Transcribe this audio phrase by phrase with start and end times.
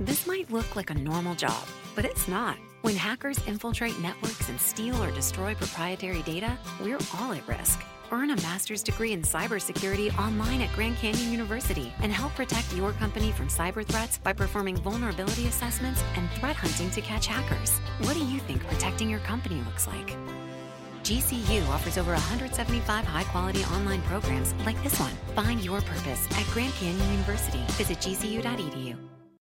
[0.00, 2.56] This might look like a normal job, but it's not.
[2.82, 7.80] When hackers infiltrate networks and steal or destroy proprietary data, we're all at risk.
[8.10, 12.92] Earn a master's degree in cybersecurity online at Grand Canyon University and help protect your
[12.94, 17.78] company from cyber threats by performing vulnerability assessments and threat hunting to catch hackers.
[18.00, 20.16] What do you think protecting your company looks like?
[21.04, 25.12] GCU offers over 175 high quality online programs like this one.
[25.36, 27.62] Find your purpose at Grand Canyon University.
[27.74, 28.96] Visit gcu.edu.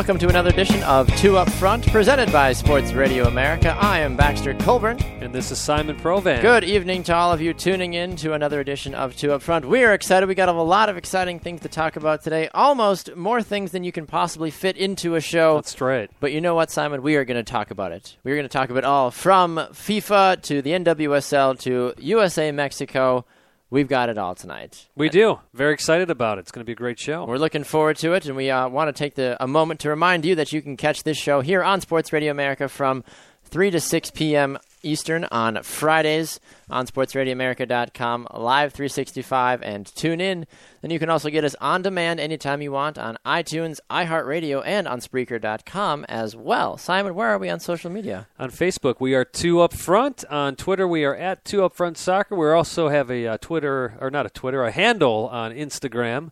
[0.00, 3.76] Welcome to another edition of Two Up Front, presented by Sports Radio America.
[3.78, 4.98] I am Baxter Colburn.
[5.20, 6.40] And this is Simon Provan.
[6.40, 9.66] Good evening to all of you tuning in to another edition of Two Up Front.
[9.66, 10.26] We are excited.
[10.26, 12.48] We got a lot of exciting things to talk about today.
[12.54, 15.56] Almost more things than you can possibly fit into a show.
[15.56, 16.10] That's right.
[16.18, 17.02] But you know what, Simon?
[17.02, 18.16] We are going to talk about it.
[18.24, 23.26] We're going to talk about it all from FIFA to the NWSL to USA Mexico.
[23.70, 24.88] We've got it all tonight.
[24.96, 25.38] We do.
[25.54, 26.40] Very excited about it.
[26.40, 27.24] It's going to be a great show.
[27.24, 29.88] We're looking forward to it, and we uh, want to take the, a moment to
[29.88, 33.04] remind you that you can catch this show here on Sports Radio America from
[33.44, 34.58] 3 to 6 p.m.
[34.82, 40.46] Eastern on Fridays on sportsradioamerica.com, live 365, and tune in.
[40.80, 44.88] Then you can also get us on demand anytime you want on iTunes, iHeartRadio, and
[44.88, 46.76] on Spreaker.com as well.
[46.78, 48.28] Simon, where are we on social media?
[48.38, 50.24] On Facebook, we are two up front.
[50.30, 52.36] On Twitter, we are at two up front soccer.
[52.36, 56.30] We also have a uh, Twitter, or not a Twitter, a handle on Instagram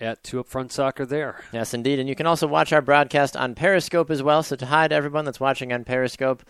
[0.00, 1.44] at two up front soccer there.
[1.52, 1.98] Yes, indeed.
[1.98, 4.42] And you can also watch our broadcast on Periscope as well.
[4.42, 6.42] So to hi to everyone that's watching on Periscope.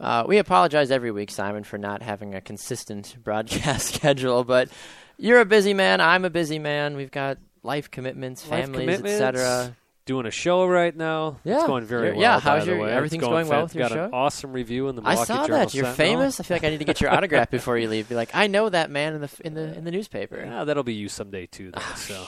[0.00, 4.68] Uh, we apologize every week, Simon, for not having a consistent broadcast schedule, but
[5.16, 6.00] you're a busy man.
[6.00, 6.96] I'm a busy man.
[6.96, 9.76] We've got life commitments, Life families, etc.
[10.06, 11.38] Doing a show right now.
[11.44, 11.54] Yeah.
[11.54, 12.20] It's going very well.
[12.20, 12.86] yeah, how's your-.
[12.86, 14.04] It's everything's going well fan- with your got show?
[14.04, 15.74] an awesome review in the I Milwaukee saw Journal that.
[15.74, 15.94] You're Sentinel.
[16.20, 16.40] famous.
[16.40, 18.10] I feel like I need to get your autograph before you leave.
[18.10, 20.42] Be like, I know that man in the in the in the newspaper.
[20.44, 21.70] Yeah, that'll be you someday too.
[21.70, 22.26] Though, Ah, so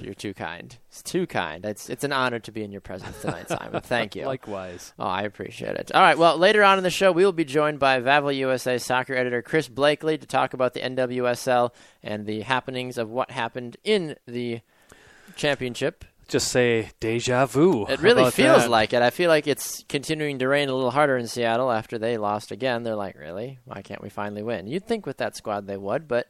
[0.00, 0.76] You're too kind.
[0.88, 1.64] It's too kind.
[1.64, 3.80] It's it's an honor to be in your presence tonight, Simon.
[3.84, 4.26] Thank you.
[4.26, 4.92] likewise.
[4.98, 5.92] Oh, I appreciate it.
[5.94, 6.18] All right.
[6.18, 9.42] Well, later on in the show, we will be joined by Vavel USA soccer editor
[9.42, 11.70] Chris Blakely to talk about the NWSL
[12.02, 14.60] and the happenings of what happened in the
[15.36, 16.04] championship.
[16.28, 17.86] Just say deja vu.
[17.86, 18.70] It really feels that?
[18.70, 19.02] like it.
[19.02, 22.52] I feel like it's continuing to rain a little harder in Seattle after they lost
[22.52, 22.84] again.
[22.84, 23.58] They're like, really?
[23.64, 24.66] Why can't we finally win?
[24.66, 26.28] You'd think with that squad they would, but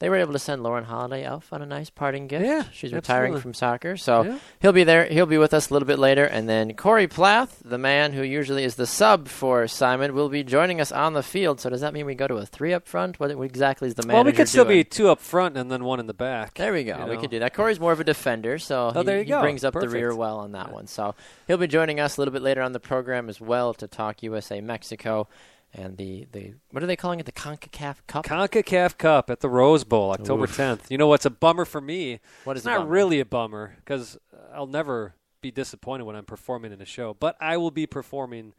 [0.00, 2.44] they were able to send Lauren Holiday off on a nice parting gift.
[2.44, 3.40] Yeah, she's retiring absolutely.
[3.42, 4.38] from soccer, so Yeah.
[4.60, 5.04] he'll be there.
[5.06, 8.22] He'll be with us a little bit later, and then Corey Plath, the man who
[8.22, 11.60] usually is the sub for Simon, will be joining us on the field.
[11.60, 13.18] So does that mean we go to a three up front?
[13.20, 14.14] What exactly is the man?
[14.16, 14.78] Well, we could still doing?
[14.78, 16.54] be two up front and then one in the back.
[16.54, 16.98] There we go.
[16.98, 17.20] you We know.
[17.20, 17.54] could do that.
[17.54, 19.40] Corey's more of a defender, so Oh, he, there you he go.
[19.40, 20.86] brings up the rear well on that one.
[20.86, 21.14] So
[21.46, 24.22] he'll be joining us a little bit later on the program as well to talk
[24.22, 25.28] USA Mexico
[25.74, 27.26] and the, the what are they calling it?
[27.26, 28.24] The CONCACAF Cup?
[28.24, 30.56] CONCACAF Cup at the Rose Bowl, October Oof.
[30.56, 30.90] 10th.
[30.90, 32.20] You know what's a bummer for me?
[32.44, 32.90] What is It's not bummer?
[32.90, 34.16] really a bummer because
[34.54, 38.54] I'll never be disappointed when I'm performing in a show, but I will be performing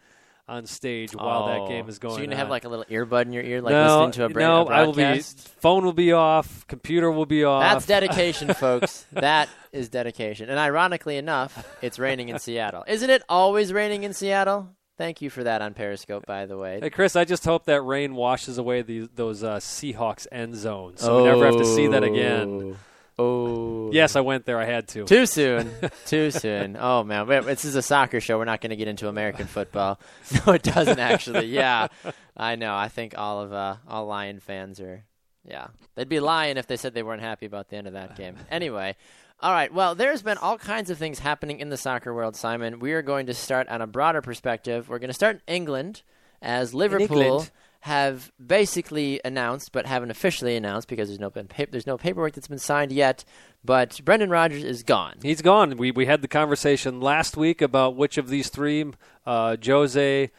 [0.47, 1.67] on stage while that Oh.
[1.67, 2.39] game is going So you're gonna on.
[2.41, 4.67] have like a little earbud in your ear, like no, listening to a, bra- no,
[4.67, 5.19] a I will be.
[5.21, 6.67] Phone will be off.
[6.67, 7.63] Computer will be off.
[7.63, 9.07] That's dedication, folks.
[9.11, 10.47] That is dedication.
[10.51, 12.83] And ironically enough, it's raining in Seattle.
[12.87, 14.69] Isn't it always raining in Seattle?
[14.97, 16.79] Thank you for that on Periscope, by the way.
[16.81, 21.01] Hey Chris, I just hope that rain washes away the, those uh, Seahawks end zones,
[21.01, 22.77] so we never have to see that again.
[23.17, 23.91] Oh.
[23.93, 24.59] Yes, I went there.
[24.59, 25.05] I had to.
[25.05, 25.71] Too soon.
[26.05, 26.77] Too soon.
[26.79, 28.37] Oh man, this is a soccer show.
[28.37, 29.99] We're not going to get into American football.
[30.45, 31.47] No, it doesn't actually.
[31.47, 31.87] Yeah,
[32.35, 32.75] I know.
[32.75, 35.03] I think all of uh, all Lion fans are.
[35.47, 38.15] Yeah, they'd be lying if they said they weren't happy about the end of that
[38.15, 38.35] game.
[38.49, 38.95] Anyway.
[39.45, 39.71] All right.
[39.71, 42.79] Well, there's been all kinds of things happening in the soccer world, Simon.
[42.79, 44.89] We are going to start on a broader perspective.
[44.89, 46.01] We're going to start in England
[46.41, 47.51] as Liverpool England.
[47.81, 52.33] have basically announced, but haven't officially announced because there's no been pa- there's no paperwork
[52.33, 53.23] that's been signed yet.
[53.63, 55.17] But Brendan Rodgers is gone.
[55.21, 55.77] He's gone.
[55.77, 58.93] We we had the conversation last week about which of these three,
[59.27, 60.31] uh, Jose,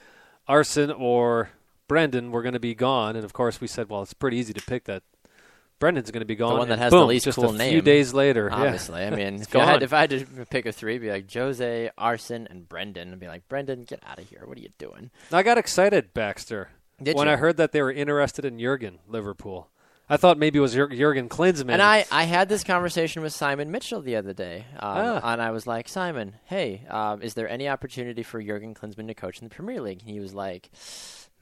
[0.49, 1.51] Arsene, or
[1.87, 4.53] Brendan were going to be gone, and of course we said, well, it's pretty easy
[4.53, 5.05] to pick that.
[5.79, 6.55] Brendan's going to be gone.
[6.55, 8.49] The one that and has the least just cool a few days later.
[8.51, 8.57] yeah.
[8.63, 11.11] Obviously, I mean, if I, had, if I had to pick a three, it'd be
[11.11, 13.13] like Jose, Arsene, and Brendan.
[13.13, 14.43] I'd be like, Brendan, get out of here.
[14.47, 15.11] What are you doing?
[15.33, 16.71] I got excited, Baxter,
[17.03, 17.35] Did when you?
[17.35, 19.69] I heard that they were interested in Jurgen Liverpool.
[20.09, 21.73] I thought maybe it was Jurgen Klinsmann.
[21.73, 25.33] And I, I had this conversation with Simon Mitchell the other day, um, Ah.
[25.33, 29.15] and I was like, Simon, hey, um, is there any opportunity for Jurgen Klinsmann to
[29.15, 30.03] coach in the Premier League?
[30.03, 30.71] And he was like,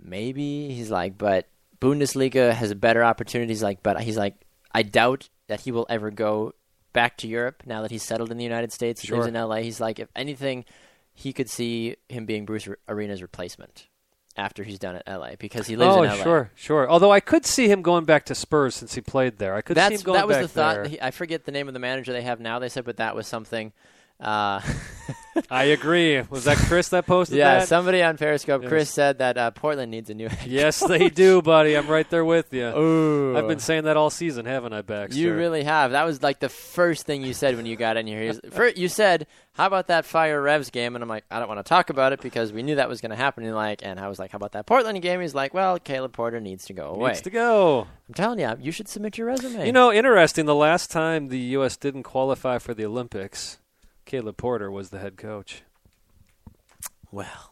[0.00, 0.72] maybe.
[0.72, 1.46] He's like, but
[1.84, 3.62] Bundesliga has better opportunities.
[3.62, 4.34] Like, but he's like,
[4.72, 6.54] I doubt that he will ever go
[6.94, 9.02] back to Europe now that he's settled in the United States.
[9.02, 9.56] He lives in LA.
[9.56, 10.64] He's like, if anything,
[11.12, 13.88] he could see him being Bruce Arena's replacement
[14.36, 16.22] after he's done at LA because he lives oh, in LA.
[16.22, 16.90] sure, sure.
[16.90, 19.54] Although I could see him going back to Spurs since he played there.
[19.54, 20.86] I could see That's him going that was back the thought.
[20.86, 22.58] He, I forget the name of the manager they have now.
[22.58, 23.72] They said, but that was something.
[24.20, 24.60] Uh,
[25.50, 26.20] I agree.
[26.30, 27.68] Was that Chris that posted yeah, that?
[27.68, 28.68] somebody on Periscope, Yes.
[28.68, 30.28] Chris said that uh, Portland needs a new.
[30.28, 31.76] head yes, they do, buddy.
[31.76, 32.66] I'm right there with you.
[32.66, 33.36] Ooh.
[33.36, 35.18] I've been saying that all season, haven't I, Baxter?
[35.18, 35.90] You really have.
[35.90, 38.32] That was like the first thing you said when you got in here.
[38.76, 41.68] You said, "How about that Fire Revs game?" And I'm like, "I don't want to
[41.68, 44.08] talk about it because we knew that was going to happen." And like, and I
[44.08, 46.90] was like, "How about that Portland game?" He's like, "Well, Caleb Porter needs to go
[46.94, 47.86] away." needs to go.
[48.08, 49.66] I'm telling you, you should submit your resume.
[49.66, 50.46] You know, interesting.
[50.46, 51.76] The last time the U.S.
[51.76, 53.58] didn't qualify for the Olympics,
[54.14, 55.62] Caleb Porter was the head coach.
[57.10, 57.50] well.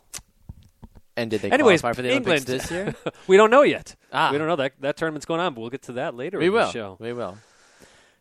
[1.17, 2.49] And did they Anyways, qualify for the England.
[2.49, 2.95] Olympics this year?
[3.27, 3.97] we don't know yet.
[4.13, 4.31] Ah.
[4.31, 6.47] We don't know that that tournament's going on, but we'll get to that later We
[6.47, 6.67] in will.
[6.67, 6.97] the show.
[7.01, 7.37] We will.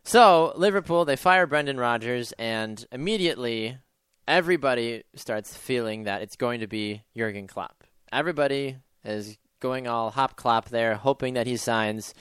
[0.04, 3.78] So Liverpool, they fire Brendan Rodgers, and immediately
[4.26, 7.84] everybody starts feeling that it's going to be Jurgen Klopp.
[8.12, 12.12] Everybody is going all hop clop there, hoping that he signs.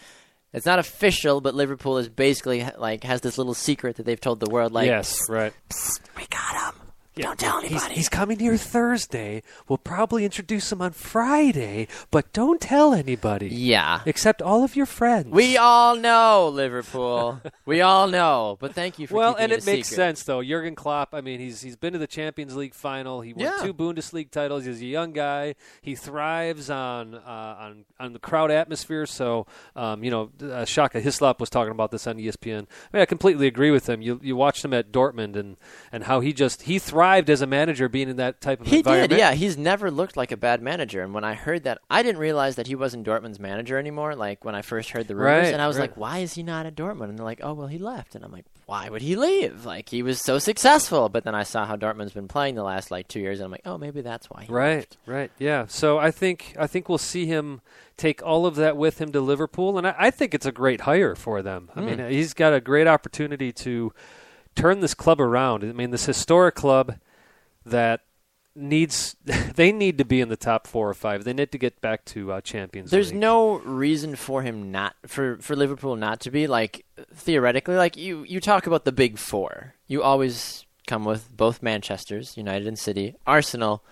[0.53, 4.39] It's not official, but Liverpool is basically like has this little secret that they've told
[4.39, 4.73] the world.
[4.73, 5.53] Like, yes, right.
[6.17, 6.80] we got him.
[7.15, 7.93] Don't tell anybody.
[7.95, 9.43] he's coming here Thursday.
[9.67, 13.49] We'll probably introduce him on Friday, but don't tell anybody.
[13.49, 13.99] yeah.
[14.05, 15.27] Except all of your friends.
[15.29, 17.41] We all know Liverpool.
[17.65, 18.57] we all know.
[18.61, 20.41] But thank you for well, and it makes sense though.
[20.41, 21.09] Jurgen Klopp.
[21.13, 23.21] I mean, he's he's been to the Champions League final.
[23.21, 23.57] He won Yeah.
[23.61, 24.65] two Bundesliga titles.
[24.65, 25.55] He's a young guy.
[25.81, 27.19] He thrives on uh,
[27.59, 29.05] on on the crowd atmosphere.
[29.05, 32.61] So, um, you know, uh, Shaka Hislop was talking about this on ESPN.
[32.93, 34.01] I mean, I completely agree with him.
[34.01, 35.57] You you watched him at Dortmund and
[35.91, 38.77] and how he just he thrived as a manager being in that type of He
[38.77, 39.09] environment.
[39.09, 39.31] did, yeah.
[39.33, 41.01] He's never looked like a bad manager.
[41.01, 44.15] And when I heard that, I didn't realize that he wasn't Dortmund's manager anymore.
[44.15, 45.89] Like when I first heard the rumors, Right, and I was right.
[45.89, 48.23] like, "Why is he not at Dortmund?" And they're like, "Oh, well, he left." And
[48.23, 49.65] I'm like, "Why would he leave?
[49.65, 52.91] Like he was so successful." But then I saw how Dortmund's been playing the last
[52.91, 55.65] like two years, and I'm like, "Oh, maybe that's why." He Right, left." right, yeah.
[55.67, 57.61] So I think I think we'll see him
[57.97, 60.81] take all of that with him to Liverpool, and I, I think it's a great
[60.81, 61.69] hire for them.
[61.75, 62.09] I mean, Hmm.
[62.09, 63.91] he's got a great opportunity to
[64.55, 65.63] turn this club around.
[65.63, 66.97] I mean, this historic club
[67.65, 68.01] that
[68.55, 69.15] needs
[69.55, 71.23] they need to be in the top four or five.
[71.23, 73.21] They need to get back to uh, Champions There's League.
[73.21, 78.23] no reason for him not for for Liverpool not to be like theoretically like you
[78.23, 79.75] you talk about the big four.
[79.87, 83.83] You always come with both Manchester's, United and City, Arsenal,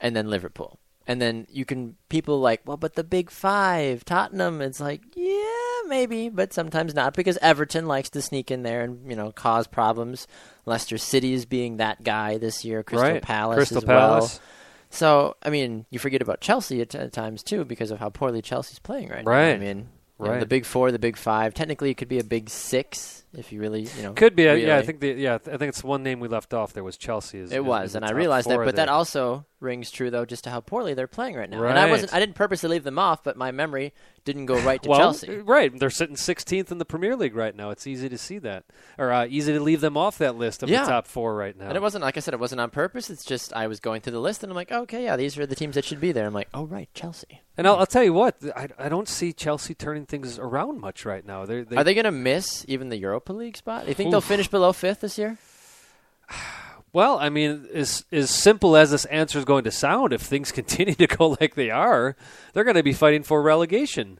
[0.00, 0.78] and then Liverpool.
[1.06, 4.62] And then you can people like, well, but the big five, Tottenham.
[4.62, 9.10] It's like, yeah, maybe, but sometimes not because Everton likes to sneak in there and
[9.10, 10.26] you know cause problems.
[10.64, 12.82] Leicester City is being that guy this year.
[12.82, 13.22] Crystal right.
[13.22, 14.30] Palace Crystal as well.
[14.94, 18.40] So, I mean, you forget about Chelsea at, at times too because of how poorly
[18.40, 19.30] Chelsea's playing right, now.
[19.30, 19.54] Right.
[19.54, 19.88] I mean,
[20.20, 21.54] you know, the big four, the big five.
[21.54, 24.66] Technically, it could be a big six if you really, you know, Could be, really-
[24.66, 24.76] yeah.
[24.76, 25.34] I think the yeah.
[25.34, 26.72] I think it's one name we left off.
[26.72, 27.38] There was Chelsea.
[27.38, 28.56] Is, it was, is and I realized that.
[28.58, 28.86] But there.
[28.86, 31.62] that also rings true though, just to how poorly they're playing right now.
[31.64, 33.92] And I wasn't, I didn't purposely leave them off, but my memory
[34.24, 35.36] didn't go right to well, Chelsea.
[35.38, 35.76] right.
[35.78, 37.70] They're sitting 16th in the Premier League right now.
[37.70, 38.64] It's easy to see that,
[38.98, 40.84] or uh, easy to leave them off that list of Yeah.
[40.84, 41.68] the top four right now.
[41.68, 43.10] And it wasn't like I said, it wasn't on purpose.
[43.10, 45.46] It's just I was going through the list, and I'm like, okay, yeah, these are
[45.46, 46.26] the teams that should be there.
[46.26, 47.42] I'm like, oh right, Chelsea.
[47.56, 51.04] And I'll, I'll tell you what, I, I don't see Chelsea turning things around much
[51.04, 51.44] right now.
[51.46, 53.82] They're, they Are they going to miss even the Europa League spot?
[53.84, 55.38] Do You think they'll finish below fifth this year?
[56.94, 60.50] well, I mean, as as simple as this answer is going to sound, if things
[60.60, 62.16] continue to go like they are,
[62.54, 64.18] they're going to be fighting for relegation.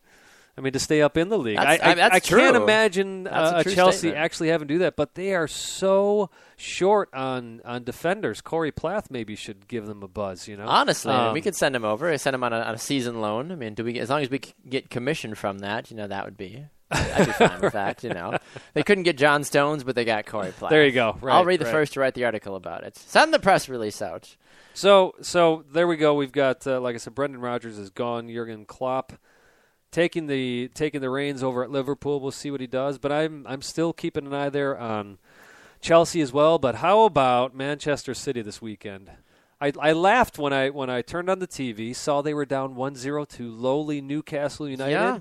[0.57, 1.57] I mean, to stay up in the league.
[1.57, 4.19] That's- I, I, I- can't imagine uh, a Chelsea statement.
[4.25, 8.41] actually having to do that, but they are so short on, on defenders.
[8.41, 10.47] Corey Plath maybe should give them a buzz.
[10.47, 12.17] You know, Honestly, I mean, Um, we could send him over.
[12.19, 13.51] Send him on a, on a season loan.
[13.51, 13.99] I mean, do we?
[13.99, 16.67] As long as we get commission from that, you know, that would be.
[16.95, 18.03] I'd be fine with that.
[18.05, 18.37] You know,
[18.75, 20.71] they couldn't get John Stones, but they got Corey Platt.
[20.71, 21.11] There you go.
[21.11, 21.73] I'll Right, read the right.
[21.73, 22.97] first to write the article about it.
[22.97, 24.37] Send the press release out.
[24.75, 26.15] So, so there we go.
[26.15, 28.29] We've got, uh, like I said, Brendan Rodgers is gone.
[28.29, 29.13] Jurgen Klopp
[29.93, 32.19] taking the taking the reins over at Liverpool.
[32.21, 32.99] We'll see what he does.
[32.99, 35.19] But I'm I'm still keeping an eye there on
[35.81, 36.59] Chelsea as well.
[36.59, 39.11] But how about Manchester City this weekend?
[39.61, 42.75] I, I laughed when I when I turned on the TV, saw they were down
[42.75, 44.91] 1-0 to lowly Newcastle United.
[44.93, 45.21] Yeah.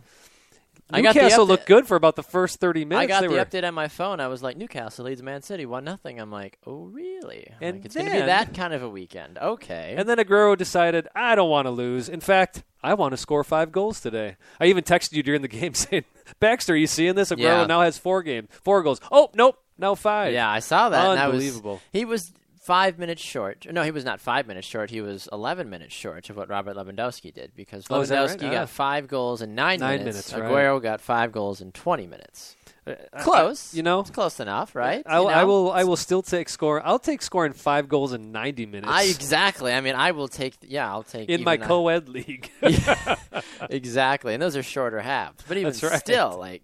[0.90, 3.04] I got the Newcastle looked good for about the first 30 minutes.
[3.04, 4.20] I got They the were- update on my phone.
[4.20, 6.20] I was like, Newcastle leads Man City one nothing.
[6.20, 7.48] I'm like, oh really?
[7.52, 9.38] I'm And like, it's going to be that kind of a weekend.
[9.40, 9.96] Okay.
[9.98, 12.10] And then Aguero decided, I don't want to lose.
[12.10, 14.36] In fact, I want to score five goals today.
[14.60, 16.04] I even texted you during the game saying,
[16.40, 17.32] Baxter, are you seeing this?
[17.32, 17.66] Aguero Yeah.
[17.66, 19.00] now has four game, four goals.
[19.12, 20.34] Oh, nope, now five.
[20.34, 21.16] yeah, I saw that.
[21.16, 21.82] that was- Unbelievable.
[21.92, 22.32] he was
[22.64, 23.66] five minutes short.
[23.72, 24.90] No, he was not five minutes short.
[24.90, 28.30] He was 11 minutes short of what Robert Lewandowski did because Oh, that right?
[28.40, 28.52] Lewandowski Ah.
[28.52, 30.32] got five goals in nine, Nine minutes.
[30.32, 30.66] minutes, right.
[30.66, 32.56] Aguero got five goals in 20 minutes.
[32.86, 33.74] Uh, I- Close.
[33.74, 35.04] you know, it's close enough, right?
[35.06, 35.72] I, You I will.
[35.72, 36.86] I will still take score.
[36.86, 38.92] I'll take scoring five goals in ninety minutes.
[38.92, 39.72] I exactly.
[39.72, 40.56] I mean, I will take.
[40.62, 42.52] Yeah, I'll take in my co-ed league.
[43.70, 45.44] exactly, and those are shorter halves.
[45.48, 46.00] But even right.
[46.00, 46.64] still, like,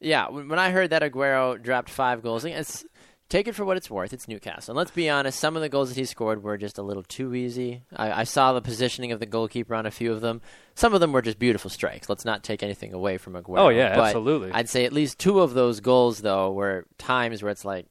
[0.00, 2.84] yeah, when, when I heard that Aguero dropped five goals, it's
[3.30, 4.12] take it for what it's worth.
[4.12, 4.72] It's Newcastle.
[4.72, 7.04] And let's be honest, some of the goals that he scored were just a little
[7.04, 7.82] too easy.
[7.96, 10.42] I, I saw the positioning of the goalkeeper on a few of them.
[10.74, 12.08] Some of them were just beautiful strikes.
[12.08, 13.58] Let's not take anything away from Aguero.
[13.58, 14.50] Oh, yeah, but absolutely.
[14.52, 17.86] I'd say at least two of those goals though were times where it's like.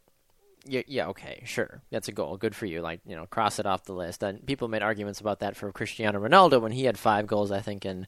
[0.65, 1.81] Yeah, yeah, okay, sure.
[1.89, 2.37] That's a goal.
[2.37, 2.81] Good for you.
[2.81, 4.21] Like, you know, cross it off the list.
[4.21, 7.61] And people made arguments about that for Cristiano Ronaldo when he had five goals, I
[7.61, 8.05] think, in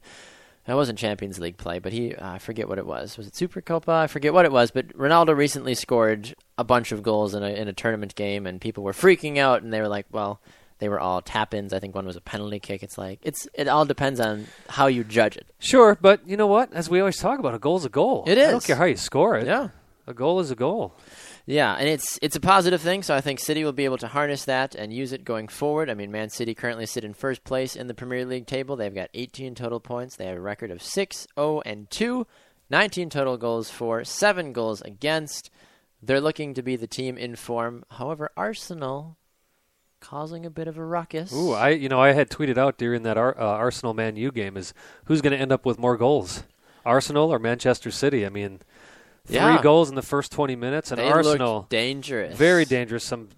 [0.66, 3.16] it wasn't Champions League play, but he uh, I forget what it was.
[3.16, 3.88] Was it Supercopa?
[3.88, 4.70] I forget what it was.
[4.70, 8.60] But Ronaldo recently scored a bunch of goals in a in a tournament game, and
[8.60, 10.40] people were freaking out, and they were like, "Well,
[10.78, 11.72] they were all tap-ins.
[11.72, 14.86] I think one was a penalty kick." It's like it's it all depends on how
[14.86, 15.46] you judge it.
[15.58, 16.72] sure, but you know what?
[16.72, 18.24] As we always talk about, a goal's a goal.
[18.26, 18.48] It is.
[18.48, 19.46] I don't care how you score it.
[19.46, 19.68] Yeah.
[20.06, 20.96] A goal is a goal.
[21.46, 23.02] Yeah, and it's it's a positive thing.
[23.02, 25.90] So I think City will be able to harness that and use it going forward.
[25.90, 28.76] I mean, Man City currently sit in first place in the Premier League table.
[28.76, 30.16] They've got 18 total points.
[30.16, 32.26] They have a record of 6 0 and 2,
[32.70, 35.50] 19 total goals for, 7 goals against.
[36.00, 37.84] They're looking to be the team in form.
[37.90, 39.16] However, Arsenal
[40.00, 41.32] causing a bit of a ruckus.
[41.32, 44.30] Ooh, I you know I had tweeted out during that Ar- uh, Arsenal Man U
[44.30, 44.74] game is
[45.06, 46.44] who's going to end up with more goals,
[46.84, 48.26] Arsenal or Manchester City?
[48.26, 48.60] I mean,
[49.26, 49.62] three Yeah.
[49.62, 52.36] goals in the first twenty minutes, and they Arsenal dangerous.
[52.36, 53.04] very dangerous.
[53.04, 53.28] Some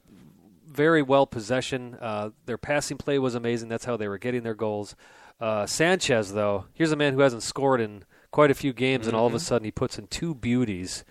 [0.67, 1.97] very well possession.
[2.01, 3.69] Uh, their passing play was amazing.
[3.69, 4.97] That's how they were getting their goals.
[5.41, 9.15] Uh, Sanchez, though, here's a man who hasn't scored in quite a few games, and
[9.15, 11.05] all of a sudden he puts in two beauties,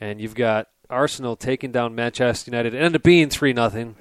[0.00, 2.74] and you've got Arsenal taking down Manchester United.
[2.74, 3.94] It ended up being three nothing.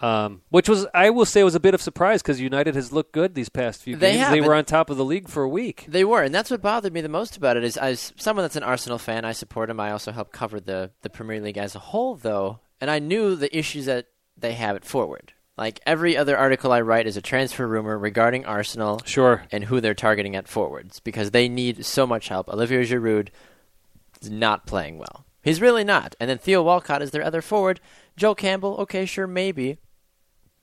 [0.00, 3.12] Um, which was, I will say, was a bit of surprise because United has looked
[3.12, 4.22] good these past few They games.
[4.24, 5.86] have, they were on top of the league for a week.
[5.88, 7.64] They were, and that's what bothered me the most about it.
[7.64, 9.80] Is as someone that's an Arsenal fan, I support him.
[9.80, 13.34] I also help cover the the Premier League as a whole, though, and I knew
[13.36, 15.32] the issues that they have at forward.
[15.56, 19.44] Like every other article I write is a transfer rumor regarding Arsenal Sure.
[19.52, 22.48] and who they're targeting at forwards because they need so much help.
[22.48, 23.28] Olivier Giroud
[24.20, 25.23] is not playing well.
[25.44, 26.16] He's really not.
[26.18, 27.78] And then Theo Walcott is their other forward.
[28.16, 29.76] Joel Campbell, okay, sure, maybe,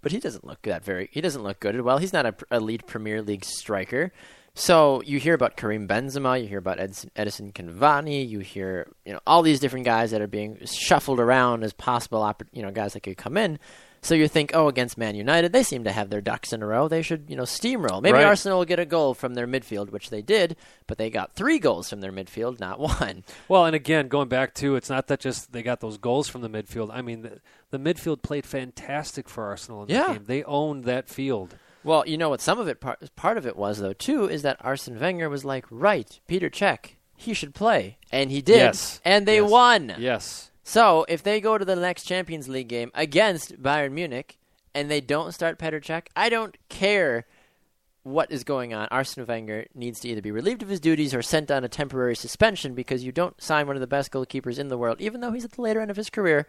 [0.01, 1.09] but he doesn't look that very.
[1.11, 1.75] He doesn't look good.
[1.75, 4.11] At well, he's not a elite Premier League striker.
[4.55, 9.13] So you hear about Karim Benzema, you hear about Edinson, Edinson Cavani, you hear you
[9.13, 12.93] know all these different guys that are being shuffled around as possible, you know, guys
[12.93, 13.59] that could come in.
[14.03, 16.65] So you think, oh, against Man United, they seem to have their ducks in a
[16.65, 16.87] row.
[16.87, 18.01] They should, you know, steamroll.
[18.01, 18.25] Maybe Right.
[18.25, 20.55] Arsenal will get a goal from their midfield, which they did,
[20.87, 23.23] but they got three goals from their midfield, not one.
[23.47, 26.41] Well, and again, going back to it's not that just they got those goals from
[26.41, 26.89] the midfield.
[26.91, 30.07] I mean, the, the midfield played fantastic for Arsenal in Yeah.
[30.07, 30.23] the game.
[30.25, 31.55] They owned that field.
[31.83, 32.41] Well, you know what?
[32.41, 35.45] Some of it, part, part of it was though too, is that Arsene Wenger was
[35.45, 38.99] like, right, Petr Cech, he should play, and he did, Yes.
[39.05, 39.49] and they Yes.
[39.51, 39.95] won.
[39.99, 40.50] Yes.
[40.63, 44.37] So if they go to the next Champions League game against Bayern Munich
[44.73, 47.25] and they don't start Petr Cech, I don't care
[48.03, 48.87] what is going on.
[48.89, 52.15] Arsene Wenger needs to either be relieved of his duties or sent on a temporary
[52.15, 55.31] suspension because you don't sign one of the best goalkeepers in the world, even though
[55.31, 56.47] he's at the later end of his career,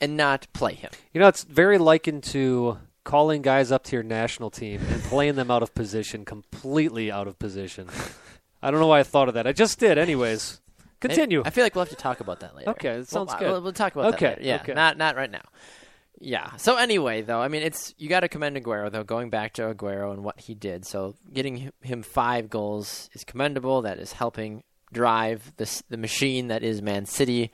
[0.00, 0.90] and not play him.
[1.12, 5.34] You know, it's very likened to calling guys up to your national team and playing
[5.34, 7.88] them out of position, completely out of position.
[8.62, 9.46] I don't know why I thought of that.
[9.46, 10.60] I just did, anyways.
[11.00, 11.42] Continue.
[11.44, 12.70] I feel like we'll have to talk about that later.
[12.70, 13.52] Okay, that sounds We'll- good.
[13.52, 14.48] We'll, we'll talk about Okay, that later.
[14.48, 14.74] Yeah, okay.
[14.74, 15.42] not not right now.
[16.20, 16.56] Yeah.
[16.56, 19.04] So anyway, though, I mean, it's you got to commend Aguero though.
[19.04, 23.82] Going back to Aguero and what he did, so getting him five goals is commendable.
[23.82, 27.52] That is helping drive this the machine that is Man City.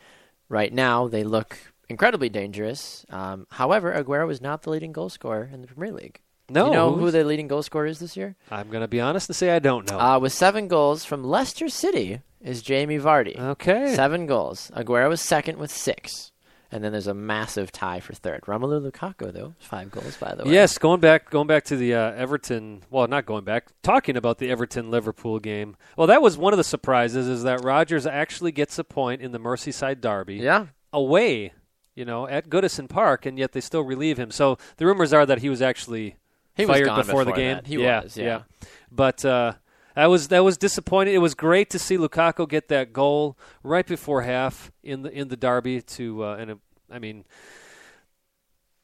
[0.49, 1.59] Right now, they look
[1.89, 3.05] incredibly dangerous.
[3.11, 6.21] Um, however, Aguero is not the leading goal scorer in the Premier League.
[6.51, 8.37] No, you know who the leading goal scorer is this year?
[8.51, 9.99] I'm going to be honest and say I don't know.
[9.99, 13.39] Uh, with seven goals from Leicester City is Jamie Vardy.
[13.39, 13.95] okay.
[13.95, 14.71] Seven goals.
[14.77, 16.33] Aguero was second with six.
[16.71, 18.41] And then there's a massive tie for third.
[18.49, 20.53] Romelu Lukaku, though, five goals, by the way.
[20.53, 22.83] Yes, going back, going back to the uh, Everton.
[22.91, 23.69] Well, not going back.
[23.85, 25.77] Talking about the Everton Liverpool game.
[25.97, 29.31] Well, that was one of the surprises is that Rodgers actually gets a point in
[29.31, 30.67] the Merseyside derby Yeah.
[30.93, 31.53] away,
[31.95, 34.33] you know, at Goodison Park, and yet they still relieve him.
[34.33, 36.17] So the rumors are that he was actually
[36.57, 37.57] He was fired gone before, the game.
[37.57, 37.67] that.
[37.67, 38.43] He yeah, was, yeah.
[38.91, 39.55] But uh,
[39.95, 41.15] that was that was disappointing.
[41.15, 45.29] It was great to see Lukaku get that goal right before half in the in
[45.29, 45.83] the derby.
[45.83, 47.25] To uh, and I mean,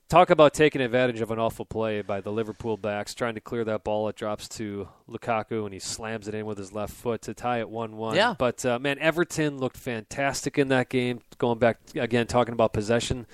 [0.09, 3.65] talk about taking advantage of an awful play by the Liverpool backs, trying to clear
[3.65, 4.09] that ball.
[4.09, 7.61] It drops to Lukaku, and he slams it in with his left foot to tie
[7.61, 8.17] it one-one.
[8.17, 8.35] Yeah.
[8.37, 11.21] But uh, man, Everton looked fantastic in that game.
[11.39, 13.27] Going back again, talking about possession.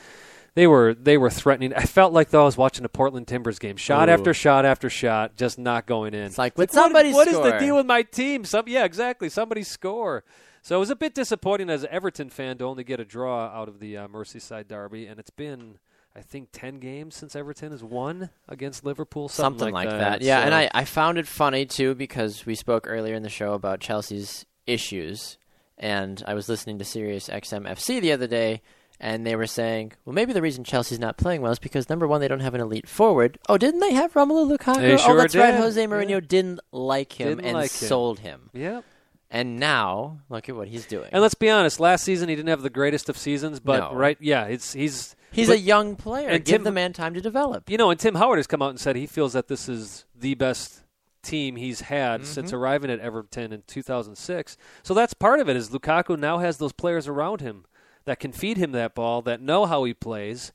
[0.56, 1.74] They were they were threatening.
[1.74, 4.12] I felt like though I was watching a Portland Timbers game, shot Ooh.
[4.12, 6.22] after shot after shot, just not going in.
[6.22, 8.46] It's like, would what- somebody what is the deal with my team?
[8.46, 9.28] Some yeah, exactly.
[9.28, 10.24] Somebody score.
[10.62, 13.48] So it was a bit disappointing as an Everton fan to only get a draw
[13.48, 15.78] out of the uh, Merseyside derby, and it's been
[16.16, 19.98] I think ten games since Everton has won against Liverpool, something, something like, that.
[19.98, 20.22] that.
[20.22, 23.52] Yeah, and I, I found it funny too because we spoke earlier in the show
[23.52, 25.36] about Chelsea's issues,
[25.76, 28.62] and I was listening to Sirius XM FC the other day,
[29.00, 32.06] and they were saying, well, maybe the reason Chelsea's not playing well is because number
[32.06, 33.38] one, they don't have an elite forward.
[33.48, 34.76] Oh, didn't they have Romelu Lukaku?
[34.76, 35.54] They oh, sure that's right.
[35.54, 36.20] Jose Mourinho Yeah.
[36.26, 38.50] didn't like him Didn't and like sold him.
[38.52, 38.80] yeah.
[39.28, 41.08] And now, look at what he's doing.
[41.12, 43.92] And let's be honest, last season he didn't have the greatest of seasons, but No.
[43.98, 46.28] right, yeah, it's he's he's but- a young player.
[46.28, 47.68] and Give Tim- the man time to develop.
[47.68, 50.04] You know, and Tim Howard has come out and said he feels that this is
[50.14, 50.82] the best
[51.24, 52.56] team he's had since Mm-hmm.
[52.56, 54.56] arriving at Everton in 2006.
[54.84, 57.64] So that's part of it is Lukaku now has those players around him
[58.06, 60.52] that can feed him that ball, that know how he plays,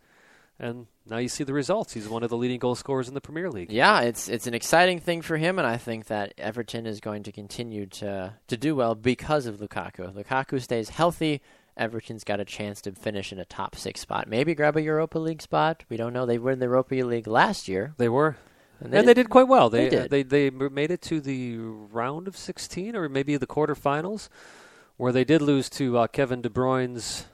[0.59, 1.93] and now you see the results.
[1.93, 3.71] He's one of the leading goal scorers in the Premier League.
[3.71, 7.23] Yeah, it's it's an exciting thing for him, and I think that Everton is going
[7.23, 10.13] to continue to to do well because of Lukaku.
[10.13, 11.41] Lukaku stays healthy.
[11.77, 15.17] Everton's got a chance to finish in a top six spot, maybe grab a Europa
[15.17, 15.83] League spot.
[15.89, 16.25] We don't know.
[16.25, 18.35] They were in the Europa League last year, They were.
[18.81, 19.69] and and they did quite well.
[19.69, 20.11] They, they uh, did.
[20.11, 24.27] they they made it to the round of 16 or maybe the quarterfinals,
[24.97, 27.25] where they did lose to uh, Kevin De Bruyne's.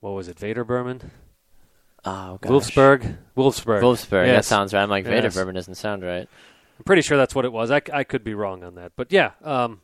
[0.00, 1.10] What was it, Vader Berman?
[2.04, 2.50] Oh, gosh.
[2.50, 3.16] Wolfsburg.
[3.36, 3.82] Wolfsburg.
[3.82, 4.26] Wolfsburg.
[4.26, 4.82] That sounds right.
[4.82, 5.34] I'm like Vader Yes.
[5.34, 6.28] Bourbon doesn't sound right.
[6.78, 7.70] I'm pretty sure that's what it was.
[7.70, 9.32] I, I could be wrong on that, but yeah.
[9.42, 9.80] Um,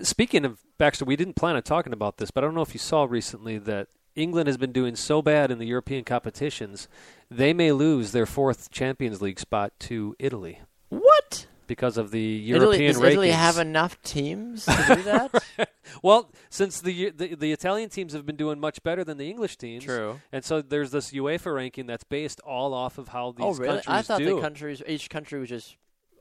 [0.00, 2.74] speaking of Baxter, we didn't plan on talking about this, but I don't know if
[2.74, 6.86] you saw recently that England has been doing so bad in the European competitions,
[7.28, 11.46] they may lose their fourth Champions League spot to Italy What?
[11.66, 13.10] Because of the Italy, European does rankings.
[13.12, 15.70] Italy have enough teams to do that?
[16.02, 19.56] well, since the, the the Italian teams have been doing much better than the English
[19.56, 20.20] teams, True.
[20.32, 23.62] and so there's this UEFA ranking that's based all off of how oh, these oh,
[23.62, 23.66] really?
[23.66, 24.36] countries I thought do.
[24.36, 25.76] the countries, each country was just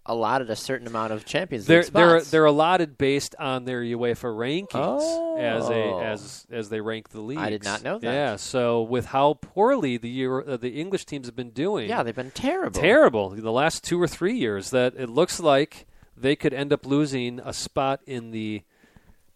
[0.06, 4.36] allotted a certain amount of Champions they're League they're they're allotted based on their UEFA
[4.36, 6.00] rankings as a Oh.
[6.02, 7.38] as as they rank the league.
[7.38, 8.14] I did not know that.
[8.14, 12.04] Yeah, so with how poorly the Euro, uh, the English teams have been doing, yeah,
[12.04, 12.82] they've been terrible.
[12.82, 15.86] terrible the last two or three years, that it looks like
[16.18, 18.62] they could end up losing a spot in the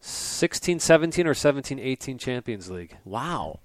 [0.01, 2.97] 16-17 or 17-18 Champions League.
[3.03, 3.61] Wow.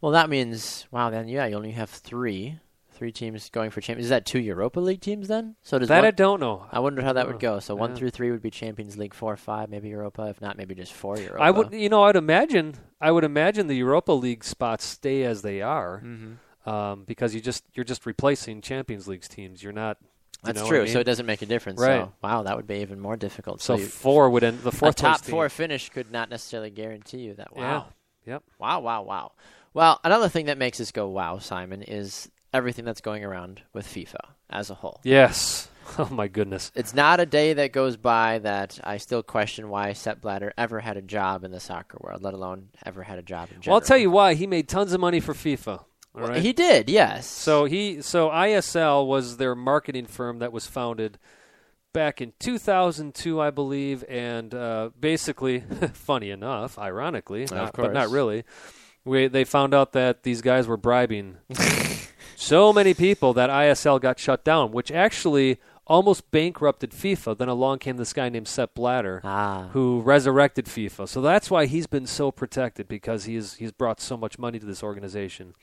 [0.00, 1.10] Well, that means wow.
[1.10, 2.58] Then yeah, you only have three,
[2.96, 4.06] three teams going for champions.
[4.06, 5.54] Is that two Europa League teams then?
[5.62, 6.66] So does that one, I don't know.
[6.72, 7.60] I wonder how that would go.
[7.60, 10.26] So one through three would be Champions League, four, five, maybe Europa.
[10.28, 11.40] If not, maybe just four Europa.
[11.42, 15.42] I would, you know, I'd imagine, I would imagine the Europa League spots stay as
[15.42, 16.68] they are, Mm-hmm.
[16.68, 19.62] um, because you just you're just replacing Champions League teams.
[19.62, 19.98] You're not.
[20.00, 20.80] you That's true.
[20.80, 20.92] I mean?
[20.92, 21.80] So it doesn't make a difference.
[21.80, 22.02] Right.
[22.02, 23.60] So, wow, that would be even more difficult.
[23.60, 27.18] So you- four would end the a fourth top four finish could not necessarily guarantee
[27.18, 27.48] you that.
[27.54, 27.60] Yeah.
[27.60, 27.86] Wow.
[28.26, 28.42] Yep.
[28.58, 28.80] Wow.
[28.80, 29.02] Wow.
[29.02, 29.32] Wow.
[29.74, 33.86] Well, another thing that makes us go wow, Simon, is everything that's going around with
[33.86, 35.00] FIFA as a whole.
[35.04, 35.68] Yes.
[36.00, 36.72] Oh my goodness.
[36.74, 40.80] It's not a day that goes by that I still question why Sepp Blatter ever
[40.80, 43.74] had a job in the soccer world, let alone ever had a job in general.
[43.76, 44.34] Well, I'll tell you why.
[44.34, 45.84] He made tons of money for FIFA.
[46.12, 46.42] Well, right.
[46.42, 47.26] He did, yes.
[47.28, 51.20] So he so ISL was their marketing firm that was founded
[51.92, 55.60] back in 2002, I believe, and uh, basically,
[55.92, 58.44] funny enough, ironically, not, but not really,
[59.04, 61.38] we, they found out that these guys were bribing
[62.36, 67.38] so many people that ISL got shut down, which actually almost bankrupted FIFA.
[67.38, 71.08] Then along came this guy named Sepp Blatter ah, who resurrected FIFA.
[71.08, 74.66] So that's why he's been so protected because he's he's brought so much money to
[74.66, 75.54] this organization.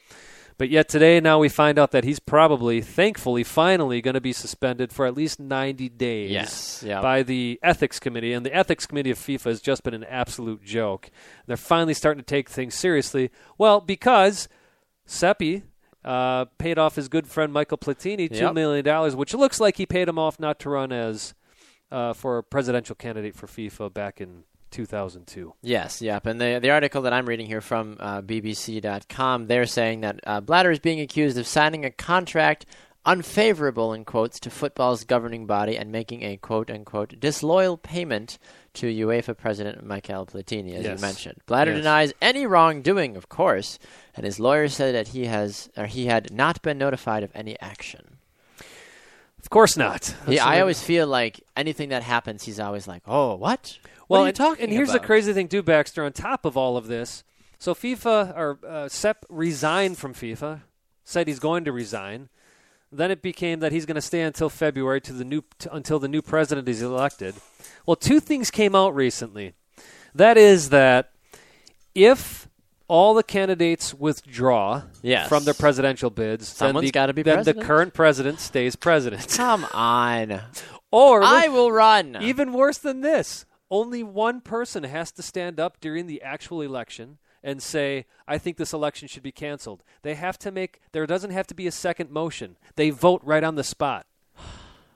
[0.60, 4.34] But yet today, now we find out that he's probably, thankfully, finally going to be
[4.34, 7.02] suspended for at least 90 days Yes, yeah.
[7.02, 8.34] by the ethics committee.
[8.34, 11.10] And the ethics committee of FIFA has just been an absolute joke.
[11.48, 13.32] They're finally starting to take things seriously.
[13.58, 14.48] Well, because
[15.08, 15.64] Seppi
[16.06, 18.54] uh, paid off his good friend Michael Platini two Yep.
[18.54, 21.34] million dollars, which looks like he paid him off not to run as
[21.92, 25.54] uh, for a presidential candidate for FIFA back in 2002.
[25.62, 26.26] Yes, yep.
[26.26, 30.42] And the the article that I'm reading here from uh, BBC.com, they're saying that uh,
[30.42, 32.66] Blatter is being accused of signing a contract
[33.06, 38.38] unfavorable in quotes to football's governing body and making a quote unquote disloyal payment
[38.76, 41.00] to UEFA President Michael Platini, as Yes.
[41.00, 41.38] you mentioned.
[41.46, 41.80] Blatter Yes.
[41.82, 43.78] denies any wrongdoing, of course,
[44.16, 47.60] and his lawyer said that he has or he had not been notified of any
[47.60, 48.18] action.
[49.40, 50.16] Of course not.
[50.28, 53.78] Yeah, I always feel like anything that happens, he's always like, "Oh, what?
[54.08, 55.02] Well, what and, talking and here's about?
[55.02, 56.04] the crazy thing, too, Baxter.
[56.04, 57.24] On top of all of this,
[57.60, 60.62] so FIFA or uh, Sepp resigned from FIFA,
[61.04, 62.30] said he's going to resign.
[62.96, 66.00] Then it became that he's going to stay until February to the new t- until
[66.00, 67.36] the new president is elected.
[67.86, 69.54] Well, two things came out recently.
[70.16, 71.12] That is that
[71.96, 72.48] if
[72.88, 75.28] all the candidates withdraw Yes.
[75.28, 79.28] from their presidential bids, Someone's then, the, then the current president stays president.
[79.36, 80.42] Come on,
[80.92, 85.80] or I will run." even worse than this, only one person has to stand up
[85.80, 89.84] during the actual election and say, I think this election should be canceled.
[90.02, 92.56] They have to make, there doesn't have to be a second motion.
[92.76, 94.06] They vote right on the spot.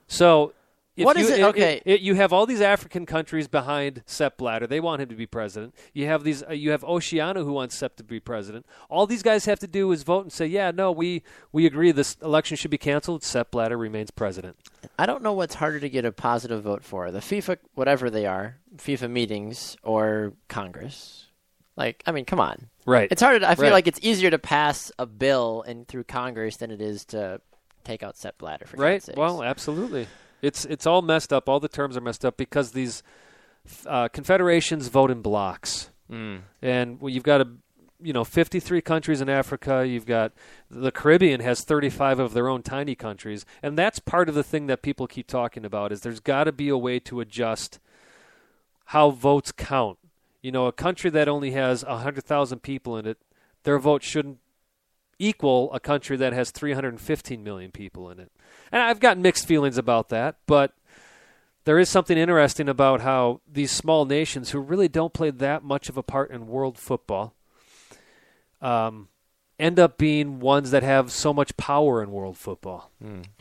[0.07, 0.53] So.
[0.95, 1.79] If What you, is it- okay.
[1.85, 4.65] it- you have all these African countries behind Sepp Blatter.
[4.65, 5.75] They want him to be president.
[5.93, 6.41] You have these.
[6.41, 8.65] Uh, you have Oceania who wants Sepp to be president.
[8.89, 11.91] All these guys have to do is vote and say, "Yeah, no, we we agree.
[11.91, 13.23] This election should be canceled.
[13.23, 14.55] Sepp Blatter remains president."
[14.97, 18.25] I don't know what's harder to get a positive vote for the FIFA, whatever they
[18.25, 21.26] are, FIFA meetings or Congress.
[21.77, 22.67] Like, I mean, come on.
[22.85, 23.07] Right.
[23.11, 23.39] It's harder.
[23.39, 23.71] To, I feel Right.
[23.73, 27.39] like it's easier to pass a bill and through Congress than it is to
[27.85, 28.65] take out Sepp Blatter.
[28.65, 30.07] For right well absolutely
[30.41, 33.01] it's it's all messed up all the terms are messed up because these
[33.85, 36.41] uh, confederations vote in blocks Mm.
[36.61, 37.47] and well, you've got a
[38.01, 40.33] you know 53 countries in Africa you've got
[40.69, 44.67] the Caribbean has 35 of their own tiny countries and that's part of the thing
[44.67, 47.79] that people keep talking about is there's got to be a way to adjust
[48.85, 49.97] how votes count
[50.47, 53.17] you know a country that only has 100,000 people in it
[53.63, 54.37] their vote shouldn't
[55.19, 58.31] equal a country that has 315 million people in it.
[58.71, 60.73] And I've got mixed feelings about that, but
[61.65, 65.89] there is something interesting about how these small nations who really don't play that much
[65.89, 67.33] of a part in world football
[68.61, 69.09] um,
[69.59, 72.91] end up being ones that have so much power in world football.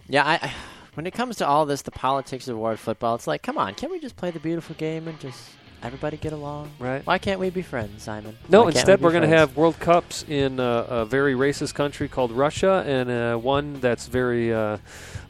[0.09, 0.55] Yeah, I, I-
[0.95, 3.75] when it comes to all this, the politics of world football, it's like, come on,
[3.75, 5.51] can't we just play the beautiful game and just
[5.82, 6.70] everybody get along?
[6.78, 7.04] Right.
[7.06, 8.36] Why can't we be friends, Simon?
[8.48, 11.74] No, Why instead we we're going to have World Cups in uh, a very racist
[11.74, 14.78] country called Russia and uh, one that's very uh,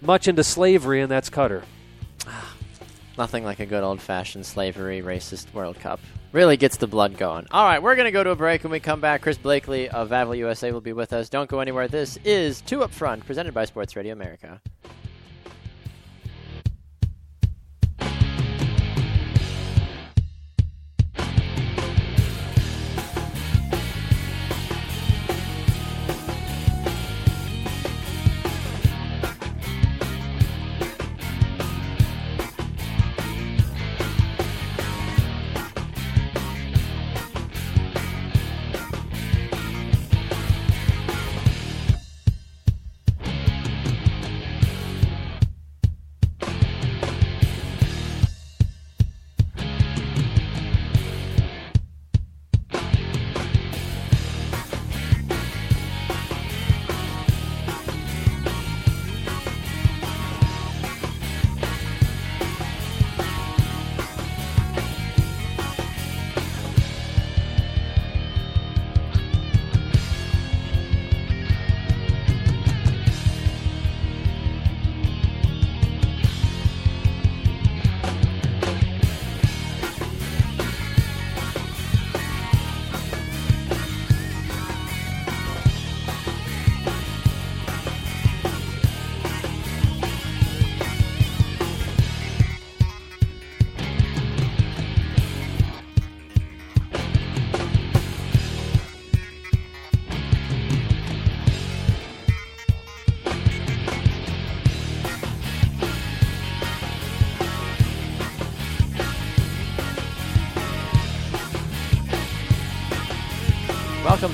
[0.01, 1.63] much into slavery, and that's Qatar.
[3.19, 6.01] Nothing like a good old fashioned slavery racist World Cup.
[6.33, 7.47] Really gets the blood going.
[7.51, 8.63] All right, we're going to go to a break.
[8.63, 11.31] When we come back, Chris Blakely of Vavel USA will be with us.
[11.31, 11.89] Don't go anywhere.
[11.89, 14.61] This is Two Up Front, presented by Sports Radio America.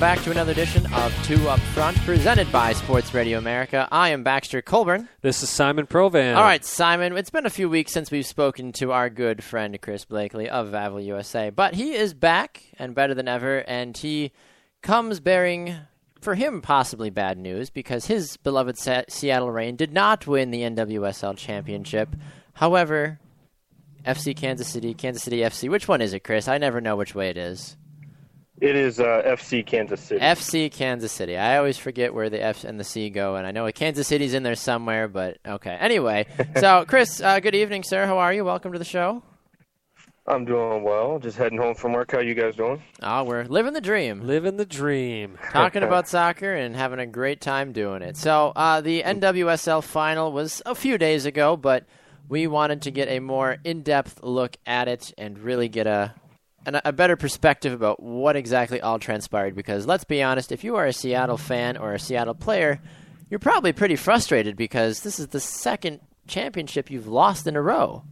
[0.03, 3.87] Back to another edition of Two Up Front, presented by Sports Radio America.
[3.93, 5.09] I am Baxter Colburn.
[5.21, 6.35] This is Simon Provan.
[6.35, 9.81] All right, Simon, it's been a few weeks since we've spoken to our good friend
[9.81, 14.33] Chris Blakely of Vavel USA, but he is back and better than ever, and he
[14.83, 15.77] comes bearing,
[16.21, 20.62] for him, possibly bad news because his beloved Sa- Seattle Reign did not win the
[20.62, 22.09] NWSL championship.
[22.55, 23.21] However,
[24.05, 26.49] FC Kansas City, Kansas City FC, which one is it, Chris?
[26.49, 27.77] I never know which way it is.
[28.62, 30.20] It is uh, FC Kansas City.
[30.20, 31.37] FC Kansas City.
[31.37, 34.35] I always forget where the F and the C go, and I know Kansas City's
[34.35, 35.77] in there somewhere, but okay.
[35.81, 36.27] Anyway,
[36.61, 38.07] so Chris, uh, good evening, sir.
[38.07, 38.44] How are you?
[38.44, 39.25] Welcome to the show.
[40.29, 41.18] I'm doing well.
[41.18, 42.12] Just heading home from work.
[42.12, 42.81] How you guys doing?
[43.03, 44.20] Oh, we're living the dream.
[44.20, 45.38] Living the dream.
[45.51, 48.16] Talking about soccer and having a great time doing it.
[48.16, 51.85] So, uh, the NWSL final was a few days ago, but
[52.29, 56.14] we wanted to get a more in depth look at it and really get a,
[56.66, 59.55] an, a better perspective about what exactly all transpired.
[59.55, 62.81] Because let's be honest, if you are a Seattle fan or a Seattle player,
[63.31, 68.05] you're probably pretty frustrated because this is the second championship you've lost in a row.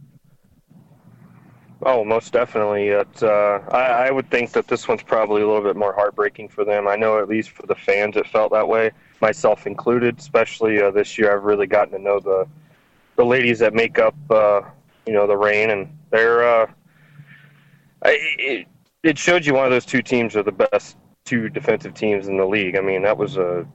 [1.83, 2.89] Oh, most definitely.
[2.89, 6.49] It, uh, I, I would think that this one's probably a little bit more heartbreaking
[6.49, 6.87] for them.
[6.87, 10.19] I know, at least for the fans, it felt that way, myself included.
[10.19, 12.47] Especially uh, this year, I've really gotten to know the
[13.15, 14.61] the ladies that make up, uh,
[15.07, 16.67] you know, the Reign, and they're.
[18.03, 18.67] I, it,
[19.03, 22.37] it showed you one of those two teams are the best two defensive teams in
[22.37, 22.77] the league.
[22.77, 23.65] I mean, that was a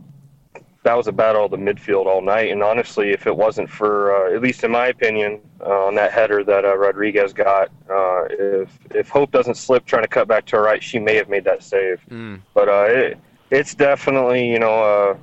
[0.86, 2.52] that was a battle of the midfield all night.
[2.52, 6.12] And honestly, if it wasn't for, uh, at least in my opinion, uh, on that
[6.12, 10.44] header that uh, Rodriguez got, uh, if if Hope doesn't slip trying to cut back
[10.46, 12.00] to her right, she may have made that save.
[12.08, 12.40] Mm.
[12.54, 13.18] But uh, it,
[13.50, 15.16] it's definitely you know uh,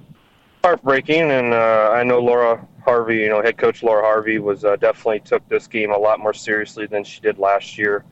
[0.65, 1.31] heartbreaking.
[1.31, 5.21] And uh, I know Laura Harvey, you know, head coach Laura Harvey was uh, definitely
[5.21, 8.03] took this game a lot more seriously than she did last year.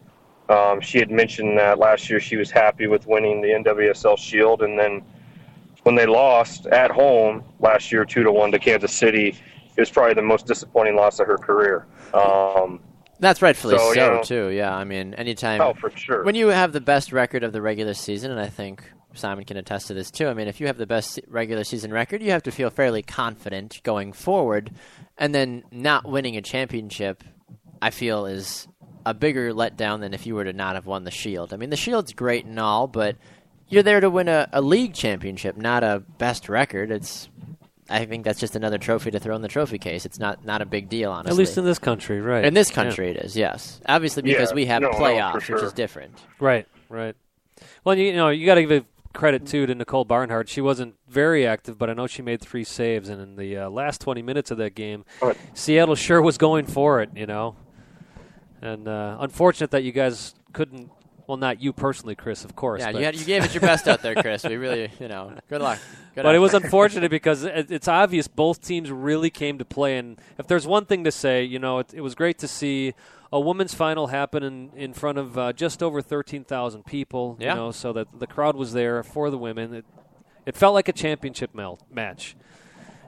[0.51, 4.61] Um, she had mentioned that last year she was happy with winning the NWSL Shield,
[4.61, 5.01] and then
[5.83, 9.89] when they lost at home last year, two to one to Kansas City, it was
[9.89, 11.85] probably the most disappointing loss of her career.
[12.13, 12.81] Um,
[13.19, 14.47] That's rightfully so, So, you know- too.
[14.49, 16.23] Yeah, I mean, anytime oh, for sure.
[16.23, 18.83] when you have the best record of the regular season, and I think
[19.13, 20.27] Simon can attest to this too.
[20.27, 23.03] I mean, if you have the best regular season record, you have to feel fairly
[23.03, 24.71] confident going forward,
[25.17, 27.23] and then not winning a championship,
[27.81, 28.67] I feel is
[29.05, 31.53] a bigger letdown than if you were to not have won the Shield.
[31.53, 33.15] I mean, the Shield's great and all, but
[33.67, 36.91] you're there to win a, a league championship, not a best record.
[36.91, 37.29] It's
[37.89, 40.05] I think that's just another trophy to throw in the trophy case.
[40.05, 41.31] It's not not a big deal, honestly.
[41.31, 42.45] At least in this country, right?
[42.45, 42.75] In this Yeah.
[42.75, 43.81] country, it is yes.
[43.87, 46.13] Obviously, because Yeah, we have no, no, for playoffs, which is different.
[46.39, 47.15] Right, right.
[47.83, 50.47] Well, you, you know, you got to give credit too to Nicole Barnhart.
[50.47, 53.69] She wasn't very active, but I know she made three saves, and in the uh,
[53.69, 55.35] last 20 minutes of that game, Right.
[55.53, 57.09] Seattle sure was going for it.
[57.13, 57.55] You know,
[58.61, 60.91] and uh, unfortunate that you guys couldn't.
[61.27, 62.81] Well, not you personally, Chris, of course.
[62.81, 64.43] Yeah, you, had, you gave it your best out there, Chris.
[64.43, 65.79] We really, you know, good luck.
[66.13, 69.97] Good but it was unfortunate because it, it's obvious both teams really came to play.
[69.97, 72.93] And if there's one thing to say, you know, it, it was great to see
[73.31, 77.37] a women's final happen in, in front of uh, just over 13,000 people.
[77.39, 77.53] Yeah.
[77.53, 79.73] You know, so that the crowd was there for the women.
[79.73, 79.85] It,
[80.45, 82.35] it felt like a championship mel- match.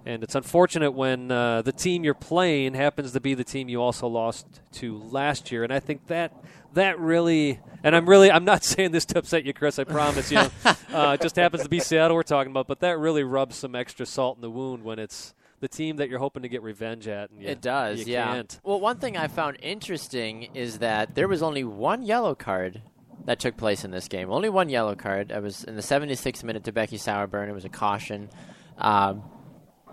[0.06, 3.82] And it's unfortunate when uh, the team you're playing happens to be the team you
[3.82, 5.64] also lost to last year.
[5.64, 6.34] And I think that
[6.74, 9.80] that really, and I'm really, I'm not saying this to upset you, Chris.
[9.80, 10.40] I promise you.
[10.66, 13.76] uh, it just happens to be Seattle we're talking about, but that really rubs some
[13.76, 17.08] extra salt in the wound when it's the team that you're hoping to get revenge
[17.08, 17.30] at.
[17.30, 18.34] And you, It does, yeah.
[18.34, 18.60] Can't.
[18.64, 22.82] Well, one thing I found interesting is that there was only one yellow card
[23.26, 24.30] that took place in this game.
[24.30, 25.32] Only one yellow card.
[25.32, 27.48] It was in the 76th minute to Becky Sauerbrunn.
[27.48, 28.30] It was a caution.
[28.78, 29.24] Um,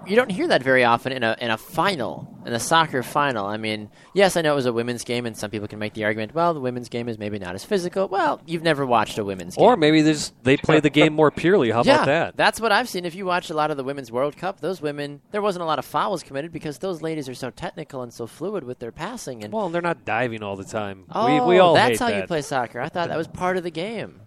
[0.07, 3.47] you don't hear that very often in a in a final, in a soccer final.
[3.47, 5.95] I mean, yes, I know it was a women's game, and some people can make
[5.95, 8.09] the argument, well, the women's game is maybe not as physical.
[8.09, 9.65] Well, you've never watched a women's game.
[9.65, 11.71] Or maybe they just they play the game more purely.
[11.71, 12.37] How yeah, about that?
[12.37, 13.05] That's what I've seen.
[13.05, 15.67] If you watch a lot of the Women's World Cup, those women, there wasn't a
[15.67, 18.93] lot of fouls committed because those ladies are so technical and so fluid with their
[18.93, 19.45] passing.
[19.45, 21.05] And Well, they're not diving all the time.
[21.11, 22.21] oh, we, we oh, all that's hate how that.
[22.21, 22.81] you play soccer.
[22.81, 24.21] I thought that was part of the game.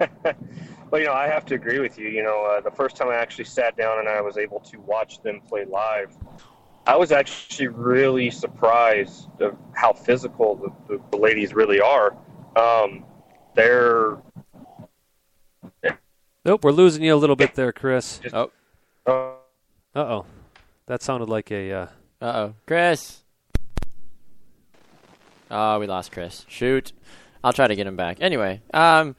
[0.90, 2.08] Well, you know, I have to agree with you.
[2.08, 4.80] You know, uh, the first time I actually sat down and I was able to
[4.80, 6.16] watch them play live,
[6.86, 12.16] I was actually really surprised of how physical the, the, the ladies really are.
[12.56, 13.04] Um,
[13.54, 14.18] they're
[16.44, 18.20] Nope, we're losing you a little bit there, Chris.
[18.32, 18.50] Oh,
[19.06, 19.10] uh,
[19.94, 20.26] Uh oh,
[20.86, 21.72] that sounded like a.
[21.72, 21.86] Uh,
[22.22, 23.22] uh oh, Chris.
[25.50, 26.46] Oh, we lost Chris.
[26.48, 26.92] Shoot.
[27.44, 28.18] I'll try to get him back.
[28.20, 29.16] Anyway, um,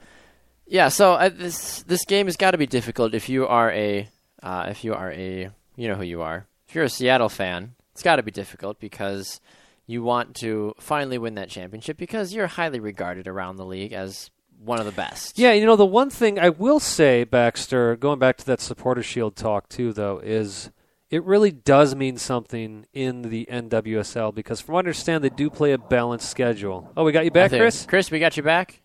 [0.72, 0.88] yeah.
[0.88, 4.10] So uh, this this game has got to be difficult if you are a
[4.42, 6.48] uh, if you are a you know who you are.
[6.68, 9.42] If you're a Seattle fan, it's got to be difficult because
[9.86, 14.32] you want to finally win that championship because you're highly regarded around the league as
[14.64, 15.38] one of the best.
[15.38, 19.04] Yeah, you know, the one thing I will say, Baxter, going back to that supporter
[19.04, 20.72] shield talk too, though, is
[21.10, 25.50] it really does mean something in the NWSL because, from what I understand, they do
[25.50, 26.92] play a balanced schedule.
[26.96, 27.86] Oh, we got you back, Chris?
[27.86, 28.81] Chris, we got you back.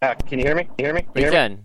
[0.00, 0.64] Can you hear me?
[0.64, 1.02] Can you hear me?
[1.02, 1.36] Can you hear me?
[1.36, 1.64] can.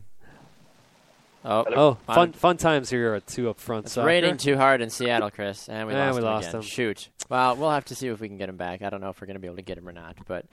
[1.47, 3.85] Oh, Oh, fun fun times here at two up front.
[3.85, 6.55] It's raining too hard in Seattle, Chris, and we lost we him lost again.
[6.55, 6.61] him.
[6.63, 7.09] Shoot.
[7.29, 8.81] Well, we'll have to see if we can get him back.
[8.81, 10.45] I don't know if we're going to be able to get him or not, but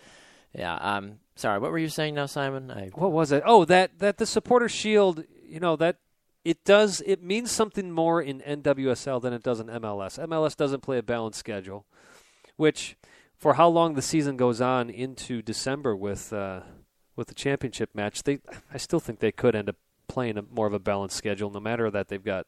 [0.55, 0.75] yeah.
[0.75, 2.71] Um, sorry, what were you saying now, Simon?
[2.71, 3.43] I What was it?
[3.47, 5.25] Oh, that that the supporter shield.
[5.45, 5.97] You know that
[6.45, 7.03] it does.
[7.07, 10.19] It means something more in NWSL than it does in MLS.
[10.29, 11.87] MLS doesn't play a balanced schedule,
[12.57, 12.97] which
[13.37, 16.61] for how long the season goes on into December with uh,
[17.17, 18.39] with the championship match, they
[18.73, 19.77] I still think they could end up
[20.09, 22.47] playing a more of a balanced schedule, no matter that they've got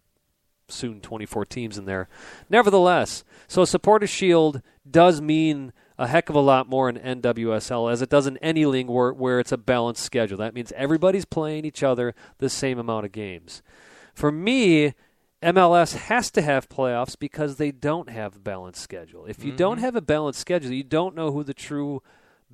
[0.69, 2.09] soon 24 teams in there.
[2.49, 8.03] Nevertheless, so supporter shield does mean a heck of a lot more in NWSL as
[8.03, 10.39] it does in any league where, where it's a balanced schedule.
[10.39, 13.63] That means everybody's playing each other the same amount of games.
[14.15, 14.95] For me,
[15.43, 19.27] MLS has to have playoffs because they don't have a balanced schedule.
[19.27, 19.59] If you mm-hmm.
[19.59, 22.03] don't have a balanced schedule, you don't know who the true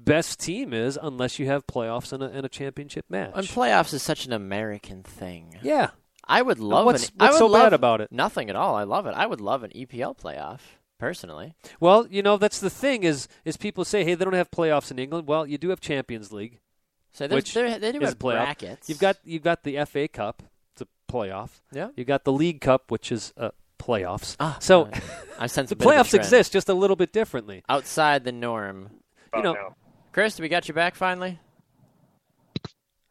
[0.05, 3.33] best team is unless you have playoffs and a, and a championship match.
[3.35, 5.59] And playoffs is such an American thing.
[5.63, 5.91] Yeah.
[6.27, 8.13] I would love what's, an, what's I so love, bad about it?
[8.13, 8.77] Nothing at all.
[8.77, 9.15] I love it.
[9.15, 10.61] I would love an EPL playoff
[10.99, 11.55] personally.
[11.81, 14.93] Well, you know that's the thing is is people say, hey, they don't have playoffs
[14.93, 15.27] in England.
[15.27, 16.61] Well, you do have Champions League.
[17.13, 18.89] So which they do have brackets.
[18.89, 21.61] You've got you've got the FA Cup, it's a playoff.
[21.73, 21.89] Yeah.
[21.97, 24.37] You got the League Cup, which is uh, playoffs.
[24.39, 24.89] Ah, so
[25.39, 28.91] I sense the playoffs exist just a little bit differently outside the norm.
[29.35, 29.75] You know,
[30.13, 31.39] Chris, we got you back finally.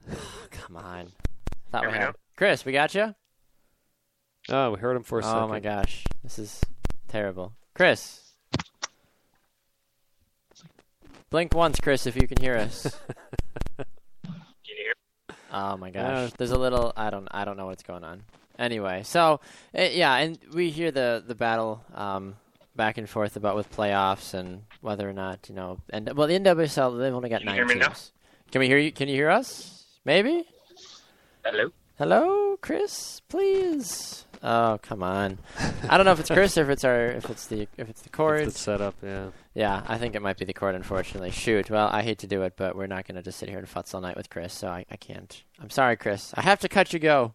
[0.52, 1.08] Come on,
[1.72, 2.66] thought we had Chris.
[2.66, 3.16] We got you.
[4.50, 5.44] Oh, we heard him for a oh second.
[5.44, 6.62] Oh my gosh, this is
[7.08, 7.54] terrible.
[7.74, 8.34] Chris,
[11.30, 12.84] blink once, Chris, if you can hear us.
[13.78, 13.86] can
[14.66, 14.94] you hear?
[15.54, 16.92] Oh my gosh, there's a little.
[16.98, 17.28] I don't.
[17.32, 18.24] I don't know what's going on.
[18.58, 19.40] Anyway, so
[19.78, 22.36] uh, yeah, and we hear the the battle um,
[22.76, 25.80] back and forth about with playoffs and whether or not you know.
[25.90, 27.80] And well, the NWSL they've only got can nine teams.
[27.80, 27.94] Now?
[28.52, 28.92] Can we hear you?
[28.92, 29.86] Can you hear us?
[30.06, 30.46] Maybe.
[31.44, 31.72] Hello.
[31.98, 34.26] Hello, Chris, please.
[34.42, 35.38] Oh, come on.
[35.90, 38.02] I don't know if it's Chris or if it's our if it's the if it's
[38.02, 38.42] the cord.
[38.42, 39.32] It's the setup, yeah.
[39.54, 40.76] Yeah, I think it might be the cord.
[40.76, 41.70] Unfortunately, shoot.
[41.70, 43.68] Well, I hate to do it, but we're not going to just sit here and
[43.68, 45.44] futz all night with Chris, so I, I can't.
[45.62, 46.34] I'm sorry, Chris.
[46.36, 47.34] I have to cut you go.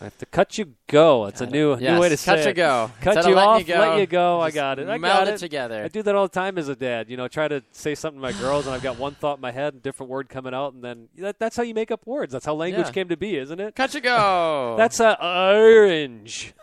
[0.00, 1.26] I have to cut you go.
[1.26, 2.54] It's a new yes, new way to cut say you it.
[2.54, 2.90] go.
[3.00, 4.40] Cut Instead you off, you go, let you go.
[4.40, 4.88] I got it.
[4.88, 5.82] I got it it together.
[5.82, 7.10] I do that all the time as a dad.
[7.10, 9.40] You know, try to say something to my girls, and I've got one thought in
[9.40, 12.06] my head, and different word coming out, and then that, that's how you make up
[12.06, 12.32] words.
[12.32, 12.92] That's how language Yeah.
[12.92, 13.74] came to be, isn't it?
[13.74, 14.74] Cut you go.
[14.78, 16.54] That's a orange.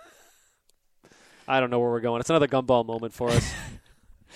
[1.48, 2.22] I don't know where we're going.
[2.22, 3.54] It's another gumball moment for us.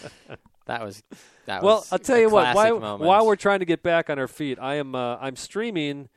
[0.65, 1.01] that was
[1.45, 2.53] that well, was I'll tell a you what.
[2.53, 6.09] While, while we're trying to get back on our feet, I am uh, I'm streaming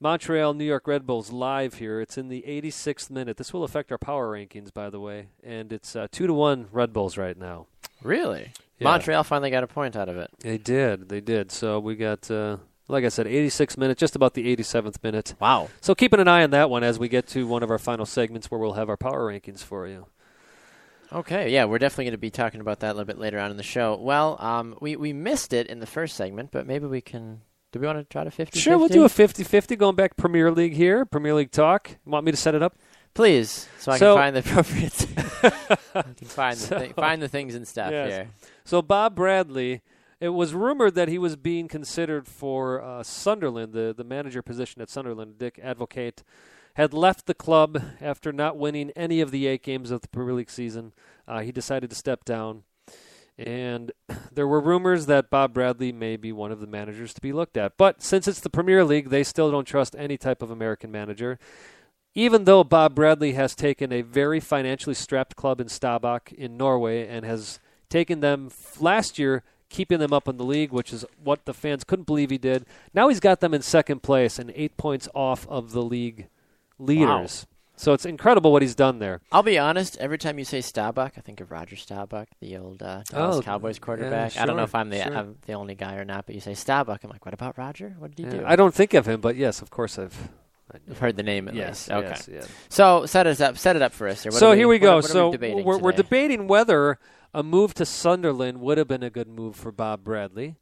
[0.00, 2.00] Montreal New York Red Bulls live here.
[2.00, 3.36] It's in the 86th minute.
[3.36, 6.68] This will affect our power rankings, by the way, and it's uh, two to one
[6.70, 7.66] Red Bulls right now.
[8.02, 8.84] really Yeah.
[8.84, 10.30] Montreal finally got a point out of it.
[10.38, 11.08] They did.
[11.08, 11.50] They did.
[11.50, 15.34] So we got, uh, like I said, 86 minutes, just about the 87th minute.
[15.40, 15.68] Wow.
[15.80, 18.06] So keeping an eye on that one as we get to one of our final
[18.06, 20.06] segments where we'll have our power rankings for you.
[21.10, 23.50] Okay, yeah, we're definitely going to be talking about that a little bit later on
[23.50, 23.96] in the show.
[23.96, 27.40] Well, um, we we missed it in the first segment, but maybe we can.
[27.72, 30.50] Do we want to try to 50 Sure, we'll do a 50-50 going back Premier
[30.50, 31.04] League here.
[31.04, 31.96] Premier League talk.
[32.06, 32.76] Want me to set it up?
[33.14, 35.06] Please, so I So- can find the appropriate.
[35.94, 38.10] I can find the thi- find the things and stuff Yes.
[38.10, 38.28] here.
[38.64, 39.82] So Bob Bradley,
[40.20, 44.80] it was rumored that he was being considered for uh, Sunderland, the the manager position
[44.82, 45.38] at Sunderland.
[45.38, 46.22] Dick Advocaat
[46.74, 50.34] had left the club after not winning any of the eight games of the Premier
[50.34, 50.92] League season.
[51.26, 52.62] Uh, he decided to step down,
[53.38, 53.92] and
[54.32, 57.56] there were rumors that Bob Bradley may be one of the managers to be looked
[57.56, 57.76] at.
[57.76, 61.38] But since it's the Premier League, they still don't trust any type of American manager.
[62.14, 67.06] Even though Bob Bradley has taken a very financially strapped club in Stabæk in Norway
[67.06, 71.44] and has taken them last year, keeping them up in the league, which is what
[71.44, 72.66] the fans couldn't believe he did.
[72.92, 76.28] Now he's got them in second place and eight points off of the league
[76.78, 77.46] leaders.
[77.78, 79.20] So it's incredible what he's done there.
[79.30, 79.96] I'll be honest.
[79.98, 83.42] Every time you say Staubach, I think of Roger Staubach, the old uh, Dallas Oh,
[83.42, 84.36] Cowboys yeah, quarterback.
[84.36, 85.16] I don't know if I'm the sure.
[85.16, 87.04] I'm the only guy or not, but you say Staubach.
[87.04, 87.94] I'm like, what about Roger?
[87.98, 88.46] What did he Yeah, do?
[88.46, 90.28] I don't think of him, but yes, of course I've.
[90.90, 91.90] I've heard the name at Yes, least.
[91.92, 92.08] Okay.
[92.08, 92.48] yes, yes.
[92.68, 93.56] So set us up.
[93.56, 94.24] Set it up for us.
[94.26, 94.94] What so are here we go.
[94.94, 96.98] are- what so we debating we're, we're debating whether
[97.32, 100.56] a move to Sunderland would have been a good move for Bob Bradley.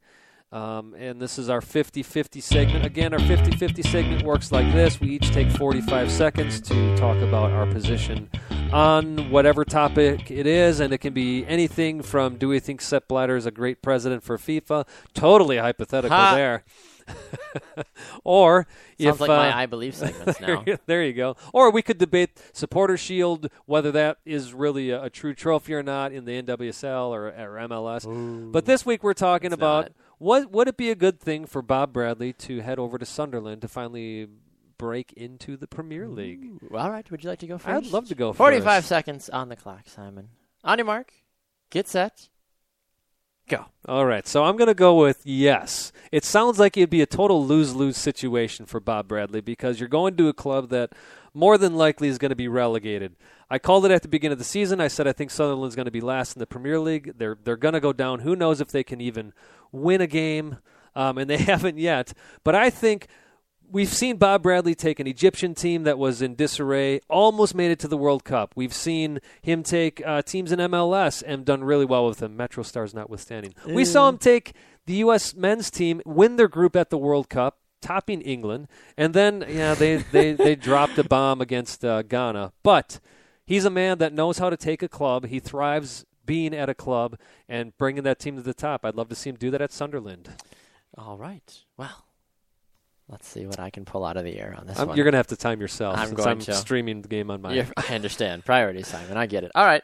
[0.49, 2.85] Um, and this is our 50 50 segment.
[2.85, 7.17] Again, our 50 50 segment works like this we each take 45 seconds to talk
[7.17, 8.29] about our position
[8.71, 10.79] on whatever topic it is.
[10.79, 14.23] And it can be anything from do we think Sepp Blatter is a great president
[14.23, 14.87] for FIFA?
[15.13, 16.35] Totally hypothetical Ha.
[16.35, 16.63] there.
[18.23, 18.67] or
[18.99, 20.63] Sounds if like uh, my I believe segments now.
[20.85, 21.35] there you go.
[21.53, 25.83] Or we could debate supporter shield, whether that is really a, a true trophy or
[25.83, 28.51] not in the NWSL or, or MLS.
[28.51, 29.91] But this week we're talking about not.
[30.17, 33.61] What would it be a good thing for Bob Bradley to head over to Sunderland
[33.61, 34.27] to finally
[34.77, 36.43] break into the Premier League?
[36.43, 37.09] Ooh, All right.
[37.09, 37.87] Would you like to go first?
[37.87, 38.87] I'd love to go 45 first.
[38.87, 40.29] seconds on the clock, Simon.
[40.63, 41.13] On your mark.
[41.69, 42.29] Get set.
[43.47, 43.65] Go.
[43.87, 45.93] All right, so I'm going to go with yes.
[46.11, 49.87] it sounds like it'd be a total lose lose situation for Bob Bradley because you're
[49.87, 50.91] going to a club that
[51.33, 53.15] more than likely is going to be relegated.
[53.49, 54.81] I called it at the beginning of the season.
[54.81, 57.13] I said I think Sunderland's going to be last in the Premier League.
[57.17, 58.19] They're they're going to go down.
[58.19, 59.33] Who knows if they can even
[59.71, 60.57] win a game?
[60.95, 62.13] Um, and they haven't yet.
[62.43, 63.07] But I think
[63.69, 67.79] we've seen Bob Bradley take an Egyptian team that was in disarray, almost made it
[67.79, 68.53] to the World Cup.
[68.55, 72.63] We've seen him take uh, teams in MLS and done really well with them, Metro
[72.63, 73.53] Stars notwithstanding.
[73.65, 73.75] Mm.
[73.75, 74.53] We saw him take
[74.85, 75.35] the U.S.
[75.35, 78.67] men's team, win their group at the World Cup, topping England,
[78.97, 82.53] and then yeah, they they they dropped a bomb against uh, Ghana.
[82.63, 82.99] But
[83.47, 85.25] he's a man that knows how to take a club.
[85.25, 87.17] He thrives being at a club
[87.49, 88.85] and bringing that team to the top.
[88.85, 90.29] I'd love to see him do that at Sunderland.
[90.95, 91.59] All right.
[91.77, 92.05] Well,
[93.07, 94.97] let's see what I can pull out of the air on this I'm, one.
[94.97, 96.53] You're going to have to time yourself I'm since I'm to.
[96.53, 97.65] streaming the game on my.
[97.77, 98.45] I understand.
[98.45, 99.17] Priorities, Simon.
[99.17, 99.51] I get it.
[99.55, 99.83] All right.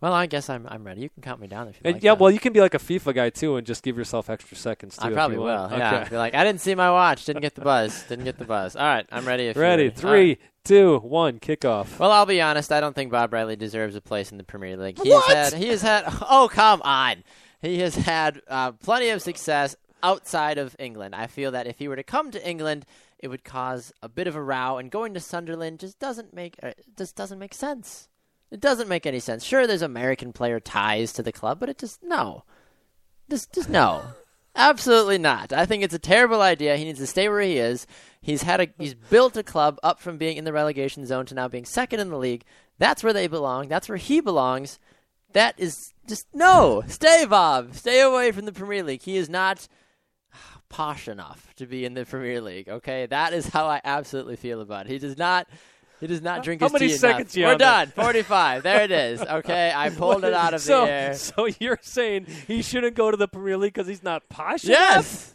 [0.00, 1.00] Well, I guess I'm I'm ready.
[1.00, 2.02] You can count me down if you And like.
[2.04, 2.20] yeah, that.
[2.20, 4.96] well, you can be like a FIFA guy too, and just give yourself extra seconds
[4.96, 5.08] too.
[5.08, 5.44] I probably will.
[5.46, 5.76] want.
[5.76, 6.00] Yeah.
[6.02, 6.10] Okay.
[6.10, 7.24] Be like, I didn't see my watch.
[7.24, 8.04] Didn't get the buzz.
[8.04, 8.76] Didn't get the buzz.
[8.76, 9.06] All right.
[9.10, 9.50] I'm ready.
[9.52, 9.86] Ready?
[9.88, 10.38] All Three, right.
[10.64, 11.98] two, one, kickoff.
[11.98, 12.70] Well, I'll be honest.
[12.70, 15.00] I don't think Bob Bradley deserves a place in the Premier League.
[15.02, 15.34] He What?
[15.34, 15.60] has had.
[15.62, 16.04] He has had.
[16.30, 17.24] Oh, come on.
[17.60, 21.16] He has had uh, plenty of success outside of England.
[21.16, 22.86] I feel that if he were to come to England,
[23.18, 26.54] it would cause a bit of a row, and going to Sunderland just doesn't make
[26.62, 28.08] uh, just doesn't make sense.
[28.50, 29.44] It doesn't make any sense.
[29.44, 32.44] Sure, there's American player ties to the club, but it just no,
[33.30, 34.02] just just no.
[34.56, 35.52] Absolutely not.
[35.52, 36.76] I think it's a terrible idea.
[36.76, 37.86] He needs to stay where he is.
[38.20, 41.34] He's had a he's built a club up from being in the relegation zone to
[41.34, 42.44] now being second in the league.
[42.78, 43.68] That's where they belong.
[43.68, 44.78] That's where he belongs.
[45.32, 46.82] That is just no.
[46.86, 47.74] Stay, Bob.
[47.74, 49.02] Stay away from the Premier League.
[49.02, 49.68] He is not
[50.34, 52.68] ah, posh enough to be in the Premier League.
[52.68, 54.92] Okay, that is how I absolutely feel about it.
[54.92, 55.46] He does not.
[56.00, 57.36] He does not drink How his many tea seconds enough.
[57.36, 57.88] you We're done.
[57.88, 58.62] Forty-five.
[58.62, 59.20] There it is.
[59.20, 61.14] Okay, I pulled it out of so, the air.
[61.14, 64.78] So you're saying he shouldn't go to the Premier League because he's not posh enough?
[64.78, 65.34] Yes.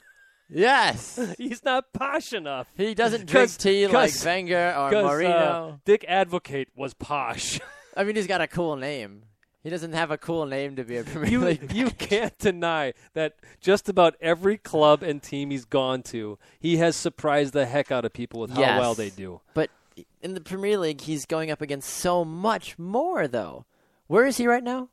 [0.50, 1.20] Yes.
[1.40, 2.68] He's not posh enough.
[2.78, 5.74] He doesn't drink tea like Wenger or Mourinho.
[5.74, 7.60] uh, Dick Advocaat was posh.
[7.98, 9.24] I mean, he's got a cool name.
[9.64, 11.72] He doesn't have a cool name to be a Premier you League.
[11.72, 16.96] you can't deny that just about every club and team he's gone to, he has
[16.96, 18.80] surprised the heck out of people with how Yes.
[18.80, 19.40] well they do.
[19.54, 19.70] But
[20.22, 23.66] in the Premier League, he's going up against so much more, though.
[24.08, 24.90] Where is he right now?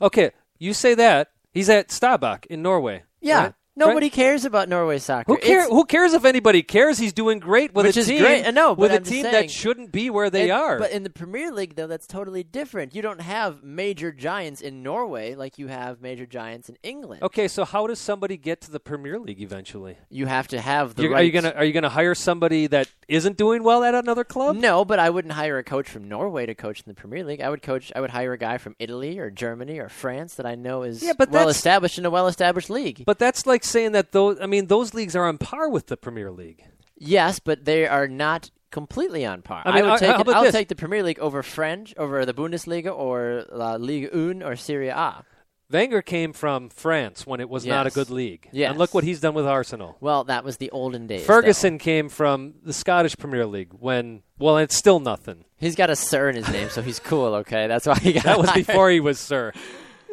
[0.00, 3.04] Okay, you say that he's at Stabæk in Norway.
[3.20, 3.42] Yeah.
[3.42, 3.54] right?
[3.76, 5.32] Nobody cares about Norway soccer.
[5.32, 5.68] Who cares?
[5.68, 6.96] Who cares if anybody cares?
[6.98, 8.20] He's doing great with Which a is team.
[8.22, 8.44] great.
[8.46, 10.52] Uh, know, but with a I'm just team saying- that shouldn't be where they and-
[10.52, 10.78] are.
[10.78, 12.94] But in the Premier League, though, that's totally different.
[12.94, 17.22] You don't have major giants in Norway like you have major giants in England.
[17.24, 19.96] okay, so how does somebody get to the Premier League eventually?
[20.08, 21.20] You have to have the You're- right.
[21.20, 24.56] Are you gonna Are you gonna hire somebody that isn't doing well at another club?
[24.56, 27.40] No, but I wouldn't hire a coach from Norway to coach in the Premier League.
[27.40, 27.90] I would coach.
[27.96, 31.02] I would hire a guy from Italy or Germany or France that I know is
[31.02, 33.02] Yeah, but well established in a well established league.
[33.04, 34.38] But that's like saying that those.
[34.40, 36.64] I mean, those leagues are on par with the Premier League.
[36.96, 39.62] yes, but they are not completely on par.
[39.64, 40.10] I mean, would uh, take.
[40.16, 40.52] how it- I'll this?
[40.52, 44.88] take the Premier League over French, over the Bundesliga, or La Ligue 1 or Serie
[44.88, 45.24] A.
[45.70, 48.48] Wenger came from France when it was not a good league.
[48.52, 48.70] Yes.
[48.70, 49.96] And look what he's done with Arsenal.
[49.98, 51.24] Well, that was the olden days.
[51.24, 55.46] Ferguson came from the Scottish Premier League when, well, it's still nothing.
[55.56, 57.34] He's got a sir in his name, so he's cool.
[57.36, 58.24] Okay, that's why he got.
[58.24, 58.66] That was hired.
[58.66, 59.52] before he was Sir.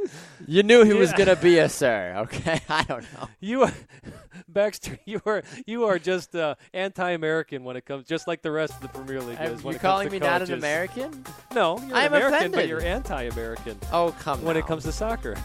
[0.48, 2.16] You knew he was gonna be a sir.
[2.18, 3.30] Okay, I don't know.
[3.40, 3.74] You, are,
[4.48, 8.74] Baxter, you are you are just uh, anti-American when it comes, just like the rest
[8.74, 9.64] of the Premier League is.
[9.64, 10.54] When you it comes calling to me not an.
[10.54, 11.24] American?
[11.54, 15.38] No, you're I'm an American, but you're anti-American Oh come when it comes to soccer.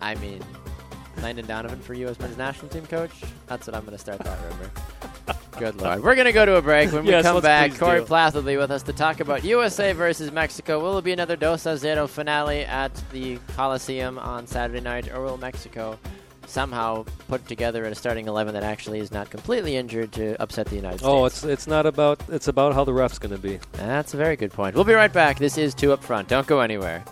[0.00, 0.42] I mean,
[1.22, 2.18] Landon Donovan for U.S.
[2.18, 3.12] men's national team coach.
[3.46, 4.70] That's what I'm going to start that rumor.
[5.58, 6.02] Good lord.
[6.02, 6.92] We're going to go to a break.
[6.92, 8.06] When we Yes, come back, Corey do.
[8.06, 10.78] Plath will be with us to talk about USA versus Mexico.
[10.80, 15.22] Will it be another Dos a Zero finale at the Coliseum on Saturday night, or
[15.22, 15.98] will Mexico
[16.46, 20.76] somehow put together a starting 11 that actually is not completely injured to upset the
[20.76, 21.44] United oh, States?
[21.44, 23.58] Oh, it's it's not about it's about how the ref's going to be.
[23.72, 24.74] That's a very good point.
[24.74, 25.38] We'll be right back.
[25.38, 26.28] This is Two Up Front.
[26.28, 27.04] Don't go anywhere.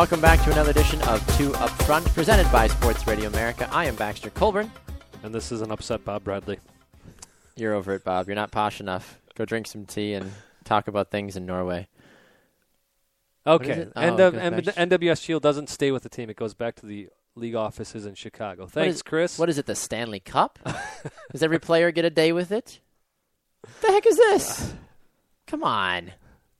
[0.00, 3.68] Welcome back to another edition of Two Up Front, presented by Sports Radio America.
[3.70, 4.72] I am Baxter Colburn.
[5.22, 6.58] And this is an upset Bob Bradley.
[7.54, 8.26] You're over it, Bob.
[8.26, 9.20] You're not posh enough.
[9.34, 10.32] Go drink some tea and
[10.64, 11.86] talk about things in Norway.
[13.46, 13.88] Okay.
[13.94, 16.30] Oh, And the back- NWS Shield doesn't stay with the team.
[16.30, 18.64] It goes back to the league offices in Chicago.
[18.68, 19.38] Thanks, is- Chris.
[19.38, 20.58] What is it, the Stanley Cup?
[21.30, 22.80] Does every player get a day with it?
[23.82, 24.62] the heck is this?
[24.72, 24.76] Uh,
[25.46, 26.12] Come on.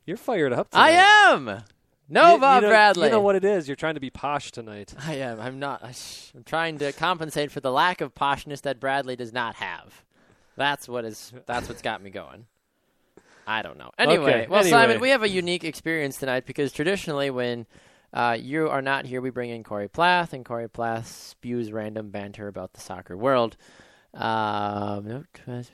[0.04, 0.68] You're fired up.
[0.74, 1.62] I am.
[2.10, 3.06] No, You- Bob you know, Bradley.
[3.06, 3.68] You know what it is.
[3.68, 4.92] You're trying to be posh tonight.
[4.98, 5.40] I am.
[5.40, 5.82] I'm not.
[6.34, 10.04] I'm trying to compensate for the lack of poshness that Bradley does not have.
[10.56, 11.32] That's what is.
[11.46, 12.46] That's what's got me going.
[13.46, 13.90] I don't know.
[13.98, 14.70] Anyway, Okay, well, anyway.
[14.70, 17.66] Simon, we have a unique experience tonight because traditionally, when
[18.12, 22.10] uh, you are not here, we bring in Corey Plath, and Corey Plath spews random
[22.10, 23.56] banter about the soccer world.
[24.14, 25.26] Um,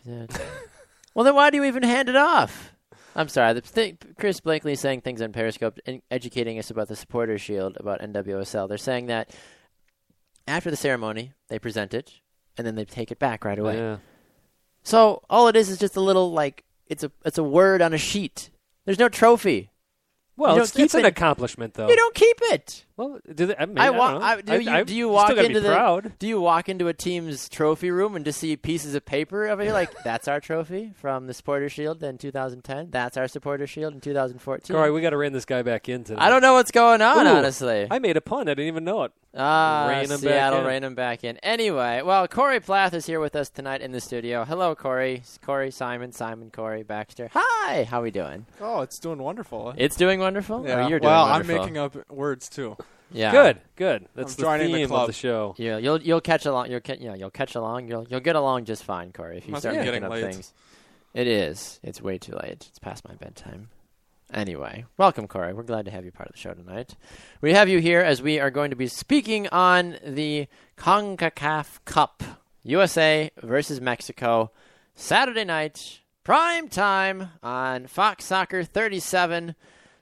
[1.15, 2.73] well, then why do you even hand it off?
[3.17, 3.55] I'm sorry.
[3.55, 7.39] The thing, Chris Blakely is saying things on Periscope, in, educating us about the supporter
[7.39, 8.69] shield about NWSL.
[8.69, 9.35] They're saying that
[10.47, 12.21] after the ceremony, they present it,
[12.59, 13.79] and then they take it back right away.
[13.79, 13.97] Yeah.
[14.83, 17.95] So all it is is just a little like it's a it's a word on
[17.95, 18.51] a sheet.
[18.85, 19.71] There's no trophy.
[20.39, 21.09] Well, it's, it's an it.
[21.09, 21.89] accomplishment, though.
[21.89, 22.85] You don't keep it.
[22.97, 24.21] Well, do they, I, mean, I I, wa- know.
[24.25, 26.13] I- do you- I- do you walk into the- proud?
[26.19, 29.61] Do you walk into a team's trophy room and just see pieces of paper of
[29.61, 29.65] it?
[29.65, 32.91] You're like, that's our trophy from the supporter shield in 2010.
[32.91, 34.77] That's our supporter shield in 2014.
[34.77, 36.21] All right, we got to rein this guy back in today.
[36.21, 37.87] I don't know what's going on, Ooh, honestly.
[37.91, 38.43] I made a pun.
[38.49, 39.13] I didn't even know it.
[39.37, 40.85] Ah, Rein him back Seattle, in.
[40.85, 41.37] him back in.
[41.39, 44.45] Anyway, well, Corey Plath is here with us tonight in the studio.
[44.45, 45.23] Hello, Corey.
[45.45, 47.29] Corey, Simon, Simon, Corey, Baxter.
[47.35, 48.47] Hi, how are we doing?
[48.61, 49.75] Oh, it's doing wonderful.
[49.77, 50.65] It's doing wonderful.
[50.67, 50.87] yeah.
[50.87, 51.55] Or you're doing well, wonderful.
[51.55, 52.77] I'm making up words too.
[53.13, 53.31] Yeah.
[53.31, 54.07] Good, good.
[54.15, 55.55] That's I'm the joining the theme of the show.
[55.59, 56.71] Yeah, you'll you'll catch along.
[56.71, 57.89] You'll ca- yeah, you'll catch along.
[57.89, 59.37] You'll you'll get along just fine, Corey.
[59.39, 60.33] If you Must start making getting up late.
[60.33, 60.53] things.
[61.15, 61.79] It is.
[61.85, 62.67] It's way too late.
[62.69, 63.69] It's past my bedtime.
[64.33, 65.53] Anyway, welcome, Corey.
[65.53, 66.97] We're glad to have you part of the show tonight.
[67.41, 72.23] We have you here as we are going to be speaking on the CONCACAF Cup,
[72.65, 74.51] USA versus Mexico,
[74.97, 79.55] Saturday night, prime time on Fox Soccer 37.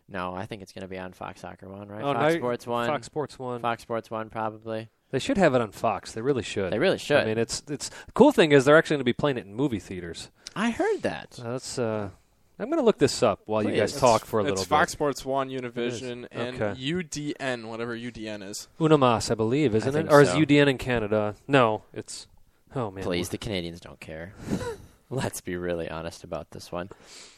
[0.09, 2.03] No, I think it's going to be on Fox Soccer 1, right?
[2.03, 2.87] Oh, Fox no, Sports 1.
[2.87, 3.61] Fox Sports One.
[3.61, 4.89] Fox Sports 1, probably.
[5.11, 6.13] They should have it on Fox.
[6.13, 6.73] They really should.
[6.73, 7.19] They really should.
[7.19, 9.47] I mean, it's it's the cool thing is they're actually going to be playing it
[9.47, 10.31] in movie theaters.
[10.57, 11.39] I heard that.
[11.41, 12.11] Uh, That's uh,
[12.59, 14.69] I'm going to look this up while you guys talk for a little it's bit.
[14.69, 16.81] Fox Sports One, Univision, and Okay.
[16.81, 18.69] UDN, whatever UDN is.
[18.79, 20.13] UniMás, I believe, isn't think it?
[20.13, 20.29] Or is.
[20.31, 21.35] UDN in Canada?
[21.49, 22.29] No, it's.
[22.77, 24.35] Oh man, Please, the Canadians don't care.
[25.11, 26.91] Let's be really honest about this one.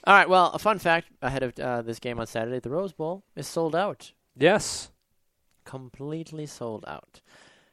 [0.04, 2.92] All right, well, a fun fact ahead of uh, this game on Saturday the Rose
[2.92, 4.12] Bowl is sold out.
[4.36, 4.90] Yes.
[5.64, 7.20] Completely sold out.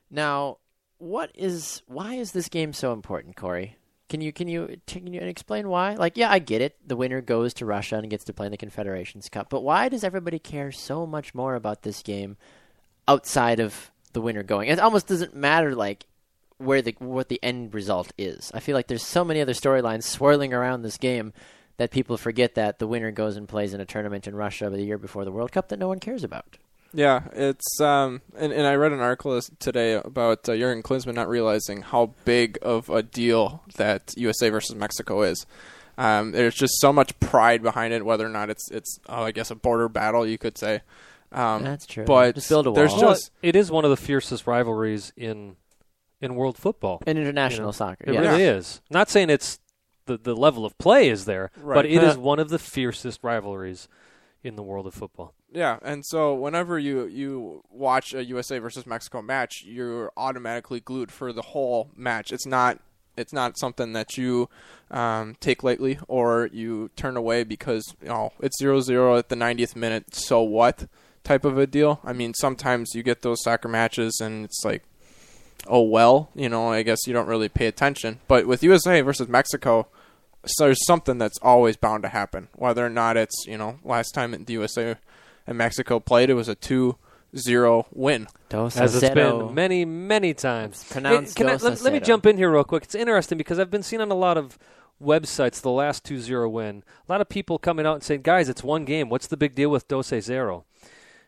[0.09, 0.57] Now,
[0.97, 3.77] what is why is this game so important, Corey?
[4.09, 5.95] Can you can you can you explain why?
[5.95, 6.77] Like, yeah, I get it.
[6.87, 9.89] The winner goes to Russia and gets to play in the Confederations Cup, but why
[9.89, 12.37] does everybody care so much more about this game
[13.07, 14.69] outside of the winner going?
[14.69, 16.05] It almost doesn't matter like
[16.57, 18.51] where the what the end result is.
[18.53, 21.33] I feel like there's so many other storylines swirling around this game
[21.77, 24.83] that people forget that the winner goes and plays in a tournament in Russia the
[24.83, 26.57] year before the World Cup that no one cares about.
[26.93, 31.27] Yeah, it's um, and, and I read an article today about uh, Jurgen Klinsmann not
[31.27, 35.45] realizing how big of a deal that USA versus Mexico is.
[35.97, 39.31] Um, there's just so much pride behind it, whether or not it's it's oh, I
[39.31, 40.81] guess a border battle, you could say.
[41.31, 42.05] Um, That's true.
[42.05, 43.01] But Just build a there's wall.
[43.01, 45.55] Well, just it is one of the fiercest rivalries in
[46.21, 47.01] in world football.
[47.07, 48.03] in international You know, soccer.
[48.07, 48.19] It yeah.
[48.21, 48.81] really is.
[48.91, 49.59] Not saying it's
[50.05, 51.73] the the level of play is there, Right.
[51.75, 53.87] but it is one of the fiercest rivalries
[54.43, 55.33] in the world of football.
[55.53, 61.11] Yeah, and so whenever you you watch a USA versus Mexico match, you're automatically glued
[61.11, 62.31] for the whole match.
[62.31, 62.79] It's not
[63.15, 64.49] it's not something that you
[64.89, 69.75] um, take lightly or you turn away because you know it's 0-0 at the 90th
[69.75, 70.15] minute.
[70.15, 70.87] So what
[71.23, 71.99] type of a deal?
[72.03, 74.81] I mean, sometimes you get those soccer matches and it's like,
[75.67, 76.69] oh well, you know.
[76.69, 78.21] I guess you don't really pay attention.
[78.27, 79.87] But with USA versus Mexico,
[80.47, 82.49] so there's something that's always bound to happen.
[82.55, 84.95] Whether or not it's you know last time at the USA
[85.47, 88.27] and Mexico played, it was a 2-0 win.
[88.49, 89.47] Dos As it's a cero.
[89.47, 90.83] been many, many times.
[90.89, 92.83] pronounced Hey, can I, let, let me jump in here real quick.
[92.83, 94.57] It's interesting because I've been seeing on a lot of
[95.01, 96.83] websites the last 2-0 win.
[97.07, 99.09] A lot of people coming out and saying, guys, it's one game.
[99.09, 100.65] What's the big deal with Dos a Zero?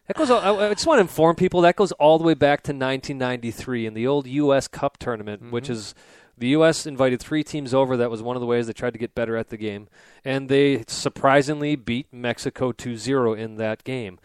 [0.07, 0.29] That goes.
[0.29, 3.87] I I just want to inform people that goes all the way back to 1993
[3.87, 4.67] in the old U.S.
[4.67, 5.73] Cup tournament, which mm-hmm.
[5.73, 5.95] is
[6.37, 6.85] the U.S.
[6.85, 7.97] invited three teams over.
[7.97, 9.87] That was one of the ways they tried to get better at the game,
[10.23, 14.19] and they surprisingly beat Mexico 2-0 in that game.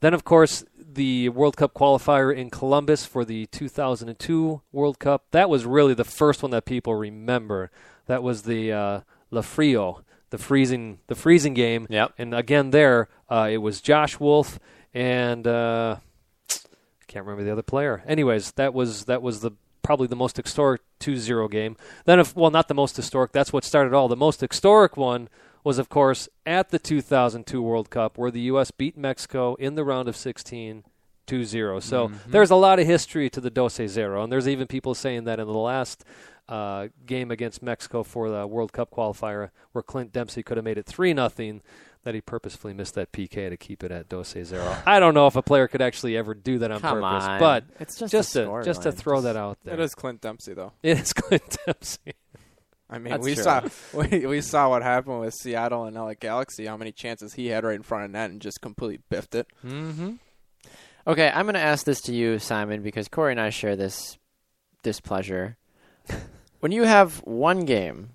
[0.00, 5.24] Then, of course, the World Cup qualifier in Columbus for the 2002 World Cup.
[5.30, 7.70] That was really the first one that people remember.
[8.06, 9.00] That was the uh,
[9.30, 11.86] La Frio, the freezing, the freezing game.
[11.88, 12.12] Yep.
[12.18, 14.58] And again, there uh, it was Josh Wolff
[14.92, 15.96] and uh,
[17.08, 18.02] can't remember the other player.
[18.06, 19.52] Anyways, that was that was the
[19.84, 21.76] probably the most historic 2-0 game.
[22.04, 23.30] Then, if well, not the most historic.
[23.30, 24.08] That's what started all.
[24.08, 25.28] The most historic one
[25.62, 28.70] was, of course, at the 2002 World Cup, where the U.S.
[28.72, 30.82] beat Mexico in the round of 16.
[31.26, 31.82] 2-0.
[31.82, 32.30] So Mm-hmm.
[32.32, 35.40] there's a lot of history to the Doce Zero, and there's even people saying that
[35.40, 36.04] in the last
[36.50, 40.76] uh, game against Mexico for the World Cup qualifier, where Clint Dempsey could have made
[40.76, 41.62] it three nothing,
[42.04, 44.76] that he purposefully missed that PK to keep it at Dose Zero.
[44.86, 47.40] I don't know if a player could actually ever do that on Come purpose, on.
[47.40, 48.96] but It's just just a to just to storyline.
[48.96, 49.74] throw that out there.
[49.74, 50.72] It is Clint Dempsey though.
[50.82, 52.12] It is Clint Dempsey.
[52.90, 53.42] I mean, That's we true.
[53.42, 56.66] saw we, we saw what happened with Seattle and LA Galaxy.
[56.66, 59.46] How many chances he had right in front of net and just completely biffed it.
[59.64, 60.12] Mm-hmm.
[61.06, 64.16] Okay, I'm going to ask this to you, Simon, because Corey and I share this
[64.82, 65.56] displeasure.
[66.60, 68.10] when you have one game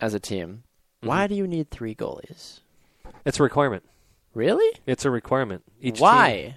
[0.00, 0.64] as a team,
[1.00, 2.60] why do you need three goalies?
[3.24, 3.84] It's a requirement.
[4.34, 4.70] Really?
[4.86, 5.62] It's a requirement.
[5.80, 6.32] Each why?
[6.32, 6.54] team-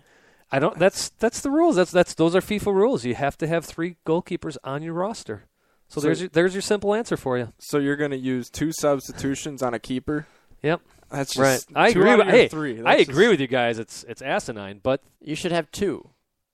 [0.52, 0.78] I don't.
[0.80, 1.76] That's that's the rules.
[1.76, 3.04] That's that's those are FIFA rules.
[3.06, 5.46] You have to have three goalkeepers on your roster.
[5.90, 7.54] So, So- there's your, there's your simple answer for you.
[7.60, 10.26] So you're going to use two substitutions on a keeper?
[10.64, 10.82] Yep.
[11.10, 11.64] That's Right.
[11.76, 12.16] I agree.
[12.16, 12.82] With, hey, three.
[12.84, 13.78] I agree just- with you guys.
[13.80, 16.10] It's it's asinine, but You should have two.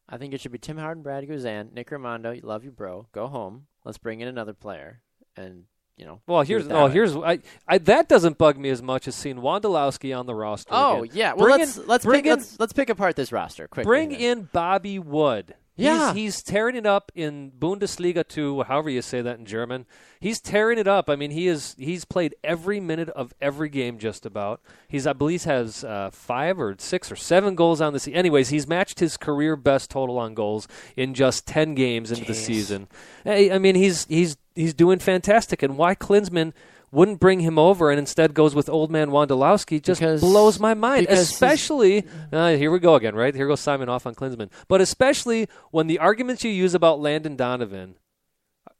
[0.09, 2.43] I think it should be Tim Howard and Brad Guzan, Nick Rimando.
[2.43, 3.07] Love you, bro.
[3.13, 3.67] Go home.
[3.85, 5.01] Let's bring in another player,
[5.37, 5.63] and
[5.97, 6.21] you know.
[6.27, 9.37] well, here's that oh here's I, I that doesn't bug me as much as seeing
[9.37, 10.69] Wondolowski on the roster.
[10.73, 11.15] Oh again.
[11.17, 11.33] yeah.
[11.33, 13.87] Well, Bring let's in- let's bring pick in- let's, let's pick apart this roster quickly.
[13.87, 14.31] Bring here.
[14.31, 15.55] in Bobby Wood.
[15.75, 16.13] Yeah.
[16.13, 19.87] He's, he's tearing it up in Bundesliga 2, however you say that in German.
[20.19, 21.09] He's tearing it up.
[21.09, 24.61] I mean, he is he's played every minute of every game just about.
[24.87, 28.17] He's I believe has uh, 5 or 6 or 7 goals on the season.
[28.19, 32.35] Anyways, he's matched his career best total on goals in just 10 games into the
[32.35, 32.87] season.
[33.23, 36.53] Hey, I mean, he's he's he's doing fantastic and why Klinsmann
[36.91, 40.73] wouldn't bring him over and instead goes with old man Wondolowski just Because- blows my
[40.75, 41.07] mind.
[41.09, 43.33] Especially, uh, here we go again, right?
[43.33, 44.51] Here goes Simon off on Klinsmann.
[44.67, 47.95] But especially when the arguments you use about Landon Donovan,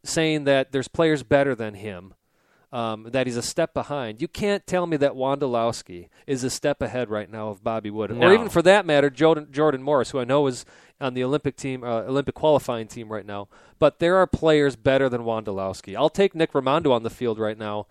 [0.04, 2.14] saying that there's players better than him,
[2.74, 4.20] um, that he's a step behind.
[4.20, 8.10] You can't tell me that Wondolowski is a step ahead right now of Bobby Wood,
[8.12, 8.28] No.
[8.28, 10.66] or even for that matter, Jordan, Jordan Morris, who I know is
[11.00, 13.48] on the Olympic team, uh, Olympic qualifying team right now.
[13.78, 15.96] But there are players better than Wondolowski.
[15.96, 17.86] I'll take Nick Rimando on the field right now.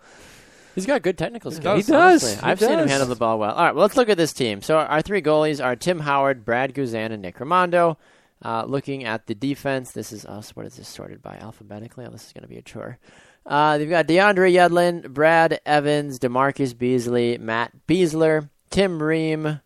[0.75, 1.85] He's got good technical skills.
[1.85, 2.33] He does.
[2.33, 3.53] He I've seen him handle the ball well.
[3.53, 4.61] All right, well, let's look at this team.
[4.61, 7.95] So our three goalies are Tim Howard, Brad Guzan, and Nick Rimando.
[8.43, 10.55] Uh, looking at the defense, this is us.
[10.55, 12.05] What is this sorted by alphabetically?
[12.05, 12.97] Oh, this is going to be a chore.
[13.45, 19.59] Uh, they've got DeAndre Yedlin, Brad Evans, DaMarcus Beasley, Matt Besler, Tim Ream,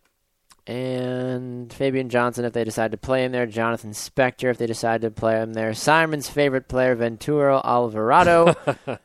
[0.66, 3.46] and Fabian Johnson if they decide to play him there.
[3.46, 5.72] Jonathan Spector if they decide to play him there.
[5.72, 8.46] Simon's favorite player, Ventura Alvarado.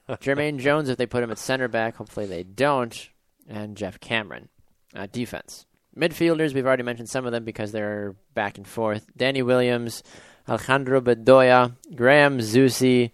[0.09, 1.95] Jermaine Jones if they put him at center back.
[1.95, 3.09] Hopefully they don't.
[3.47, 4.49] And Geoff Cameron.
[4.93, 5.65] Uh, defense.
[5.97, 9.05] Midfielders, we've already mentioned some of them because they're back and forth.
[9.15, 10.03] Danny Williams,
[10.49, 13.11] Alejandro Bedoya, Graham Zusi,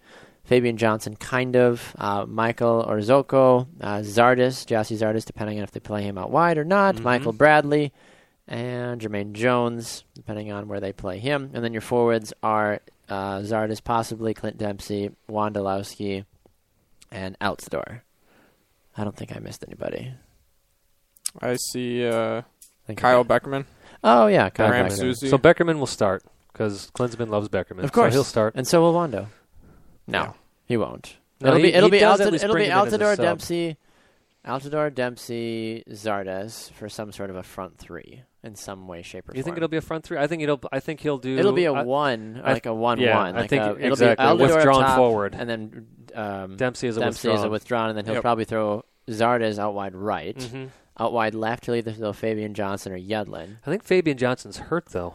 [0.50, 5.78] Fabian Johnson, kind of, uh, Michael Orozco, uh, Zardes, Gyasi Zardes, depending on if they
[5.78, 7.92] play him out wide or not, Michael Bradley,
[8.48, 11.52] and Jermaine Jones, depending on where they play him.
[11.54, 16.24] And then your forwards are uh, Zardes, possibly Clint Dempsey, Wondolowski,
[17.12, 18.00] and Altidore.
[18.96, 20.12] I don't think I missed anybody.
[21.40, 22.42] I see uh,
[22.88, 23.66] I Kyle I- Beckerman.
[24.02, 25.14] Oh yeah, Kyle Graham Beckerman.
[25.14, 25.30] Zusi.
[25.30, 27.84] So Beckerman will start because Klinsmann loves Beckerman.
[27.84, 28.54] Of course, so he'll start.
[28.56, 29.28] and so will Wando.
[30.08, 30.32] No, Yeah.
[30.70, 31.16] He won't.
[31.40, 33.16] No, it'll he- be it'll be Altid- it'll be bring him in as a Altidore.
[33.16, 33.76] Dempsey,
[34.46, 39.32] Altidore Dempsey Zardes for some sort of a front three in some way, shape, or
[39.32, 39.36] form.
[39.36, 39.44] You form.
[39.44, 40.16] think it'll be a front three?
[40.18, 40.60] I think it'll.
[40.72, 41.36] I think he'll do.
[41.36, 43.00] It'll be a I- one, I- like a one-one.
[43.04, 45.34] yeah, I like think a, it'll exactly, be Altidore up withdrawn top, forward.
[45.38, 47.38] and then um, Dempsey is a Dempsey withdrawn.
[47.38, 48.22] is a withdrawn, and then he'll Yep.
[48.22, 50.68] probably throw Zardes out wide right, Mhm.
[50.98, 51.66] out wide left.
[51.66, 53.56] He'll either throw Fabian Johnson or Yedlin.
[53.66, 55.14] I think Fabian Johnson's hurt though.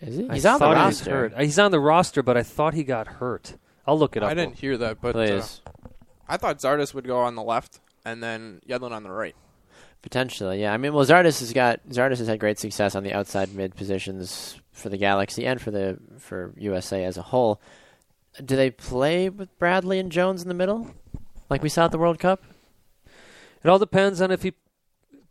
[0.00, 0.28] Is he?
[0.28, 1.22] I He's on the thought he roster.
[1.22, 1.40] was hurt.
[1.42, 3.54] He's on the roster, but I thought he got hurt.
[3.86, 4.30] I'll look it up.
[4.30, 5.60] I didn't hear that, but uh, Please.
[6.28, 9.36] I thought Zardes would go on the left and then Yedlin on the right.
[10.02, 10.72] Potentially, yeah.
[10.72, 13.74] I mean, well, Zardes has got Zardes has had great success on the outside mid
[13.74, 17.60] positions for the Galaxy and for the for USA as a whole.
[18.44, 20.90] Do they play with Bradley and Jones in the middle,
[21.48, 22.42] like we saw at the World Cup?
[23.62, 24.52] It all depends on if he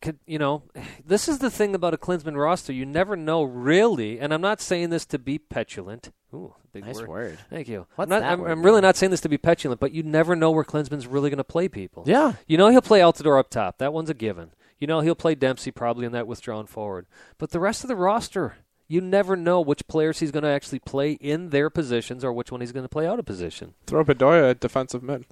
[0.01, 0.63] could, you know,
[1.05, 2.73] this is the thing about a Klinsmann roster.
[2.73, 6.11] You never know really, and I'm not saying this to be petulant.
[6.33, 7.07] Ooh, big Nice word.
[7.07, 7.37] word.
[7.49, 7.85] Thank you.
[7.95, 9.91] What's I'm, not, that I'm, word I'm really not saying this to be petulant, but
[9.93, 12.03] you never know where Klinsmann's really going to play people.
[12.05, 13.77] Yeah, You know he'll play Altidore up top.
[13.77, 14.51] That one's a given.
[14.79, 17.05] You know he'll play Dempsey probably in that withdrawn forward.
[17.37, 18.57] But the rest of the roster,
[18.87, 22.51] you never know which players he's going to actually play in their positions or which
[22.51, 23.75] one he's going to play out of position.
[23.87, 25.25] Throw Bedoya at defensive mid.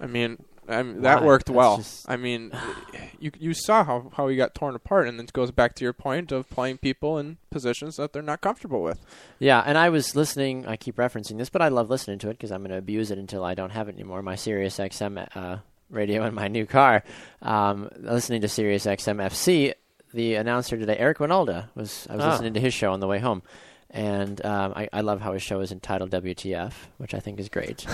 [0.00, 1.78] I mean, I mean, that worked well.
[1.78, 2.52] just- I mean,
[3.18, 5.92] you you saw how, how he got torn apart, and it goes back to your
[5.92, 9.00] point of playing people in positions that they're not comfortable with.
[9.38, 10.66] Yeah, and I was listening.
[10.66, 13.10] I keep referencing this, but I love listening to it because I'm going to abuse
[13.10, 14.22] it until I don't have it anymore.
[14.22, 15.58] My Sirius XM uh,
[15.90, 17.02] radio in my new car.
[17.42, 19.72] Um, listening to Sirius XM FC,
[20.12, 22.06] the announcer today, Eric Wynalda, was.
[22.10, 22.30] I was Ah.
[22.32, 23.42] listening to his show on the way home,
[23.90, 27.48] and um, I, I love how his show is entitled WTF, which I think is
[27.48, 27.86] great.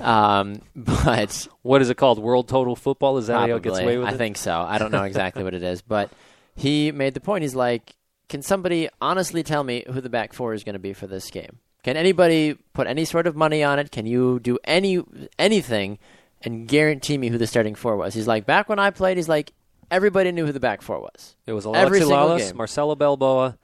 [0.00, 2.18] um, but What is it called?
[2.18, 3.18] World Total Football?
[3.18, 4.18] Is that how it gets away with I it?
[4.18, 4.52] think so.
[4.60, 6.10] I don't know exactly what it is, but
[6.54, 7.42] he made the point.
[7.42, 7.94] He's like,
[8.28, 11.30] can somebody honestly tell me who the back four is going to be for this
[11.30, 11.58] game?
[11.82, 13.90] Can anybody put any sort of money on it?
[13.90, 15.02] Can you do any
[15.38, 15.98] anything
[16.42, 18.12] and guarantee me who the starting four was?
[18.14, 19.52] He's like, back when I played, he's like,
[19.90, 21.36] everybody knew who the back four was.
[21.46, 22.52] It was Alexi Lalas.
[22.54, 23.56] Marcelo Balboa,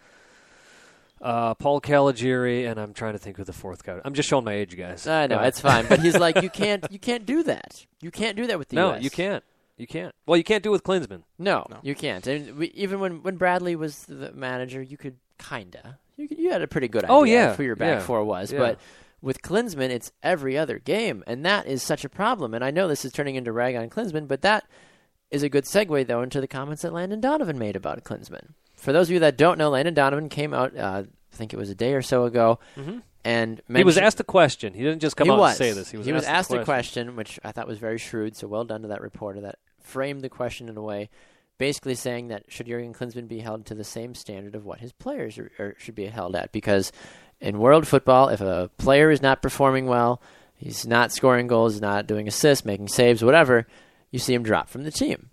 [1.25, 4.01] uh, Paul Caligiuri, and I'm trying to think who the fourth guy.
[4.05, 5.07] I'm just showing my age, guys.
[5.07, 7.87] I know Go it's fine, but he's like, you can't, you can't do that.
[8.01, 9.03] You can't do that with the no, US.
[9.03, 9.43] you can't.
[9.77, 10.15] You can't.
[10.27, 11.23] Well, you can't do it with Klinsmann.
[11.39, 11.79] No, No.
[11.83, 12.25] you can't.
[12.29, 15.99] And we, even when, when Bradley was the manager, you could kinda.
[16.17, 18.07] You could, you had a pretty good idea Oh, yeah, of who your back yeah,
[18.07, 18.59] four was, yeah.
[18.61, 18.79] but
[19.21, 22.55] with Klinsmann, it's every other game, and that is such a problem.
[22.55, 24.65] And I know this is turning into rag on Klinsmann, but that
[25.31, 28.51] is a good segue though into the comments that Landon Donovan made about Klinsmann.
[28.85, 31.57] For those of you that don't know, Landon Donovan came out, uh, I think it
[31.57, 32.59] was a day or so ago,
[33.25, 33.77] and Mm-hmm.
[33.77, 34.75] He was asked a question.
[34.75, 35.59] He didn't just come he out was.
[35.59, 35.91] and say this.
[35.91, 38.37] He was, asked, asked a a question, which I thought was very shrewd.
[38.37, 41.09] So well done to that reporter that framed the question in a way,
[41.57, 44.93] basically saying that should Jurgen Klinsmann be held to the same standard of what his
[44.93, 46.53] players are, are, should be held at?
[46.53, 46.93] Because
[47.41, 50.21] in world football, if a player is not performing well,
[50.55, 53.67] he's not scoring goals, not doing assists, making saves, whatever,
[54.11, 55.31] you see him drop from the team.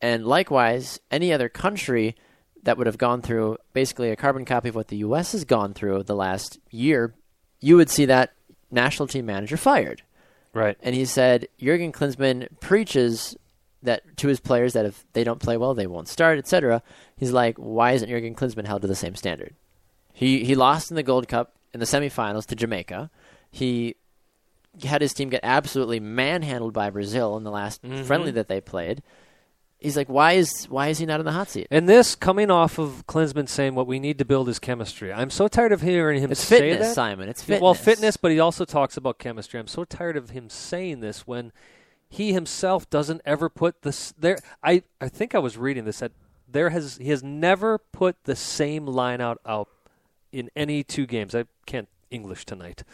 [0.00, 2.14] And likewise, any other country
[2.64, 5.32] that would have gone through basically a carbon copy of what the U.S.
[5.32, 7.14] has gone through the last year,
[7.60, 8.32] you would see that
[8.70, 10.02] national team manager fired.
[10.52, 10.76] Right.
[10.82, 13.36] And he said Jurgen Klinsmann preaches
[13.82, 16.82] that to his players that if they don't play well, they won't start, etc.
[17.16, 19.54] He's like, why isn't Jurgen Klinsmann held to the same standard?
[20.12, 23.10] He he lost in the Gold Cup in the semifinals to Jamaica.
[23.50, 23.96] He
[24.84, 28.04] had his team get absolutely manhandled by Brazil in the last Mm-hmm.
[28.04, 29.02] friendly that they played.
[29.84, 31.66] He's like, why is why is he not in the hot seat?
[31.70, 35.12] And this coming off of Klinsmann saying what we need to build is chemistry.
[35.12, 36.94] I'm so tired of hearing him It's say fitness, that.
[36.94, 37.28] Simon.
[37.28, 37.60] It's fitness.
[37.60, 39.60] Well, fitness, but he also talks about chemistry.
[39.60, 41.52] I'm so tired of him saying this when
[42.08, 44.38] he himself doesn't ever put this there.
[44.62, 46.12] I I think I was reading this that
[46.48, 49.68] there has he has never put the same line out out
[50.32, 51.34] in any two games.
[51.34, 52.84] I can't English tonight.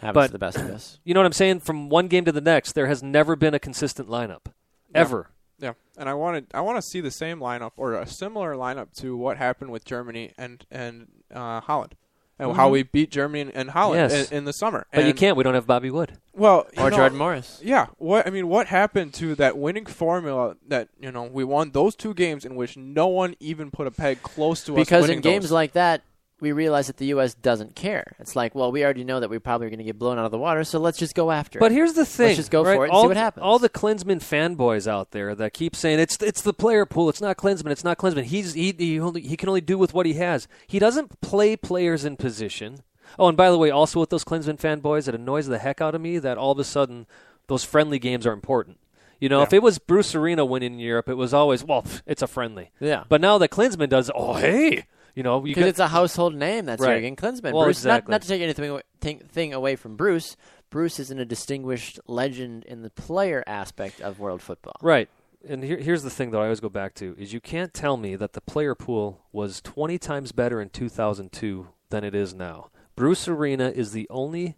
[0.00, 1.00] Happens but- to the best of us.
[1.04, 1.60] You know what I'm saying?
[1.60, 4.46] From one game to the next, there has never been a consistent lineup
[4.94, 5.30] ever.
[5.60, 8.92] Yeah, and I wanted I want to see the same lineup or a similar lineup
[9.00, 11.94] to what happened with Germany and and uh, Holland,
[12.38, 14.16] and how we beat Germany and, and Holland Mm-hmm.
[14.16, 14.30] Yes.
[14.30, 14.86] in, in the summer.
[14.92, 15.36] But you can't.
[15.36, 16.16] We don't have Bobby Wood.
[16.32, 17.60] Well, Or know, Jordan Morris.
[17.62, 21.72] Yeah, what I mean, what happened to that winning formula that you know we won
[21.72, 25.10] those two games in which no one even put a peg close to us Because
[25.10, 25.52] in games those.
[25.52, 26.02] like that,
[26.40, 27.34] we realize that the U.S.
[27.34, 28.16] doesn't care.
[28.18, 30.30] It's like, well, we already know that we're probably going to get blown out of
[30.30, 31.68] the water, so let's just go after But it.
[31.68, 32.26] But here's the thing.
[32.28, 32.76] let's just go right?
[32.76, 33.42] for it and all see what the- happens.
[33.42, 37.08] All the Klinsmann fanboys out there that keep saying it's it's the player pool.
[37.08, 37.70] It's not Klinsmann.
[37.70, 38.24] It's not Klinsmann.
[38.24, 40.48] He's he he, only, he can only do with what he has.
[40.66, 42.78] He doesn't play players in position.
[43.18, 45.94] Oh, and by the way, also with those Klinsmann fanboys, it annoys the heck out
[45.94, 47.06] of me that all of a sudden
[47.48, 48.78] those friendly games are important.
[49.18, 52.22] You know, if it was Bruce Arena winning in Europe, it was always well, it's
[52.22, 52.70] a friendly.
[52.80, 53.04] Yeah.
[53.08, 54.86] But now that Klinsmann does, oh hey,
[55.20, 56.64] you know, because it's a household name.
[56.64, 56.94] That's Right.
[56.94, 57.52] Jurgen Klinsmann.
[57.52, 58.10] Well, Bruce, exactly.
[58.10, 60.34] not, not to take anything away, thing, thing away from Bruce.
[60.70, 64.76] Bruce isn't a distinguished legend in the player aspect of world football.
[64.80, 65.10] Right.
[65.46, 67.98] And here, here's the thing that I always go back to is you can't tell
[67.98, 72.70] me that the player pool was 20 times better in 2002 than it is now.
[72.96, 74.56] Bruce Arena is the only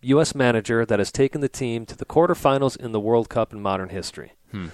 [0.00, 0.34] U.S.
[0.34, 3.90] manager that has taken the team to the quarterfinals in the World Cup in modern
[3.90, 4.32] history.
[4.50, 4.68] Hmm.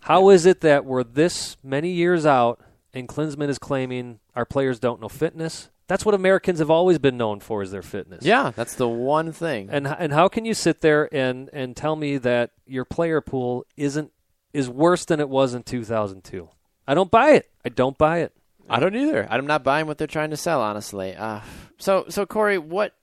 [0.00, 2.61] How is it that we're this many years out
[2.94, 5.70] and Klinsmann is claiming our players don't know fitness?
[5.88, 8.24] That's what Americans have always been known for is their fitness.
[8.24, 9.68] Yeah, that's the one thing.
[9.70, 13.66] And and how can you sit there and and tell me that your player pool
[13.76, 14.12] isn't
[14.52, 16.48] is worse than it was in 2002?
[16.86, 17.50] I don't buy it.
[17.64, 18.32] I don't buy it.
[18.68, 19.26] I don't either.
[19.30, 21.14] I'm not buying what they're trying to sell, honestly.
[21.14, 21.40] Uh,
[21.78, 22.94] so, so Corey, what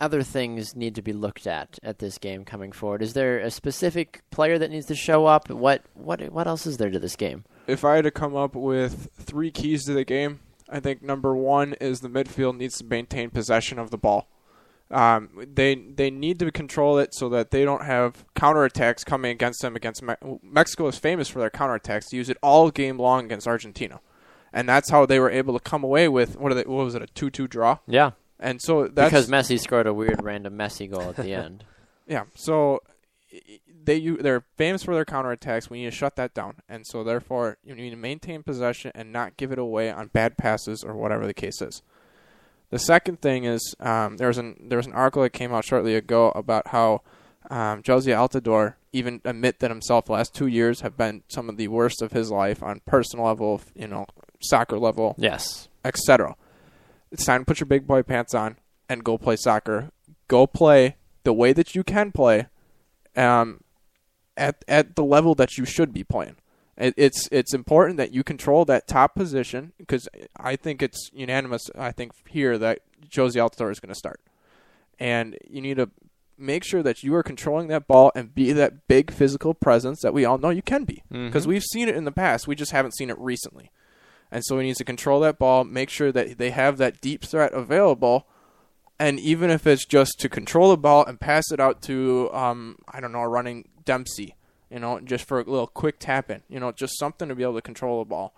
[0.00, 3.02] other things need to be looked at at this game coming forward?
[3.02, 5.50] Is there a specific player that needs to show up?
[5.50, 7.44] What, what, what else is there to this game?
[7.68, 11.36] if I had to come up with three keys to the game, I think number
[11.36, 14.26] one is the midfield needs to maintain possession of the ball.
[14.90, 19.60] Um, they they need to control it so that they don't have counterattacks coming against
[19.60, 19.76] them.
[19.76, 22.08] Against Me- Mexico is famous for their counterattacks.
[22.10, 24.00] They use it all game long against Argentina,
[24.50, 26.94] and that's how they were able to come away with what, are they, what was
[26.94, 27.78] it a two-two draw?
[27.86, 31.64] Yeah, And so that's because Messi scored a weird random Messi goal at the end.
[32.06, 32.24] Yeah.
[32.34, 32.82] So
[33.84, 35.68] they they're famous for their counterattacks.
[35.70, 39.12] We need to shut that down, and so therefore you need to maintain possession and
[39.12, 41.82] not give it away on bad passes or whatever the case is.
[42.70, 45.64] The second thing is um, there was an there was an article that came out
[45.64, 47.02] shortly ago about how
[47.50, 51.56] um, Jozy Altidore even admit that himself the last two years have been some of
[51.56, 54.06] the worst of his life on personal level, you know,
[54.40, 55.68] soccer level, Yes.
[55.84, 56.36] etc.
[57.10, 58.56] It's time to put your big boy pants on
[58.88, 59.90] and go play soccer.
[60.28, 62.46] Go play the way that you can play,
[63.16, 63.62] um,
[64.36, 66.36] at at the level that you should be playing.
[66.76, 71.70] It, it's it's important that you control that top position because I think it's unanimous.
[71.76, 74.20] I think here that Jozy Altidore is going to start,
[74.98, 75.90] and you need to
[76.36, 80.14] make sure that you are controlling that ball and be that big physical presence that
[80.14, 82.46] we all know you can be because we've seen it in the past.
[82.46, 83.72] We just haven't seen it recently.
[84.30, 87.24] And so he needs to control that ball, make sure that they have that deep
[87.24, 88.26] threat available,
[88.98, 92.76] and even if it's just to control the ball and pass it out to, um,
[92.88, 94.34] I don't know, running Dempsey,
[94.70, 97.44] you know, just for a little quick tap in, you know, just something to be
[97.44, 98.34] able to control the ball.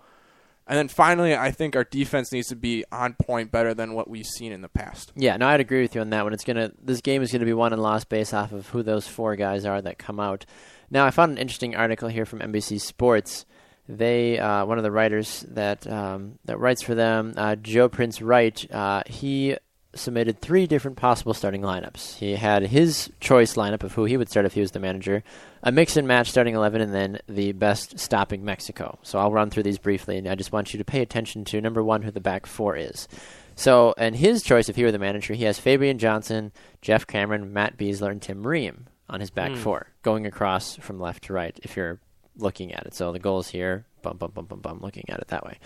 [0.67, 4.09] And then finally, I think our defense needs to be on point better than what
[4.09, 5.11] we've seen in the past.
[5.15, 6.33] Yeah, no, I'd agree with you on that one.
[6.33, 9.07] It's gonna this game is gonna be won and lost based off of who those
[9.07, 10.45] four guys are that come out.
[10.89, 13.45] Now, I found an interesting article here from NBC Sports.
[13.89, 18.21] They uh, one of the writers that um, that writes for them, uh, Joe Prince
[18.21, 18.65] Wright.
[18.71, 19.57] Uh, he
[19.93, 22.15] submitted three different possible starting lineups.
[22.15, 25.21] He had his choice lineup of who he would start if he was the manager,
[25.63, 28.97] a mix and match starting eleven, and then the best stopping Mexico.
[29.03, 31.59] So I'll run through these briefly, and I just want you to pay attention to
[31.59, 33.07] number one, who the back four is.
[33.55, 37.51] So, and his choice, if he were the manager, he has Fabian Johnson, Geoff Cameron,
[37.51, 41.59] Matt Besler, and Tim Ream on his back four, going across from left to right.
[41.61, 41.99] If you're
[42.37, 45.19] looking at it, so the goal is here, bum bum bum bum bum, looking at
[45.19, 45.59] it that way.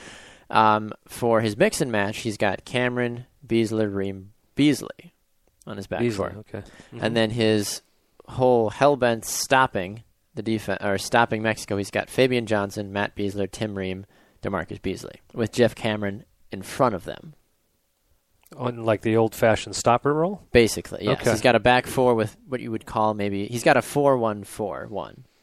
[0.49, 5.13] Um, for his mix and match, he's got Cameron, Besler, Ream, Beasley
[5.66, 6.63] on his back Beasley, four, okay.
[6.99, 7.82] and then his
[8.28, 10.03] whole hellbent stopping
[10.36, 11.78] the defense or stopping Mexico.
[11.78, 14.05] He's got Fabian Johnson, Matt Besler, Tim Ream,
[14.43, 17.34] DaMarcus Beasley, with Geoff Cameron in front of them.
[18.55, 20.43] On like the old-fashioned stopper role.
[20.51, 21.20] Basically, yes.
[21.20, 21.32] Okay.
[21.32, 25.16] He's got a back four with what you would call maybe he's got a four-one-four-one.
[25.16, 25.34] what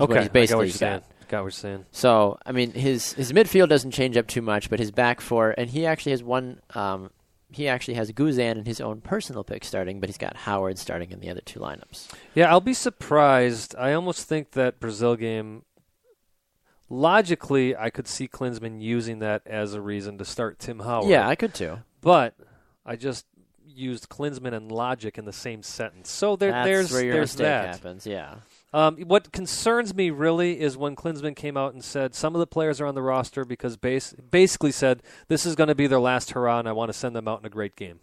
[0.00, 0.78] Okay, he's I got basically what you're got.
[0.78, 1.02] saying.
[1.28, 1.84] Got what you're saying.
[1.92, 5.54] So I mean, his his midfield doesn't change up too much, but his back four,
[5.58, 6.60] and he actually has one.
[6.74, 7.10] Um,
[7.50, 11.10] he actually has Guzan in his own personal pick starting, but he's got Howard starting
[11.10, 12.08] in the other two lineups.
[12.34, 13.74] Yeah, I'll be surprised.
[13.78, 15.62] I almost think that Brazil game.
[16.90, 21.10] Logically, I could see Klinsmann using that as a reason to start Tim Howard.
[21.10, 21.78] Yeah, I could too.
[22.00, 22.34] but
[22.86, 23.26] I just
[23.66, 26.10] used Klinsmann and logic in the same sentence.
[26.10, 27.66] So there, That's there's where your there's mistake that.
[27.66, 28.06] happens.
[28.06, 28.36] Yeah.
[28.72, 32.46] Um, what concerns me really is when Klinsmann came out and said some of the
[32.46, 36.00] players are on the roster because base, basically said this is going to be their
[36.00, 38.00] last hurrah and I want to send them out in a great game.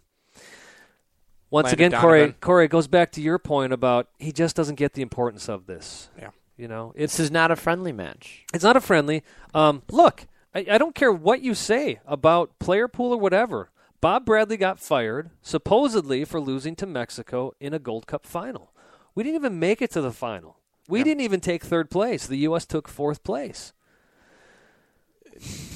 [1.50, 2.36] Once Landon again, Corey, Donovan.
[2.40, 5.66] Corey it goes back to your point about he just doesn't get the importance of
[5.66, 6.08] this.
[6.18, 6.30] Yeah.
[6.56, 8.44] You know, This is not a friendly match.
[8.52, 9.22] it's not a friendly.
[9.54, 13.70] Um, look, I, I don't care what you say about player pool or whatever.
[14.00, 18.72] Bob Bradley got fired supposedly for losing to Mexico in a Gold Cup final.
[19.16, 20.58] We didn't even make it to the final.
[20.88, 22.28] We didn't even take third place.
[22.28, 22.64] The U.S.
[22.64, 23.72] took fourth place.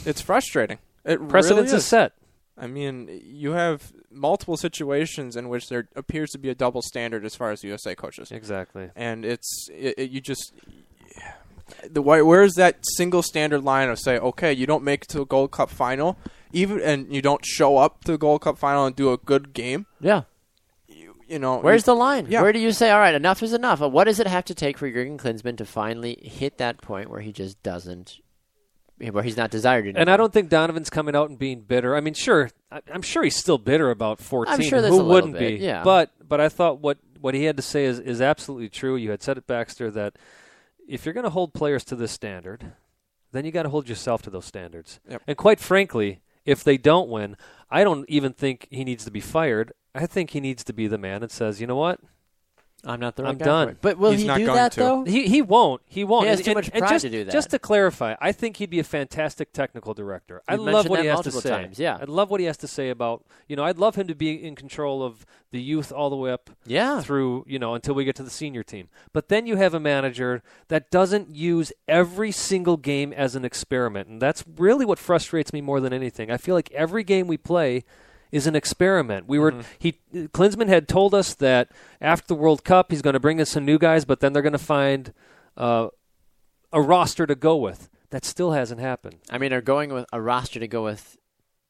[0.06, 0.78] It's frustrating.
[1.04, 2.12] It Precedence really is set.
[2.56, 7.24] I mean, you have multiple situations in which there appears to be a double standard
[7.24, 8.90] as far as USA coaches, Exactly.
[8.94, 10.52] and it's it, it, you just
[11.90, 15.18] the why- where's that single standard line of say, okay, you don't make it to
[15.18, 16.18] the Gold Cup final,
[16.52, 19.54] even and you don't show up to the Gold Cup final and do a good
[19.54, 19.86] game.
[20.00, 20.22] Yeah.
[21.30, 22.26] You, you know, Where's the line?
[22.28, 22.42] Yeah.
[22.42, 23.80] Where do you say, all right, enough is enough?
[23.80, 27.20] What does it have to take for Jurgen Klinsmann to finally hit that point where
[27.20, 28.18] he just doesn't,
[28.98, 30.00] where he's not desired anymore?
[30.00, 31.96] And I don't think Donovan's coming out and being bitter.
[31.96, 34.54] I mean, sure, I, I'm sure he's still bitter about 14.
[34.54, 35.64] I'm sure Who a wouldn't bit, be?
[35.64, 35.82] yeah.
[35.84, 38.96] But but I thought what what he had to say is is absolutely true.
[38.96, 40.16] You had said it, Baxter, that
[40.88, 42.72] if you're going to hold players to this standard,
[43.32, 45.00] then you got to hold yourself to those standards.
[45.08, 45.22] Yep.
[45.28, 47.36] And quite frankly, if they don't win,
[47.70, 49.72] I don't even think he needs to be fired.
[49.94, 52.00] I think he needs to be the man that says, you know what,
[52.84, 53.66] I'm not the right I'm guy done.
[53.68, 53.78] For it.
[53.82, 54.80] But will He's he not do going that to.
[54.80, 55.04] though?
[55.04, 55.82] He he won't.
[55.84, 56.24] He won't.
[56.24, 57.30] He has And- too much pride just, to do that.
[57.32, 60.40] Just to clarify, I think he'd be a fantastic technical director.
[60.48, 61.50] I You've love mentioned what he has to multiple say.
[61.50, 61.98] times, yeah.
[62.00, 63.64] I love what he has to say about you know.
[63.64, 67.02] I'd love him to be in control of the youth all the way up Yeah.
[67.02, 68.88] through you know until we get to the senior team.
[69.12, 74.08] But then you have a manager that doesn't use every single game as an experiment,
[74.08, 76.30] and that's really what frustrates me more than anything.
[76.30, 77.84] I feel like every game we play
[78.32, 79.26] is an experiment.
[79.28, 81.70] We were he Klinsmann had told us that
[82.00, 84.42] after the World Cup he's going to bring in some new guys, but then they're
[84.42, 85.12] going to find
[85.56, 85.88] uh,
[86.72, 87.88] a roster to go with.
[88.10, 89.18] That still hasn't happened.
[89.30, 91.16] I mean, are going with a roster to go with,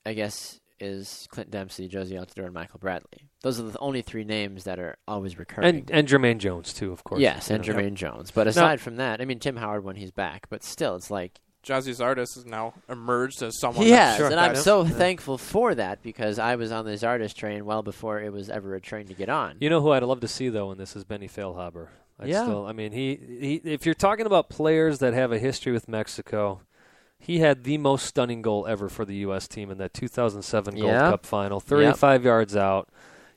[0.07, 3.29] I guess, is Clint Dempsey, Jozy Altidore, and Michael Bradley.
[3.43, 5.69] Those are the only three names that are always recurring.
[5.69, 7.21] And and Jermaine Jones too, of course.
[7.21, 7.75] yes, and know.
[7.75, 8.31] Jermaine Jones.
[8.31, 11.41] But aside from that, I mean Tim Howard when he's back, but still, it's like
[11.65, 13.85] Gyasi Zardes has now emerged as someone.
[13.85, 14.31] he has, Sure.
[14.31, 17.83] and I'm that- so thankful for that because I was on this artist train well
[17.83, 19.57] before it was ever a train to get on.
[19.61, 21.89] You know who I'd love to see though in this is Benny Feilhaber.
[22.19, 22.43] I'd Yeah.
[22.45, 25.87] Still, I mean, he, he if you're talking about players that have a history with
[25.89, 26.61] Mexico,
[27.19, 29.47] he had the most stunning goal ever for the U.S.
[29.47, 31.11] team in that 2007 Gold Yeah.
[31.11, 31.61] Cup final.
[31.61, 32.89] 35 yards out,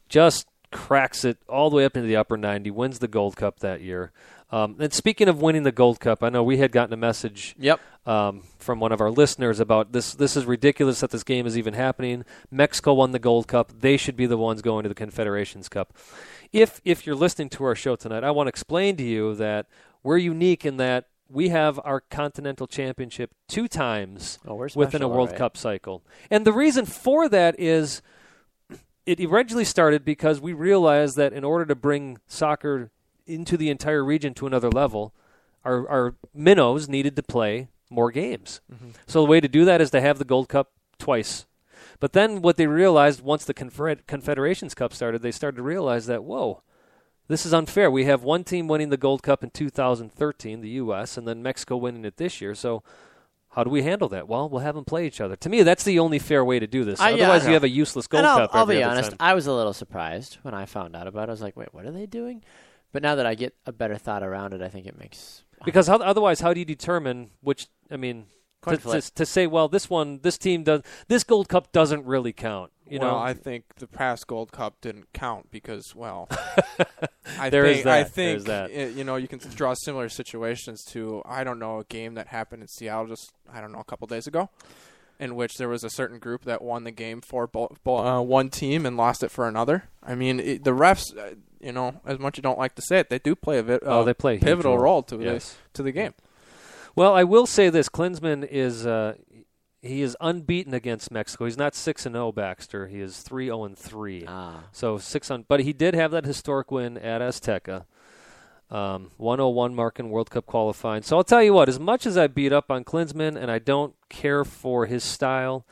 [0.08, 2.72] just cracks it all the way up into the upper 90.
[2.72, 4.12] Wins the Gold Cup that year.
[4.54, 7.56] Um, and speaking of winning the Gold Cup, I know we had gotten a message
[7.58, 7.80] Yep.
[8.06, 10.14] um, from one of our listeners about this.
[10.14, 12.24] This is ridiculous that this game is even happening.
[12.52, 15.92] Mexico won the Gold Cup; they should be the ones going to the Confederations Cup.
[16.52, 19.66] If if you're listening to our show tonight, I want to explain to you that
[20.04, 25.30] we're unique in that we have our Continental Championship two times Oh, within a World
[25.30, 25.38] alright.
[25.40, 28.04] Cup cycle, and the reason for that is
[29.08, 32.92] it originally started because we realized that in order to bring soccer
[33.26, 35.14] into the entire region to another level,
[35.64, 38.62] our, our minnows needed to play more games.
[38.72, 38.90] Mm-hmm.
[39.08, 41.46] So the way to do that is to have the Gold Cup twice.
[42.00, 46.06] But then what they realized once the Confeder- Confederations Cup started, they started to realize
[46.08, 46.64] that, whoa,
[47.28, 47.90] this is unfair.
[47.90, 51.78] We have one team winning the Gold Cup in 2013, the U.S., and then Mexico
[51.78, 52.54] winning it this year.
[52.56, 52.84] So
[53.52, 54.28] how do we handle that?
[54.28, 55.36] Well, we'll have them play each other.
[55.38, 57.00] To me, that's the only fair way to do this.
[57.00, 58.50] I- Otherwise, I you have a useless Gold and I'll, Cup.
[58.54, 59.18] I'll be honest, time.
[59.20, 61.30] I was a little surprised when I found out about it.
[61.30, 62.44] I was like, wait, what are they doing?
[62.94, 65.88] But now that I get a better thought around it, I think it makes Because
[65.88, 67.68] how, otherwise, how do you determine which?
[67.92, 68.28] I mean,
[68.68, 72.32] to, to, to say, well, this one, this team does, this Gold Cup doesn't really
[72.32, 72.72] count.
[72.88, 76.30] You well, know, I think the past Gold Cup didn't count because, well,
[77.40, 78.12] I There is think, I that.
[78.12, 78.72] think There's that.
[78.72, 82.28] uh, you know you can draw similar situations to I don't know a game that
[82.28, 84.50] happened in Seattle just I don't know a couple days ago,
[85.20, 88.22] in which there was a certain group that won the game for bo- bo- uh,
[88.22, 89.86] one team and lost it for another.
[90.04, 92.82] I mean, it, the refs, uh, you know, as much as you don't like to
[92.82, 94.84] say it, they do play a bit, Oh, uh, they play a pivotal role.
[94.84, 95.56] role to Yes.
[95.72, 96.14] the to the game.
[96.96, 99.16] Well, I will say this: Klinsmann is uh,
[99.82, 101.46] he is unbeaten against Mexico.
[101.46, 102.32] He's not six and zero.
[102.32, 102.88] Baxter.
[102.88, 104.26] He is three zero and three.
[104.28, 104.66] ah.
[104.72, 107.86] So six on, but he did have that historic win at Azteca.
[108.72, 111.04] Um, 101 mark in World Cup qualifying.
[111.04, 113.60] So I'll tell you what, as much as I beat up on Klinsmann and I
[113.60, 115.64] don't care for his style,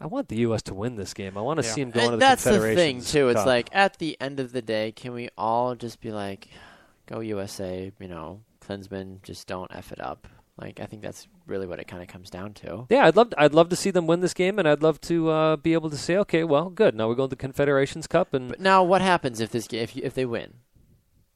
[0.00, 0.62] I want the U.S.
[0.62, 1.36] to win this game.
[1.36, 1.72] I want to Yeah.
[1.72, 3.28] see him go into And the that's the thing too.
[3.28, 3.46] It's Cup.
[3.46, 6.48] like at the end of the day, can we all just be like,
[7.06, 7.92] "Go USA"?
[8.00, 10.26] You know, Klinsmann, just don't f it up.
[10.56, 12.86] Like I think that's really what it kind of comes down to.
[12.90, 15.28] Yeah, I'd love I'd love to see them win this game, and I'd love to
[15.30, 16.94] uh, be able to say, okay, well, good.
[16.94, 19.80] Now we go to the Confederations Cup, and But now, what happens if this ga-
[19.80, 20.54] if you, if they win?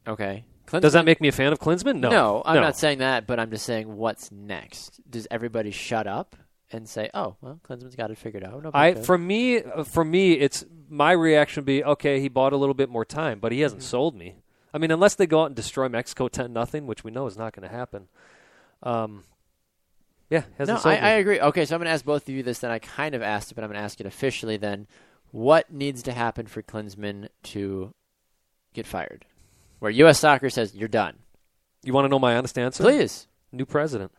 [0.07, 1.97] Okay, Klinsmann, does that make me a fan of Klinsmann?
[2.01, 2.61] No, No, I'm No.
[2.63, 5.01] not saying that, but I'm just saying what's next.
[5.11, 6.37] Does everybody shut up
[6.73, 8.63] and say, "Oh, well, Klinsmann's got it figured out"?
[8.63, 12.29] No I deal." for me uh, for me it's my reaction would be okay he
[12.29, 13.89] bought a little bit more time but he hasn't Mm-hmm.
[13.89, 14.37] sold me.
[14.73, 17.37] I mean unless they go out and destroy Mexico ten nothing which we know is
[17.37, 18.09] not going to happen.
[18.83, 19.25] Um,
[20.31, 20.99] yeah, hasn't no, sold I.
[20.99, 21.41] I agree.
[21.41, 22.59] Okay, so I'm going to ask both of you this.
[22.59, 24.57] Then I kind of asked it, but I'm going to ask it officially.
[24.57, 24.87] Then,
[25.31, 27.93] what needs to happen for Klinsmann to
[28.73, 29.27] get fired?
[29.81, 30.19] Where U.S.
[30.19, 31.19] Soccer says you're done.
[31.83, 32.83] You want to know my honest answer?
[32.83, 33.27] Please.
[33.53, 34.13] New president.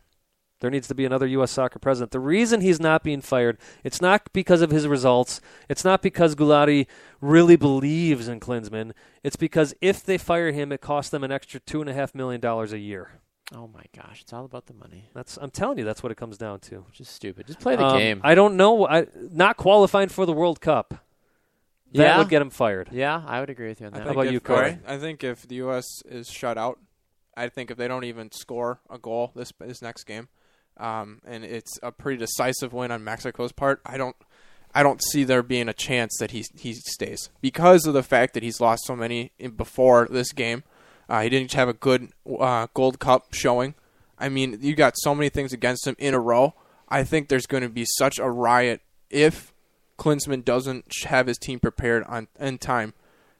[0.60, 1.50] There needs to be another U.S.
[1.50, 2.12] soccer president.
[2.12, 5.40] The reason he's not being fired, it's not because of his results.
[5.68, 6.86] It's not because Gulati
[7.20, 8.92] really believes in Klinsmann.
[9.22, 12.14] It's because if they fire him, it costs them an extra two and a half
[12.14, 13.20] million dollars a year.
[13.54, 15.10] Oh my gosh, it's all about the money.
[15.14, 16.76] That's I'm telling you, that's what it comes down to.
[16.80, 17.46] Which is stupid.
[17.46, 18.20] Just play the Um, game.
[18.24, 18.88] I don't know.
[18.88, 20.94] I not qualifying for the World Cup.
[21.92, 22.18] That Yeah.
[22.18, 22.88] would get him fired.
[22.90, 24.02] yeah, I would agree with you on that.
[24.04, 24.78] How about if- you, Corey?
[24.86, 25.84] I think if the U.S.
[26.06, 26.78] is shut out,
[27.36, 30.28] I think if they don't even score a goal this this next game,
[30.78, 34.16] um, and it's a pretty decisive win on Mexico's part, I don't.
[34.74, 38.34] I don't see there being a chance that he he stays because of the fact
[38.34, 40.64] that he's lost so many in, before this game.
[41.08, 43.74] Uh, he didn't have a good uh, Gold Cup showing.
[44.18, 46.54] I mean, you got so many things against him in a row.
[46.88, 49.52] I think there's going to be such a riot if
[49.98, 52.92] Klinsmann doesn't have his team prepared on in time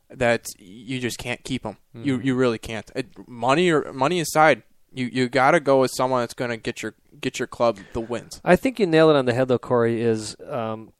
[0.08, 1.76] that you just can't keep him.
[1.92, 2.90] You you really can't.
[2.94, 4.62] It, money or money aside,
[4.96, 7.78] you you got to go with someone that's going to get your get your club
[7.92, 8.40] the wins.
[8.44, 10.00] I think you nail it on the head, though, Corey.
[10.00, 10.92] Is um,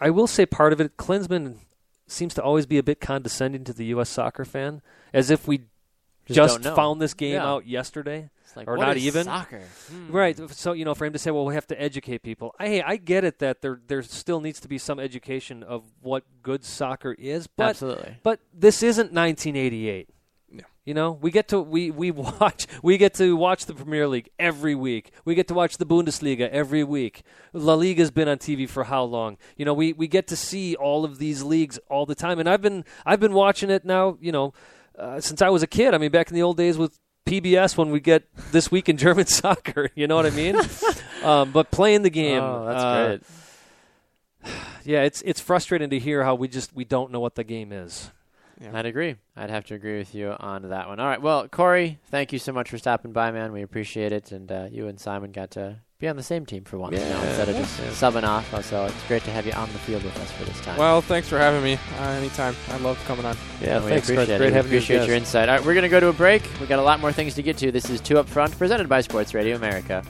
[0.00, 0.96] I will say part of it.
[0.96, 1.56] Klinsmann
[2.06, 4.10] seems to always be a bit condescending to the U.S.
[4.10, 5.62] soccer fan, as if we
[6.26, 7.46] Just just, found this game Yeah.
[7.46, 8.30] out yesterday.
[8.56, 9.24] Like, or what not is even.
[9.24, 9.62] soccer.
[9.90, 10.12] Hmm.
[10.12, 10.50] Right.
[10.52, 12.82] So you know, for him to say, "Well, we have to educate people." I, hey,
[12.82, 16.64] I get it that there there still needs to be some education of what good
[16.64, 18.18] soccer is, but Absolutely.
[18.22, 20.08] but this isn't 1988.
[20.84, 24.28] You know, we get to we we watch we get to watch the Premier League
[24.38, 25.12] every week.
[25.24, 27.22] We get to watch the Bundesliga every week.
[27.52, 29.38] La Liga's been on TV for how long?
[29.56, 32.48] You know, we we get to see all of these leagues all the time, and
[32.48, 34.18] I've been I've been watching it now.
[34.20, 34.54] You know,
[34.98, 35.94] uh, since I was a kid.
[35.94, 38.96] I mean, back in the old days with PBS when we get this week in
[39.04, 39.90] German soccer.
[39.94, 40.56] You know what I mean?
[41.22, 42.42] um, but playing the game.
[42.42, 43.22] Oh, that's uh, great.
[44.84, 47.72] Yeah, it's it's frustrating to hear how we just we don't know what the game
[47.72, 48.10] is.
[48.72, 49.16] I'd agree.
[49.36, 51.00] I'd have to agree with you on that one.
[51.00, 51.20] All right.
[51.20, 53.52] Well, Corey, thank you so much for stopping by, man.
[53.52, 54.32] We appreciate it.
[54.32, 57.22] And uh, you and Simon got to be on the same team for once now
[57.22, 58.48] instead of just subbing off.
[58.64, 60.78] So it's great to have you on the field with us for this time.
[60.78, 61.78] Well, thanks for having me.
[61.98, 62.54] Uh, anytime.
[62.70, 63.36] I love coming on.
[63.60, 64.18] yeah, we thanks, Greg.
[64.18, 64.50] appreciate Great it.
[64.50, 65.08] We having you as appreciate guest.
[65.08, 65.48] your insight.
[65.48, 66.42] All right, we're going to go to a break.
[66.60, 67.70] we got a lot more things to get to.
[67.72, 70.02] This is Two Up Front, presented by Sports Radio America.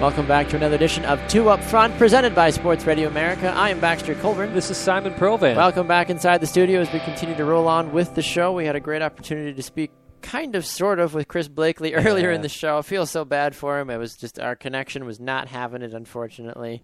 [0.00, 3.48] Welcome back to another edition of Two Up Front, presented by Sports Radio America.
[3.48, 4.52] I am Baxter Colburn.
[4.52, 5.56] This is Simon Provan.
[5.56, 8.52] Welcome back inside the studio as we continue to roll on with the show.
[8.52, 9.90] We had a great opportunity to speak,
[10.20, 12.76] kind of, sort of, with Chris Blakely earlier in the show.
[12.76, 13.88] I feel so bad for him.
[13.88, 16.82] It was just our connection was not having it, unfortunately.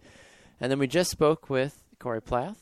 [0.59, 2.57] And then we just spoke with Corey Plath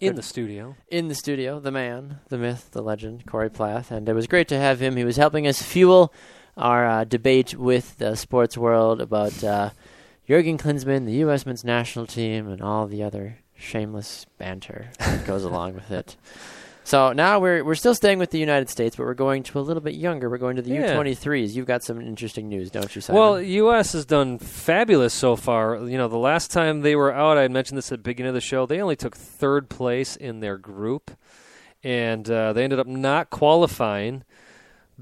[0.00, 0.76] in the studio.
[0.88, 4.46] in the studio, the man, the myth, the legend, Corey Plath, and it was great
[4.48, 4.94] to have him.
[4.96, 6.14] He was helping us fuel
[6.56, 9.70] our uh, debate with the sports world about uh,
[10.28, 11.46] Jurgen Klinsmann, the U.S.
[11.46, 16.16] men's national team, and all the other shameless banter that goes along with it.
[16.84, 19.60] So now we're we're still staying with the United States, but we're going to a
[19.60, 20.30] little bit younger.
[20.30, 20.94] We're going to the Yeah.
[20.96, 21.52] U23s.
[21.54, 23.20] You've got some interesting news, don't you, Simon?
[23.20, 23.92] Well, U.S.
[23.92, 25.76] has done fabulous so far.
[25.84, 28.34] You know, the last time they were out, I mentioned this at the beginning of
[28.34, 28.66] the show.
[28.66, 31.10] They only took third place in their group,
[31.82, 34.22] and uh, they ended up not qualifying.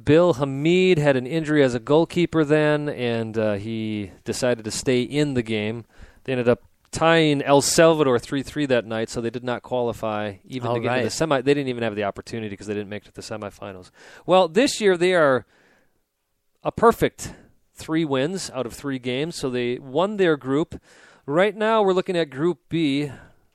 [0.02, 5.02] Bill Hamid had an injury as a goalkeeper then, and uh, he decided to stay
[5.02, 5.84] in the game.
[6.24, 10.68] They ended up tying El Salvador 3-3 that night, so they did not qualify even
[10.68, 11.04] All to get right.
[11.04, 11.40] the semi.
[11.42, 13.90] They didn't even have the opportunity because they didn't make it to the semifinals.
[14.26, 15.46] Well, this year they are
[16.62, 17.34] a perfect
[17.74, 20.80] three wins out of three games, so they won their group.
[21.26, 23.10] Right now, we're looking at Group B.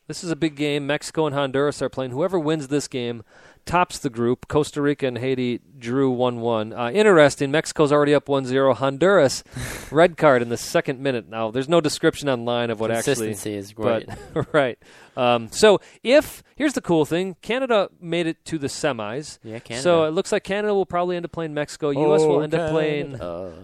[0.08, 0.88] This is a big game.
[0.88, 2.12] Mexico and Honduras are playing.
[2.12, 3.24] Whoever wins this game
[3.70, 4.48] tops the group.
[4.48, 6.74] Costa Rica and Haiti drew 1 1.
[6.74, 7.52] Uh, interesting.
[7.52, 8.74] Mexico's already up 1 0.
[8.74, 9.44] Honduras,
[9.92, 11.30] red card in the second minute.
[11.30, 13.28] Now, there's no description online of what actually.
[13.28, 14.10] Consistency is great.
[14.34, 14.80] But right.
[15.16, 19.38] Um, so if here's the cool thing, Canada made it to the semis.
[19.44, 19.84] Yeah, Canada.
[19.84, 21.92] So it looks like Canada will probably end up playing Mexico.
[21.92, 22.22] U.S.
[22.22, 23.20] will Oh, end up playing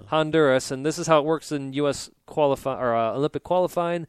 [0.08, 2.10] Honduras, and this is how it works in U.S.
[2.28, 4.06] qualify or uh, Olympic qualifying.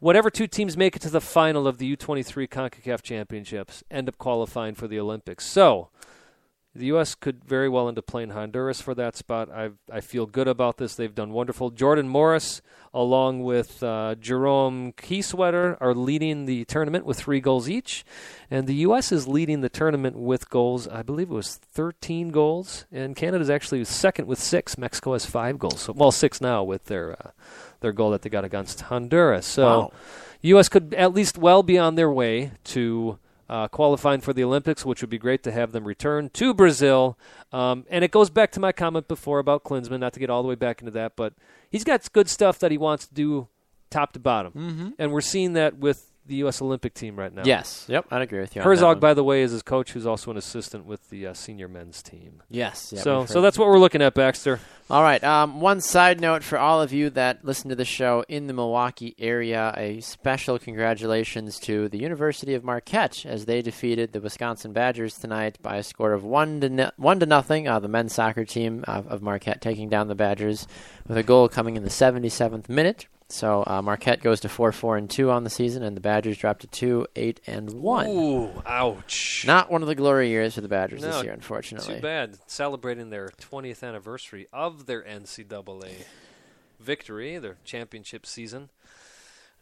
[0.00, 4.16] Whatever two teams make it to the final of the U23 CONCACAF Championships end up
[4.18, 5.44] qualifying for the Olympics.
[5.44, 5.88] So
[6.78, 7.14] the U.S.
[7.14, 9.50] could very well end up playing Honduras for that spot.
[9.50, 10.94] I I feel good about this.
[10.94, 11.70] They've done wonderful.
[11.70, 12.62] Jordan Morris,
[12.94, 18.04] along with uh, Jerome Kieswetter, are leading the tournament with three goals each,
[18.50, 19.10] and the U.S.
[19.10, 20.86] is leading the tournament with goals.
[20.86, 24.78] I believe it was 13 goals, and Canada's actually second with six.
[24.78, 27.30] Mexico has five goals, so, well, six now with their uh,
[27.80, 29.46] their goal that they got against Honduras.
[29.46, 29.66] So.
[29.66, 29.92] Wow.
[30.42, 30.68] U.S.
[30.68, 33.18] could at least well be on their way to
[33.48, 37.18] uh, qualifying for the Olympics, which would be great to have them return to Brazil.
[37.52, 40.42] Um, and it goes back to my comment before about Klinsmann, not to get all
[40.42, 41.32] the way back into that, but
[41.70, 43.48] he's got good stuff that he wants to do
[43.90, 44.52] top to bottom.
[44.52, 44.88] Mm-hmm.
[44.98, 46.62] And we're seeing that with the U.S.
[46.62, 47.42] Olympic team right now.
[47.44, 47.84] Yes.
[47.88, 48.06] Yep.
[48.10, 48.62] I'd agree with you.
[48.62, 51.68] Herzog, by the way, is his coach, who's also an assistant with the uh, senior
[51.68, 52.42] men's team.
[52.48, 52.92] Yes.
[52.94, 54.60] Yep, so, so that's what we're looking at, Baxter.
[54.90, 55.22] All right.
[55.24, 58.52] Um, one side note for all of you that listen to the show in the
[58.52, 64.72] Milwaukee area: a special congratulations to the University of Marquette as they defeated the Wisconsin
[64.72, 67.68] Badgers tonight by a score of one to no- one to nothing.
[67.68, 70.66] Uh, the men's soccer team of, of Marquette taking down the Badgers
[71.06, 73.06] with a goal coming in the 77th minute.
[73.30, 76.38] So uh, Marquette goes to four four and two on the season, and the Badgers
[76.38, 78.06] drop to two eight and one.
[78.08, 79.44] Ooh, ouch.
[79.46, 81.96] Not one of the glory years for the Badgers No, this year, unfortunately.
[81.96, 82.38] Too bad.
[82.46, 85.92] Celebrating their 20th anniversary of their NCAA
[86.80, 88.70] victory, their championship season.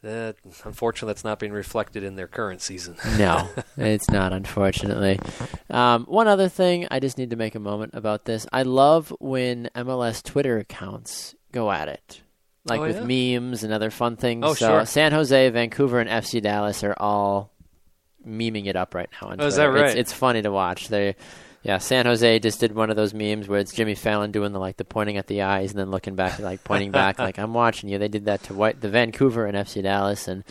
[0.02, 2.96] That unfortunately, that's not being reflected in their current season.
[3.18, 5.18] No, it's not, unfortunately.
[5.70, 8.46] Um, one other thing, I just need to make a moment about this.
[8.52, 12.20] I love when MLS Twitter accounts go at it,
[12.66, 14.44] like Oh, with memes and other fun things.
[14.46, 14.86] Oh, so sure.
[14.86, 17.52] San Jose, Vancouver, and FC Dallas are all
[18.26, 19.86] memeing it up right now on Oh, is that right?
[19.86, 20.88] It's, it's funny to watch.
[20.88, 21.16] They.
[21.62, 24.60] Yeah, San Jose just did one of those memes where it's Jimmy Fallon doing the
[24.60, 27.54] like the pointing at the eyes and then looking back, like pointing back, like I'm
[27.54, 27.98] watching you.
[27.98, 30.44] They did that to White, the Vancouver and FC Dallas, and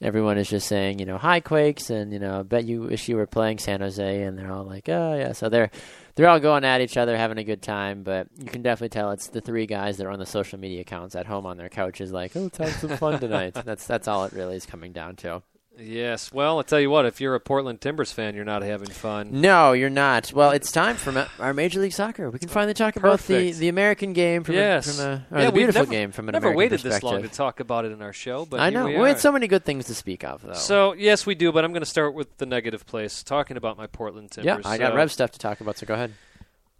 [0.00, 3.16] everyone is just saying, you know, hi Quakes, and you know, bet you wish you
[3.16, 5.32] were playing San Jose, and they're all like, oh yeah.
[5.32, 5.70] So they're
[6.14, 9.10] they're all going at each other, having a good time, but you can definitely tell
[9.12, 11.68] it's the three guys that are on the social media accounts at home on their
[11.68, 13.54] couches, like, oh, let's have some fun tonight.
[13.54, 15.42] that's that's all it really is coming down to.
[15.80, 16.32] Yes.
[16.32, 17.06] Well, I'll tell you what.
[17.06, 19.40] If you're a Portland Timbers fan, you're not having fun.
[19.40, 20.32] No, you're not.
[20.32, 22.30] Well, it's time for ma- our Major League Soccer.
[22.30, 23.58] We can finally talk about the, Perfect.
[23.58, 24.98] the American game from Yes.
[24.98, 27.02] a, from a or the we've beautiful never, game from an never American waited this
[27.02, 27.36] long to perspective.
[27.36, 29.08] talk about it in our show, but I here know we, we, are.
[29.08, 30.52] had so many good things to speak of, though.
[30.54, 33.76] So yes, we do, but I'm going to start with the negative place, talking about
[33.76, 34.66] my Portland yeah, Timbers.
[34.66, 35.78] I got So- Rev stuff to talk about.
[35.78, 36.12] So go ahead.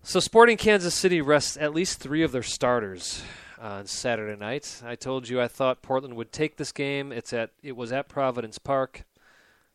[0.03, 3.23] So, Sporting Kansas City rests at least three of their starters
[3.61, 4.83] on Saturday night.
[4.85, 7.13] I told you I thought Portland would take this game.
[7.13, 9.05] It's at it was at Providence Park.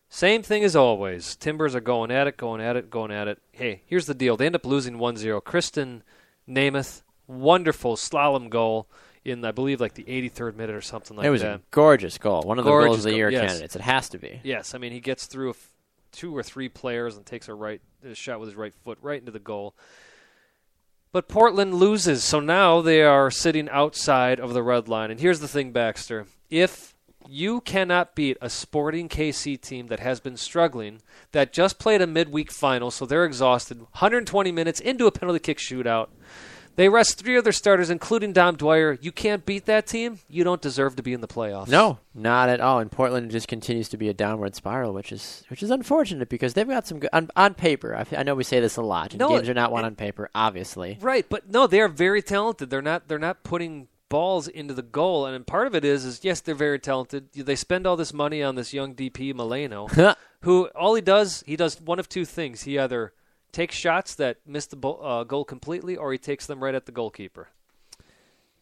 [0.09, 1.35] Same thing as always.
[1.35, 3.41] Timbers are going at it, going at it, going at it.
[3.51, 4.37] Hey, here's the deal.
[4.37, 5.41] They end up losing 1-0.
[5.41, 6.01] Krisztian
[6.47, 8.87] Nemeth, wonderful slalom goal
[9.25, 11.27] in I believe like the 83rd minute or something like that.
[11.27, 11.55] it was that.
[11.55, 12.43] a gorgeous goal.
[12.43, 13.47] One of the goals of the goal, year yes.
[13.47, 13.75] candidates.
[13.75, 14.39] It has to be.
[14.43, 15.71] Yes, I mean he gets through f-
[16.11, 19.19] two or three players and takes a right a shot with his right foot right
[19.19, 19.75] into the goal.
[21.15, 25.11] But Portland loses, so now they are sitting outside of the red line.
[25.11, 26.93] And here's the thing, Baxter: if
[27.25, 31.01] you cannot beat a Sporting KC team that has been struggling,
[31.31, 35.57] that just played a midweek final, so they're exhausted, 120 minutes into a penalty kick
[35.57, 36.09] shootout.
[36.75, 38.97] They rest three of their starters, including Dom Dwyer.
[39.01, 40.19] You can't beat that team.
[40.27, 41.69] You don't deserve to be in the playoffs.
[41.69, 42.79] No, not at all.
[42.79, 46.53] And Portland just continues to be a downward spiral, which is which is unfortunate because
[46.53, 47.95] they've got some good on, on paper.
[47.95, 49.11] I, I know we say this a lot.
[49.11, 50.97] And No, games are not won on paper, obviously.
[51.01, 52.69] Right, but no, they are very talented.
[52.69, 53.07] They're not.
[53.07, 56.55] They're not putting balls into the goal, and part of it is, is yes, they're
[56.55, 57.31] very talented.
[57.33, 61.55] They spend all this money on this young DP Melano, who all he does, he
[61.55, 62.63] does one of two things.
[62.63, 63.13] He either
[63.55, 66.85] takes shots that miss the bo- uh, goal completely, or he takes them right at
[66.85, 67.47] the goalkeeper.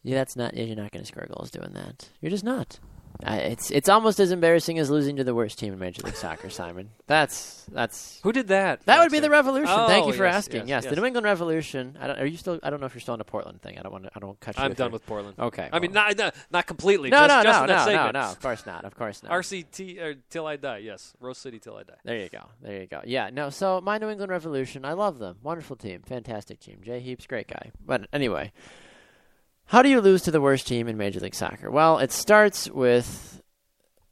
[0.04, 0.56] Yeah, that's not.
[0.56, 2.10] You're not going to score goals doing that.
[2.20, 2.78] You're just not.
[3.22, 6.16] Uh, it's it's almost as embarrassing as losing to the worst team in Major League
[6.16, 6.90] Soccer, Simon.
[7.06, 8.84] That's that's Who did that?
[8.86, 9.68] that would be the Revolution.
[9.70, 10.62] Oh, Thank you for yes, asking.
[10.62, 10.90] yes, Yes, yes.
[10.94, 11.96] the New England Revolution.
[12.00, 12.58] I don't, are you still?
[12.62, 13.78] I don't know if you're still on the Portland thing.
[13.78, 14.10] I don't want to.
[14.16, 14.64] I don't cut you.
[14.64, 15.38] I'm done with Portland.
[15.38, 15.68] Okay.
[15.72, 17.10] I mean, not not, not completely.
[17.10, 18.20] no, just, no, just no, no, no, no.
[18.30, 18.84] Of course not.
[18.84, 19.30] Of course not.
[19.32, 20.78] RCT or till I die.
[20.78, 21.94] Yes, Rose City till I die.
[22.04, 22.46] There you go.
[22.62, 23.00] There you go.
[23.04, 25.36] Yeah, no, so my New England Revolution, I love them.
[25.42, 26.02] Wonderful team.
[26.04, 26.80] Fantastic team.
[26.82, 27.70] Jay Heaps, great guy.
[27.86, 28.52] But anyway,
[29.66, 31.70] how do you lose to the worst team in Major League Soccer?
[31.70, 33.42] Well, it starts with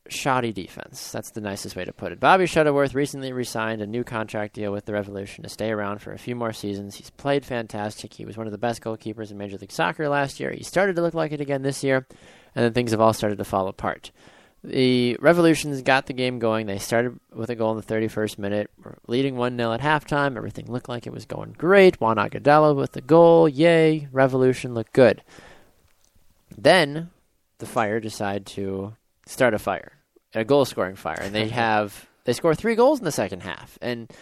[0.09, 1.11] shoddy defense.
[1.13, 2.21] That's the nicest way to put it.
[2.21, 6.13] Bobby Shuttleworth recently re-signed a new contract deal with the Revolution to stay around for
[6.13, 6.97] a few more seasons.
[6.97, 8.13] He's played fantastic.
[8.15, 10.53] He was one of the best goalkeepers in Major League Soccer last year.
[10.53, 12.07] He started to look like it again this year,
[12.55, 14.11] and then things have all started to fall apart.
[14.65, 16.67] The Revolutions got the game going.
[16.67, 18.71] They started with a goal in the 31st minute,
[19.09, 20.37] leading 1 0 at halftime.
[20.37, 22.01] Everything looked like it was going great.
[22.01, 23.49] Juan Agudelo with the goal.
[23.49, 24.09] Yay.
[24.13, 25.23] Revolution looked good.
[26.57, 27.11] Then
[27.59, 28.95] the Fire decide to
[29.27, 29.93] start a fire,
[30.35, 31.21] a goal scoring fire.
[31.21, 33.79] And they have, they score three goals in the second half.
[33.81, 34.13] And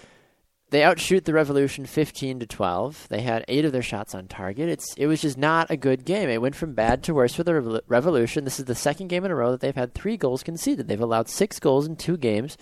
[0.70, 3.08] they outshoot the Revolution 15 to 12.
[3.08, 4.68] They had eight of their shots on target.
[4.68, 6.28] It's it was just not a good game.
[6.28, 8.44] It went from bad to worse for the Revo- Revolution.
[8.44, 10.88] This is the second game in a row that they've had three goals conceded.
[10.88, 12.56] They've allowed six goals in two games.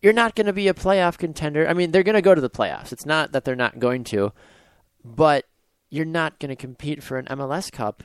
[0.00, 1.66] You're not going to be a playoff contender.
[1.66, 2.92] I mean, they're going to go to the playoffs.
[2.92, 4.32] It's not that they're not going to,
[5.04, 5.46] but
[5.90, 8.02] you're not going to compete for an MLS Cup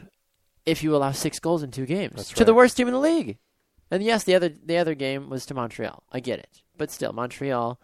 [0.66, 3.00] if you allow six goals in two games That's to the worst team in the
[3.00, 3.38] league.
[3.92, 6.04] And yes, the other the other game was to Montreal.
[6.12, 7.80] I get it, but still, Montreal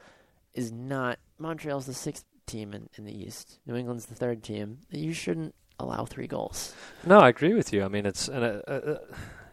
[0.54, 1.20] is not.
[1.38, 3.60] Montreal's the sixth team in, in the East.
[3.66, 4.80] New England's the third team.
[4.92, 6.74] You shouldn't allow three goals.
[7.06, 7.84] No, I agree with you.
[7.84, 8.98] I mean, it's and, uh, uh,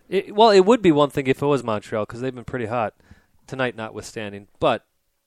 [0.09, 2.67] it, well, it would be one thing if it was Montreal because they've been pretty
[2.67, 2.95] hot
[3.47, 4.49] tonight, notwithstanding.
[4.61, 4.85] But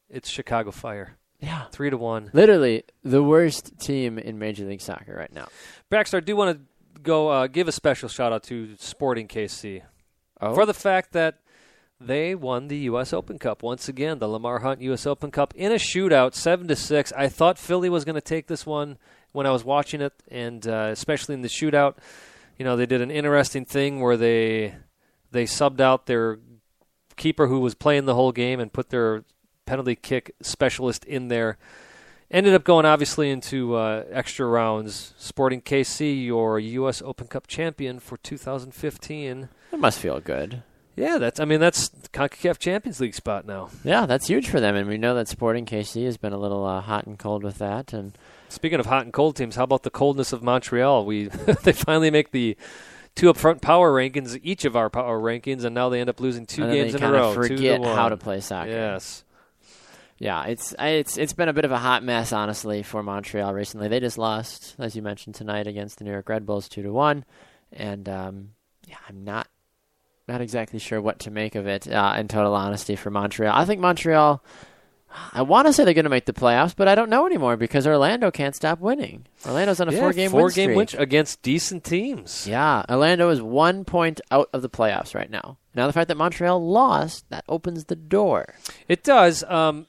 [0.09, 2.29] it's Chicago Fire, Yeah, three to one.
[2.33, 5.47] literally the worst team in Major League Soccer right now.
[5.89, 9.81] Baxter, I do want to go uh, give a special shout out to Sporting KC
[10.41, 11.39] Oh, for the fact that
[11.99, 13.13] they won the U.S.
[13.13, 15.05] Open Cup once again, the Lamar Hunt U.S.
[15.05, 17.13] Open Cup in a shootout, seven to six.
[17.13, 18.97] I thought Philly was going to take this one
[19.31, 21.95] when I was watching it, and uh, especially in the shootout.
[22.57, 24.75] You know, they did an interesting thing where they
[25.31, 26.39] they subbed out their
[27.17, 29.23] keeper who was playing the whole game and put their
[29.65, 31.57] penalty kick specialist in there.
[32.31, 35.13] Ended up going obviously into uh, extra rounds.
[35.17, 37.01] Sporting KC, your U.S.
[37.05, 39.49] Open Cup champion for 2015.
[39.71, 40.63] it must feel good.
[40.95, 41.39] Yeah, that's.
[41.39, 43.69] I mean, that's Concacaf Champions League spot now.
[43.83, 46.65] Yeah, that's huge for them, and we know that Sporting KC has been a little
[46.65, 47.91] uh, hot and cold with that.
[47.91, 48.17] And
[48.47, 51.05] Speaking of hot and cold teams, how about the coldness of Montreal?
[51.05, 51.25] We
[51.63, 52.55] they finally make the
[53.15, 56.19] two up front power rankings, each of our power rankings, and now they end up
[56.19, 57.33] losing two games in a row.
[57.33, 58.69] forget to how to play soccer.
[58.69, 59.23] Yes.
[60.17, 63.89] Yeah, it's it's it's been a bit of a hot mess, honestly, for Montreal recently.
[63.89, 66.93] They just lost, as you mentioned tonight, against the New York Red Bulls two to
[66.93, 67.25] one,
[67.73, 68.49] and um,
[68.87, 69.44] yeah, I'm not
[70.27, 71.87] not exactly sure what to make of it.
[71.91, 74.43] Uh, in total honesty, for Montreal, I think Montreal.
[75.31, 77.55] I want to say they're going to make the playoffs, but I don't know anymore
[77.55, 79.25] because Orlando can't stop winning.
[79.45, 80.75] Orlando's on a yeah, four-game four win game streak.
[80.75, 82.45] win streak against decent teams.
[82.45, 85.57] Yeah, Orlando is one point out of the playoffs right now.
[85.73, 88.55] Now the fact that Montreal lost that opens the door.
[88.89, 89.43] It does.
[89.45, 89.87] Um,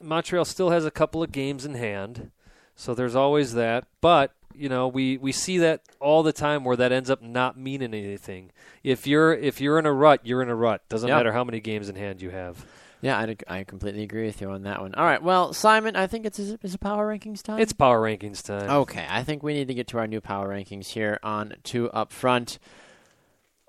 [0.00, 2.30] Montreal still has a couple of games in hand,
[2.74, 3.84] so there's always that.
[4.00, 7.58] But you know, we, we see that all the time where that ends up not
[7.58, 8.50] meaning anything.
[8.82, 10.82] If you're if you're in a rut, you're in a rut.
[10.88, 11.16] Doesn't Yeah.
[11.16, 12.64] matter how many games in hand you have.
[13.00, 14.94] Yeah, I, I completely agree with you on that one.
[14.94, 17.58] All right, well, Simon, I think it's is it power rankings time.
[17.58, 18.70] It's power rankings time.
[18.70, 19.06] okay.
[19.10, 22.12] I think we need to get to our new power rankings here on two up
[22.12, 22.58] front.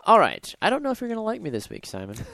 [0.06, 2.18] All right, I don't know if you're going to like me this week, Simon.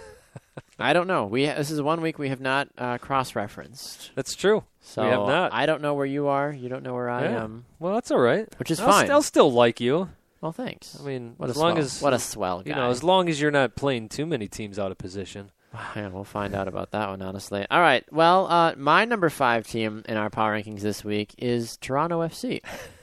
[0.79, 1.25] I don't know.
[1.25, 4.63] We this is one week we have not uh, cross referenced, That's true.
[4.81, 5.53] so have not.
[5.53, 6.51] I don't know where you are.
[6.51, 7.43] You don't know where I Yeah.
[7.43, 8.47] am, Well, that's all right.
[8.57, 8.99] which is I'll, fine.
[9.01, 10.09] st- I'll still like you.
[10.41, 10.97] well, thanks.
[10.99, 12.69] I mean, what as long swell, as what a swell guy.
[12.69, 15.51] you know, as long as you're not playing too many teams out of position.
[15.95, 17.63] Yeah, we'll find out about that one, honestly.
[17.69, 18.03] All right.
[18.11, 22.61] Well, uh, my number five team in our power rankings this week is Toronto FC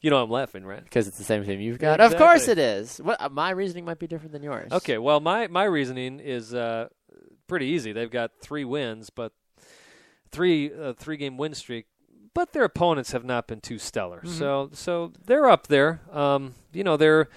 [0.00, 0.82] You know, I'm laughing, right?
[0.82, 1.98] because it's the same team you've got.
[1.98, 2.98] Yeah, Of course, it is.
[2.98, 4.70] What uh, my reasoning might be different than yours.
[4.70, 6.88] Okay, well, my my reasoning is uh,
[7.48, 7.92] pretty easy.
[7.92, 9.32] They've got three wins, but
[10.30, 11.86] three uh, three game win streak,
[12.34, 14.18] but their opponents have not been too stellar.
[14.18, 14.38] Mm-hmm.
[14.38, 16.00] So so they're up there.
[16.12, 17.28] Um, you know, they're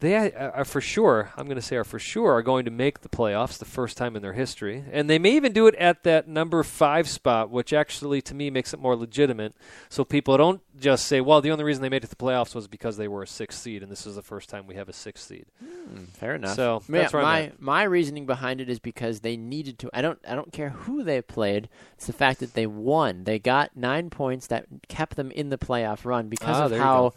[0.00, 1.30] they are are for sure.
[1.36, 3.96] I'm going to say are for sure are going to make the playoffs the first
[3.96, 7.50] time in their history, and they may even do it at that number five spot,
[7.50, 9.54] which actually to me makes it more legitimate.
[9.88, 12.54] So people don't just say, "Well, the only reason they made it to the playoffs
[12.54, 14.88] was because they were a sixth seed, and this is the first time we have
[14.88, 16.54] a sixth seed." Hmm, fair enough.
[16.54, 17.60] So, Yeah, that's where I'm my at.
[17.60, 19.90] my reasoning behind it is because they needed to.
[19.92, 21.68] I don't I don't care who they played.
[21.94, 23.24] It's the fact that they won.
[23.24, 26.78] They got nine points that kept them in the playoff run because Ah, of there
[26.78, 27.14] you how go.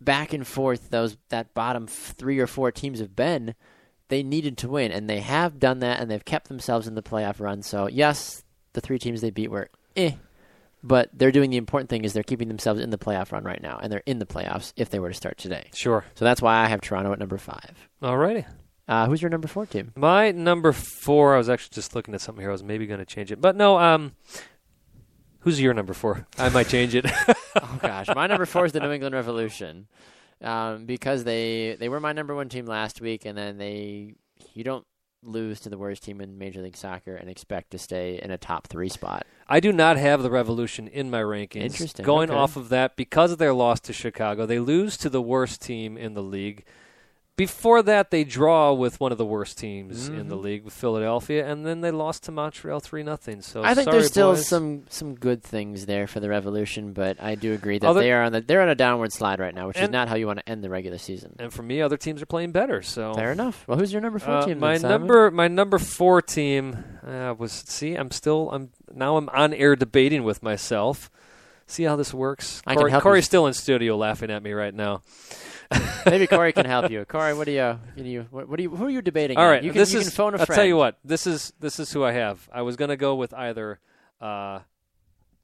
[0.00, 3.54] Back and forth those that bottom three or four teams have been.
[4.08, 7.02] they needed to win, and they have done that, and they've kept themselves in the
[7.02, 7.62] playoff run.
[7.62, 8.42] So yes,
[8.72, 10.12] the three teams they beat were eh,
[10.82, 13.60] but they're doing the important thing is they're keeping themselves in the playoff run right
[13.60, 15.68] now, and they're in the playoffs if they were to start today.
[15.74, 16.04] Sure.
[16.14, 17.88] So that's why I have Toronto at number five.
[18.02, 18.46] Alrighty.
[18.86, 19.92] Uh, who's your number four team?
[19.96, 21.34] My number four.
[21.34, 22.50] I was actually just looking at something here.
[22.50, 23.78] I was maybe going to change it, but no.
[23.78, 24.12] Um,
[25.48, 26.26] who's your number four?
[26.36, 27.06] I might change it.
[27.62, 29.86] oh gosh, my number four is the New England Revolution,
[30.42, 34.14] um, because they they were my number one team last week, and then they
[34.52, 34.84] you don't
[35.22, 38.36] lose to the worst team in Major League Soccer and expect to stay in a
[38.38, 39.26] top three spot.
[39.48, 41.62] I do not have the Revolution in my rankings.
[41.62, 42.04] Interesting.
[42.04, 42.38] Going Okay.
[42.38, 45.96] off of that, because of their loss to Chicago, they lose to the worst team
[45.96, 46.64] in the league.
[47.38, 50.44] Before that, they draw with one of the worst teams in the Mm-hmm.
[50.44, 53.40] league with Philadelphia, and then they lost to Montreal three nothing.
[53.42, 54.46] So I think sorry, there's still boys.
[54.48, 58.10] some some good things there for the Revolution, but I do agree that Other- they
[58.12, 60.26] are on the they're on a downward slide right now, which is not how you
[60.26, 61.36] want to end the regular season.
[61.38, 62.82] And for me, other teams are playing better.
[62.82, 63.64] So Fair enough.
[63.68, 64.58] Well, who's your number four Uh, team?
[64.58, 69.28] my then, number my number four team uh, was see I'm still I'm now I'm
[69.28, 71.08] on air debating with myself.
[71.70, 72.62] See how this works.
[72.66, 73.26] I Corey, Corey's you.
[73.26, 75.02] still in studio laughing at me right now.
[76.06, 77.04] Maybe Corey can help you.
[77.04, 79.36] Corey, what do you, can you what, what do you who are you debating?
[79.36, 80.06] All right, you can, this you is.
[80.06, 80.56] can phone a I'll friend.
[80.58, 80.98] tell you what.
[81.04, 82.48] This is this is who I have.
[82.52, 83.78] I was gonna go with either
[84.20, 84.60] uh,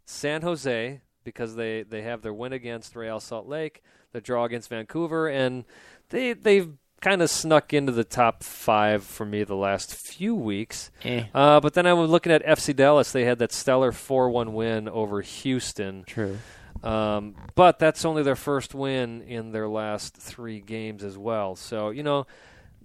[0.06, 3.82] San Jose because they they have their win against Real Salt Lake,
[4.12, 5.64] the draw against Vancouver, and
[6.10, 6.70] they they've
[7.00, 10.90] kind of snuck into the top five for me the last few weeks.
[11.02, 13.12] Eh, Uh, but then I was looking at FC Dallas.
[13.12, 16.04] They had that stellar 4 1 win over Houston.
[16.06, 16.38] true.
[16.84, 21.56] Um, but that's only their first win in their last three games as well.
[21.56, 22.26] So, you know,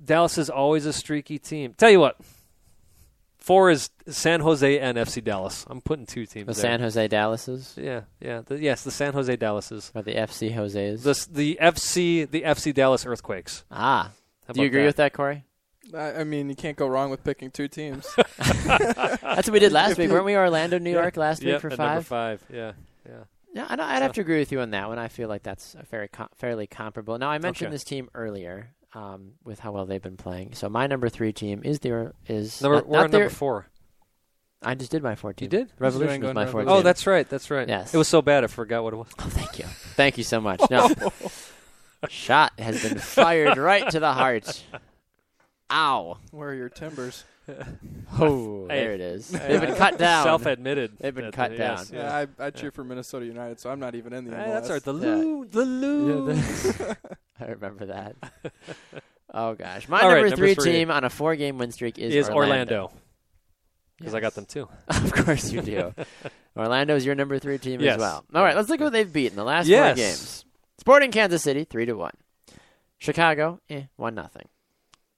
[0.04, 1.74] Dallas is always a streaky team.
[1.78, 2.16] Tell you what,
[3.38, 5.66] four is San Jose and FC Dallas.
[5.70, 6.62] I'm putting two teams The there.
[6.62, 8.42] San Jose Dallases yeah, yeah.
[8.46, 9.92] The, yes, the San Jose Dallases.
[9.94, 11.04] or the FC Jose's.
[11.04, 13.66] The, the FC the FC Dallas Earthquakes.
[13.72, 14.12] ah,
[14.48, 14.86] How do you agree that?
[14.88, 15.44] with that, Corey?
[15.94, 18.08] I, I mean, you can't go wrong with picking two teams.
[18.38, 20.36] That's what we did last If week, you- weren't we?
[20.38, 21.02] Orlando, New Yeah.
[21.02, 22.40] York last week Yep, for at number five.
[22.42, 22.44] five.
[22.56, 22.72] Yeah,
[23.08, 23.24] yeah.
[23.60, 24.98] Yeah, I'd, I'd have to agree with you on that one.
[25.00, 27.18] I feel like that's a very com- fairly comparable.
[27.18, 27.74] Now, I mentioned Okay.
[27.76, 30.54] this team earlier um, with how well they've been playing.
[30.54, 33.20] So my number three team is there is is Number, not, we're not on their-
[33.22, 33.68] number four.
[34.62, 35.46] I just did my four team.
[35.46, 35.72] You did?
[35.80, 36.80] Revolution was my four Revolution.
[36.80, 37.28] Oh, that's right.
[37.30, 37.68] That's right.
[37.68, 37.94] Yes.
[37.94, 39.08] It was so bad I forgot what it was.
[39.20, 39.66] Oh, thank you.
[39.66, 40.62] Thank you so much.
[40.70, 40.90] No.
[42.10, 44.64] Shot has been fired right to the heart.
[45.72, 46.18] Ow.
[46.32, 47.24] Where are your timbers?
[48.22, 49.30] Oh, there it is.
[49.30, 50.24] They've been cut down.
[50.26, 50.98] Self-admitted.
[51.00, 52.00] They've been that- cut yes, down.
[52.02, 54.46] Yeah, I, I cheer for Minnesota United, so I'm not even in the MLS.
[54.48, 54.84] that's right.
[54.84, 55.16] The Yeah.
[55.16, 56.32] Lou, the Lou.
[57.40, 58.16] I remember that.
[59.34, 60.72] Oh gosh, my All right, number, number three, three.
[60.72, 62.92] team on a four-game win streak is, is Orlando
[64.00, 64.68] because I got them too.
[64.88, 65.94] of course you do.
[66.58, 67.96] Orlando's your number three team Yes.
[67.96, 68.26] as well.
[68.34, 69.88] All right, let's look at what they've beaten the last Yes.
[69.88, 70.46] four games.
[70.80, 72.14] Sporting Kansas City three to one.
[72.98, 74.48] Chicago, eh, one nothing.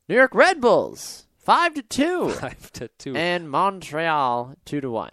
[0.10, 3.15] New York Red Bulls five to two, Five to two.
[3.15, 5.11] and Montreal two to one.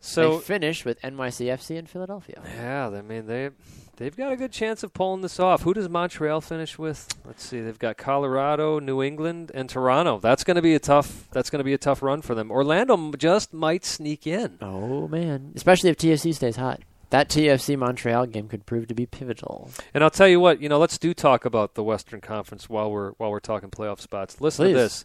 [0.00, 2.42] so they finish with NYCFC in Philadelphia.
[2.56, 3.50] yeah, I mean they
[3.96, 5.62] they've got a good chance of pulling this off.
[5.62, 7.08] Who does Montreal finish with?
[7.24, 7.60] Let's see.
[7.60, 10.18] They've got Colorado, New England, and Toronto.
[10.20, 11.28] That's going to be a tough.
[11.32, 12.50] That's going to be a tough run for them.
[12.50, 14.58] Orlando just might sneak in.
[14.60, 16.80] Oh man, especially if TFC stays hot.
[17.10, 19.70] That TFC Montreal game could prove to be pivotal.
[19.94, 22.90] And I'll tell you what, you know, let's do talk about the Western Conference while
[22.90, 24.40] we're while we're talking playoff spots.
[24.40, 24.72] Listen Please.
[24.72, 25.04] to this.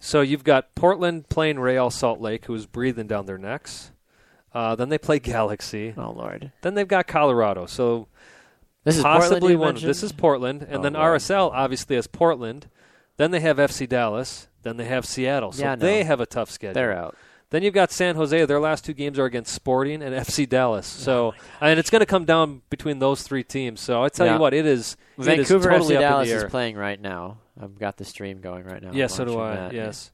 [0.00, 3.92] So you've got Portland playing Real Salt Lake, who's breathing down their necks.
[4.54, 5.94] Uh, then they play Galaxy.
[5.96, 7.66] Oh lord, Then they've got Colorado.
[7.66, 8.08] So
[8.84, 9.68] this is possibly one.
[9.74, 9.88] mentioned?
[9.90, 11.20] This is Portland, and Oh, then Lord.
[11.20, 12.66] RSL obviously has Portland.
[13.16, 14.48] Then they have FC Dallas.
[14.62, 15.52] Then they have Seattle.
[15.52, 15.80] So Yeah, know.
[15.86, 16.74] they have a tough schedule.
[16.74, 17.16] They're out.
[17.52, 18.44] Then you've got San Jose.
[18.46, 20.96] Their last two games are against Sporting and FC Dallas.
[21.00, 23.80] Oh So, and it's going to come down between those three teams.
[23.80, 24.34] So I tell Yeah.
[24.34, 24.96] you what, it is.
[25.18, 27.38] it is Vancouver totally FC Dallas is playing right now.
[27.60, 28.90] I've got the stream going right now.
[28.92, 29.54] Yes, so do I.
[29.54, 29.72] that.
[29.74, 30.12] Yes.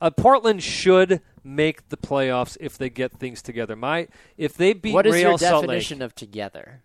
[0.00, 3.76] Uh, Portland should make the playoffs if they get things together.
[3.76, 6.82] My if they beat What is Real your Salt definition Lake, of together?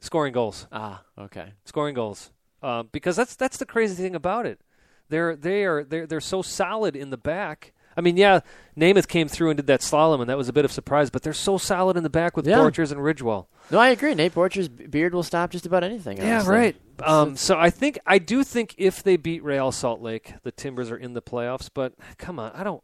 [0.00, 1.52] scoring goals, Ah, okay.
[1.64, 2.30] scoring goals,
[2.62, 4.60] uh, because that's that's the crazy thing about it.
[5.08, 7.71] They're they are they're they're so solid in the back.
[7.96, 8.40] I mean, yeah,
[8.76, 11.10] Nemeth came through and did that slalom, and that was a bit of surprise.
[11.10, 12.58] But they're so solid in the back with Yeah.
[12.58, 13.46] Borchers and Ridgewell.
[13.70, 14.14] No, I agree.
[14.14, 16.16] Nate Borchers' beard will stop just about anything.
[16.18, 16.54] Yeah, honestly.
[16.54, 16.76] right.
[17.02, 20.90] Um, so I think I do think if they beat Real Salt Lake, the Timbers
[20.90, 21.68] are in the playoffs.
[21.72, 22.82] But come on, I don't.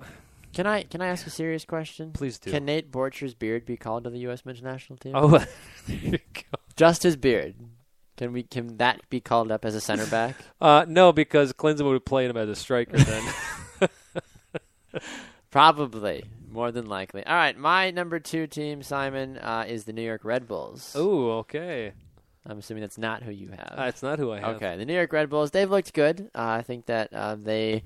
[0.54, 2.12] Can I can I ask a serious question?
[2.12, 2.50] Please do.
[2.50, 4.44] Can Nate Borchers' beard be called to the U.S.
[4.46, 5.12] men's national team?
[5.14, 5.28] Oh,
[5.86, 6.58] there you go.
[6.76, 7.54] just his beard.
[8.16, 10.34] Can we can that be called up as a center back?
[10.60, 13.22] Uh, no, because Clinton would played him as a striker then.
[15.50, 17.24] Probably, more than likely.
[17.24, 20.94] All right, my number two team, Simon, uh, is the New York Red Bulls.
[20.96, 21.92] Ooh, okay.
[22.46, 23.74] I'm assuming that's not who you have.
[23.78, 24.56] Uh, it's not who I have.
[24.56, 26.30] Okay, the New York Red Bulls, they've looked good.
[26.34, 27.82] Uh, I think that uh, they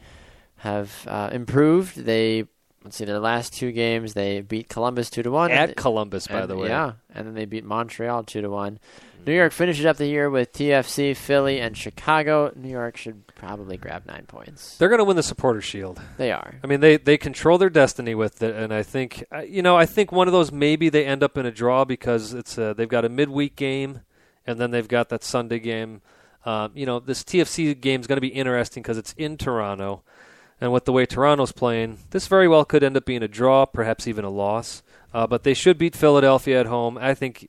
[0.57, 1.97] have uh, improved.
[1.97, 2.45] They
[2.85, 6.41] let's see, their last two games they beat Columbus two to one At Columbus, by
[6.41, 6.69] and- the way.
[6.69, 8.79] Yeah, and then they beat Montreal two to one.
[9.25, 12.51] New York finishes up the year with TFC, Philly, and Chicago.
[12.57, 14.77] New York should probably grab nine points.
[14.79, 16.01] They're going to win the Supporter Shield.
[16.17, 16.55] They are.
[16.63, 19.77] I mean, they they control their destiny with it, and I think uh, you know,
[19.77, 22.73] I think one of those maybe they end up in a draw because it's uh,
[22.73, 24.03] they've got a midweek game,
[24.47, 26.03] and then they've got that Sunday game.
[26.45, 30.03] Um, you know, this TFC game is going to be interesting because it's in Toronto,
[30.61, 33.67] and with the way Toronto's playing, this very well could end up being a draw,
[33.67, 34.85] perhaps even a loss.
[35.13, 36.97] Uh, but they should beat Philadelphia at home.
[36.97, 37.49] I think.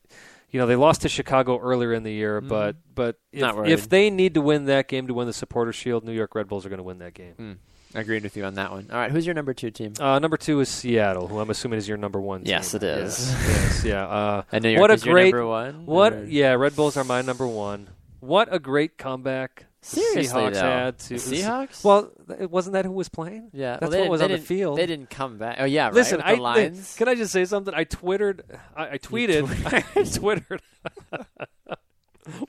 [0.54, 3.66] You know they lost to Chicago earlier in the year, but but Mm-hmm.
[3.66, 6.36] If, if they need to win that game to win the Supporter Shield, New York
[6.36, 7.34] Red Bulls are going to win that game.
[7.40, 7.58] Mm,
[8.00, 8.88] agreed with you on that one.
[8.92, 9.94] All right, who's your number two team?
[10.00, 12.44] Uh, number two is Seattle, who I'm assuming is your number one.
[12.46, 12.82] Yes, team.
[12.82, 13.32] it is.
[13.32, 14.06] Yes, yes, yeah.
[14.08, 15.86] Uh, And New York what a is your great number one.
[15.88, 16.14] what?
[16.14, 17.90] Or- Yeah, Red Bulls are my number one.
[18.20, 20.62] What a great comeback the Seriously, Seahawks though.
[20.62, 21.84] had to The Seahawks?
[21.84, 23.50] Well, th- wasn't that who was playing?
[23.52, 24.78] Yeah, that's well, what was on the field.
[24.78, 25.58] They didn't come back.
[25.60, 25.94] Oh yeah, right.
[25.94, 26.96] Listen, with I the lines.
[26.98, 27.74] can I just say something?
[27.74, 28.44] I twittered.
[28.76, 29.46] I, I tweeted.
[29.96, 30.62] I twittered.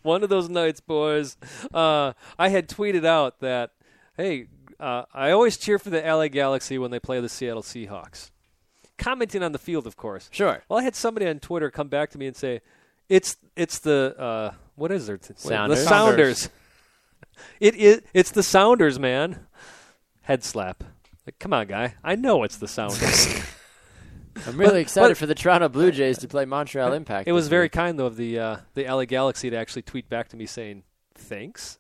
[0.03, 1.37] One of those nights, boys.
[1.73, 3.73] Uh, I had tweeted out that,
[4.17, 4.47] hey,
[4.79, 8.31] uh, I always cheer for the LA Galaxy when they play the Seattle Seahawks.
[8.97, 10.29] Commenting on the field, of course.
[10.31, 10.63] Sure.
[10.69, 12.61] Well, I had somebody on Twitter come back to me and say,
[13.09, 15.17] "It's it's the uh, what is there?
[15.17, 15.35] The
[15.77, 16.49] Sounders?
[17.61, 19.47] It is it's the Sounders, man.
[20.23, 20.85] Head slap.
[21.27, 21.95] Like, come on, guy.
[22.05, 23.27] I know it's the Sounders.
[24.47, 27.29] I'm really But- excited but- for the Toronto Blue Jays to play Montreal Impact.
[27.29, 27.73] it was very week.
[27.73, 30.83] kind though of the uh, the LA Galaxy to actually tweet back to me saying
[31.15, 31.79] thanks.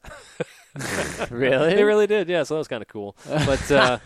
[1.30, 1.74] really.
[1.74, 2.28] they really did.
[2.28, 3.16] Yeah, so that was kind of cool.
[3.26, 3.98] But uh,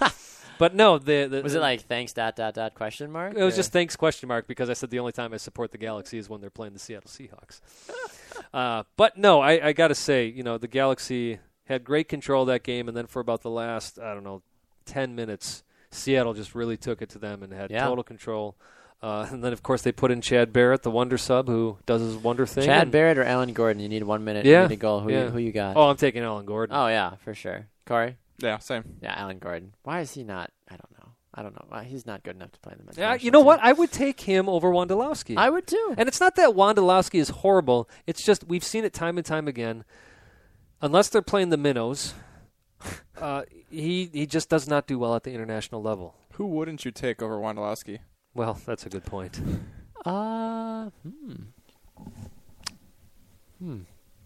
[0.58, 3.34] but no, the, the was it like thanks dot dot dot question mark?
[3.36, 5.70] It was or- just thanks question mark because I said the only time I support
[5.72, 7.60] the Galaxy is when they're playing the Seattle Seahawks.
[8.54, 12.42] uh, but no, I, I got to say, you know, the Galaxy had great control
[12.42, 14.42] of that game, and then for about the last I don't know
[14.84, 17.84] ten minutes, Seattle just really took it to them and had Yeah.
[17.86, 18.56] total control.
[19.00, 22.00] Uh, and then of course they put in Chad Barrett, the wonder sub, who does
[22.00, 22.64] his wonder thing.
[22.64, 23.80] Chad Barrett or Alan Gordon.
[23.80, 24.44] You need one minute.
[24.44, 25.00] Yeah, You need a goal.
[25.00, 25.24] Who yeah.
[25.26, 25.76] you, who you got?
[25.76, 26.74] Oh, I'm taking Alan Gordon.
[26.74, 27.68] Oh, yeah, for sure.
[27.86, 28.16] Corey.
[28.38, 28.84] Yeah, same.
[29.02, 29.74] Yeah, Alan Gordon.
[29.82, 30.50] Why is he not?
[30.68, 31.08] I don't know.
[31.34, 31.78] I don't know.
[31.80, 33.46] He's not good enough to play in the men's Yeah, you know team.
[33.46, 33.60] what?
[33.62, 35.36] I would take him over Wondolowski.
[35.36, 35.94] I would too.
[35.96, 37.88] And it's not that Wondolowski is horrible.
[38.06, 39.84] It's just we've seen it time and time again.
[40.80, 42.14] Unless they're playing the minnows,
[43.20, 46.14] uh, he he just does not do well at the international level.
[46.34, 47.98] Who wouldn't you take over Wondolowski?
[48.34, 49.40] Well, that's a good point.
[50.06, 51.32] Uh, hmm.
[53.58, 53.80] Hmm.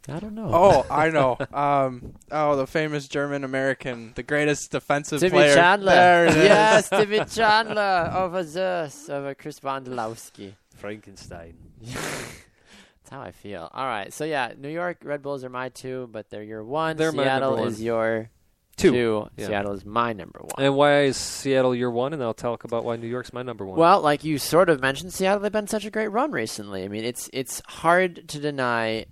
[0.08, 0.50] I don't know.
[0.52, 1.36] Oh, I know.
[1.52, 5.54] Um, oh, the famous German American, the greatest defensive Timmy player.
[5.54, 5.92] Chandler.
[5.92, 6.44] There it is.
[6.44, 10.54] yes, Timmy Chandler over Zeus, over Chris Wondolowski.
[10.76, 11.54] Frankenstein.
[11.82, 13.70] That's how I feel.
[13.72, 14.12] All right.
[14.12, 16.96] So yeah, New York Red Bulls are my two, but they're your one.
[16.96, 17.84] They're Seattle number is one.
[17.84, 18.30] your
[18.76, 19.28] Two.
[19.36, 19.46] Yeah.
[19.46, 20.64] Seattle is my number one.
[20.64, 22.12] And why is Seattle your one?
[22.14, 23.78] And I'll talk about why New York's my number one.
[23.78, 26.82] Well, like you sort of mentioned, Seattle they've been such a great run recently.
[26.82, 29.04] I mean, it's it's hard to deny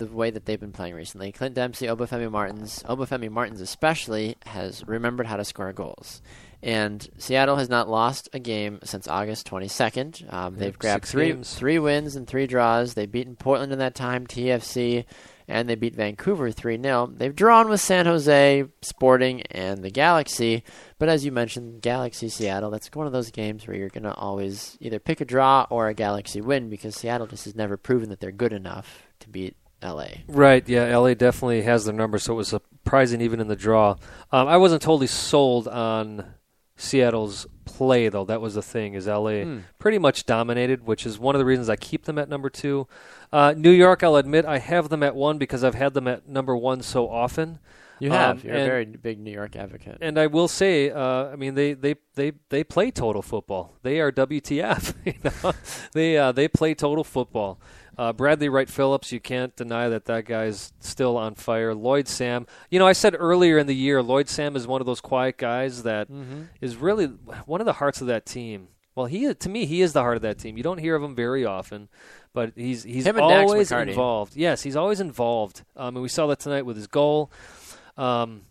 [0.00, 1.30] the way that they've been playing recently.
[1.30, 6.22] Clint Dempsey, Obafemi Martins, Obafemi Martins especially has remembered how to score goals.
[6.62, 10.32] And Seattle has not lost a game since August 22nd.
[10.32, 11.54] Um, they've grabbed six three games.
[11.54, 12.94] three wins and three draws.
[12.94, 15.06] They've beaten Portland in that time, TFC,
[15.48, 17.12] and they beat Vancouver 3 0.
[17.16, 20.62] They've drawn with San Jose, Sporting, and the Galaxy.
[20.98, 24.14] But as you mentioned, Galaxy Seattle, that's one of those games where you're going to
[24.14, 28.10] always either pick a draw or a Galaxy win because Seattle just has never proven
[28.10, 30.06] that they're good enough to beat LA.
[30.28, 33.96] Right, yeah, LA definitely has their number, so it was surprising even in the draw.
[34.32, 36.24] Um, I wasn't totally sold on
[36.76, 38.24] Seattle's play, though.
[38.24, 39.58] That was the thing, is LA Hmm.
[39.78, 42.86] pretty much dominated, which is one of the reasons I keep them at number two.
[43.32, 46.28] Uh, New York, I'll admit, I have them at one because I've had them at
[46.28, 47.58] number one so often.
[48.00, 48.44] You Um, have.
[48.44, 49.98] You're a very big New York advocate.
[50.00, 53.74] And I will say, uh, I mean, they, they, they, they play total football.
[53.82, 54.94] They are WTF.
[55.04, 55.52] you know?
[55.92, 57.60] They uh, they play total football.
[57.98, 61.74] Uh, Bradley Wright Phillips, you can't deny that that guy's still on fire.
[61.74, 64.86] Lloyd Sam, you know, I said earlier in the year, Lloyd Sam is one of
[64.86, 66.08] those quiet guys that
[66.60, 66.84] is Mm-hmm.
[66.84, 67.06] really
[67.46, 68.68] one of the hearts of that team.
[68.94, 70.56] Well, he to me, he is the heart of that team.
[70.56, 71.88] You don't hear of him very often,
[72.32, 73.04] but he's he's
[73.46, 74.36] always involved.
[74.36, 75.62] Yes, he's always involved.
[75.76, 77.30] Um, and we saw that tonight with his goal.
[77.96, 78.42] Um,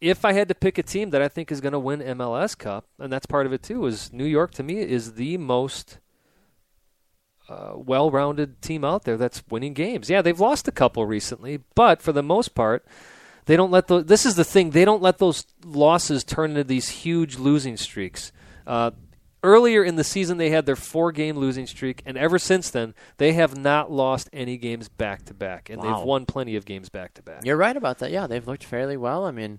[0.00, 2.56] if I had to pick a team that I think is going to win MLS
[2.56, 5.98] Cup, and that's part of it too, is New York to me is the most
[7.50, 10.08] uh, well-rounded team out there that's winning games.
[10.08, 12.86] Yeah, they've lost a couple recently, but for the most part,
[13.46, 14.02] they don't let the.
[14.02, 18.30] This is the thing; they don't let those losses turn into these huge losing streaks.
[18.66, 18.92] Uh,
[19.42, 22.94] earlier in the season they had their four game losing streak, and ever since then
[23.16, 25.96] they have not lost any games back to back, and Wow.
[25.96, 27.44] they've won plenty of games back to back.
[27.44, 28.10] You're right about that.
[28.10, 29.24] Yeah, they've looked fairly well.
[29.24, 29.58] I mean,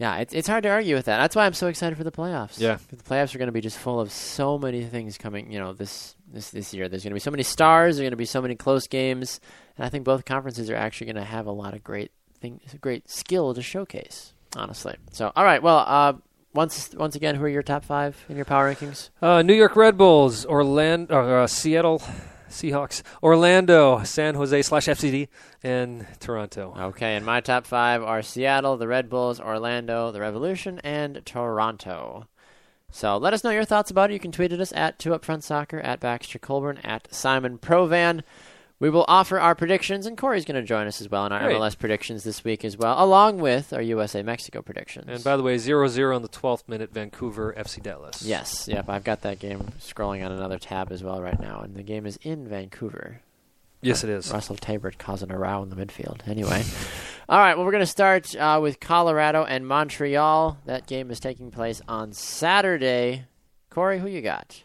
[0.00, 1.18] yeah, it's it's hard to argue with that.
[1.18, 2.58] That's why I'm so excited for the playoffs.
[2.58, 5.52] Yeah, the playoffs are going to be just full of so many things coming.
[5.52, 6.88] You know, this this this year.
[6.88, 7.96] There's going to be so many stars.
[7.96, 9.40] There's going to be so many close games,
[9.76, 12.62] and I think both conferences are actually going to have a lot of great things,
[12.80, 14.32] great skill to showcase.
[14.56, 14.96] Honestly.
[15.12, 15.62] So, all right.
[15.62, 16.14] Well, uh,
[16.54, 19.10] once once again, who are your top five in your power rankings?
[19.20, 22.02] Uh, New York Red Bulls, Orlando, uh, Seattle
[22.50, 25.28] Seahawks, Orlando, San Jose slash FCD,
[25.62, 26.74] and Toronto.
[26.78, 32.26] Okay, and my top five are Seattle, the Red Bulls, Orlando, the Revolution, and Toronto.
[32.92, 34.14] So let us know your thoughts about it.
[34.14, 37.56] You can tweet at us at Two Up Front Soccer, at Baxter Colburn, at Simon
[37.56, 38.22] Provan.
[38.80, 41.40] We will offer our predictions, and Corey's going to join us as well in our
[41.44, 41.56] Great.
[41.58, 45.04] MLS predictions this week as well, along with our USA Mexico predictions.
[45.06, 48.22] And by the way, 0-0 on the 12th minute, Vancouver FC Dallas.
[48.22, 51.74] yes, yep, I've got that game scrolling on another tab as well right now, and
[51.76, 53.20] the game is in Vancouver.
[53.82, 54.30] Yes, it is.
[54.32, 56.26] Russell Teibert causing a row in the midfield.
[56.26, 56.62] Anyway,
[57.28, 57.56] all right.
[57.56, 60.58] Well, we're going to start uh, with Colorado and Montreal.
[60.66, 63.24] That game is taking place on Saturday.
[63.70, 64.62] Corey, who you got?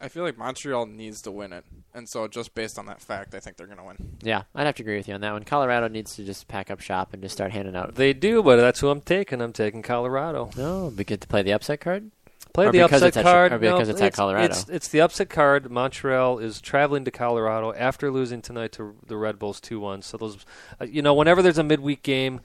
[0.00, 1.64] I feel like Montreal needs to win it,
[1.94, 3.96] and so just based on that fact, I think they're going to win.
[4.22, 5.44] Yeah, I'd have to agree with you on that one.
[5.44, 7.94] Colorado needs to just pack up shop and just start handing out.
[7.94, 9.40] They do, but that's who I'm taking.
[9.40, 10.50] I'm taking Colorado.
[10.56, 12.10] No, be good to play the upset card.
[12.52, 13.52] Play Or the upset it's at- card.
[13.52, 14.44] or because no, it's at Colorado.
[14.44, 15.70] It's, it's the upset card.
[15.72, 20.04] Montreal is traveling to Colorado after losing tonight to the Red Bulls 2-1.
[20.04, 20.46] So those,
[20.80, 22.40] uh, you know, whenever there's a midweek game,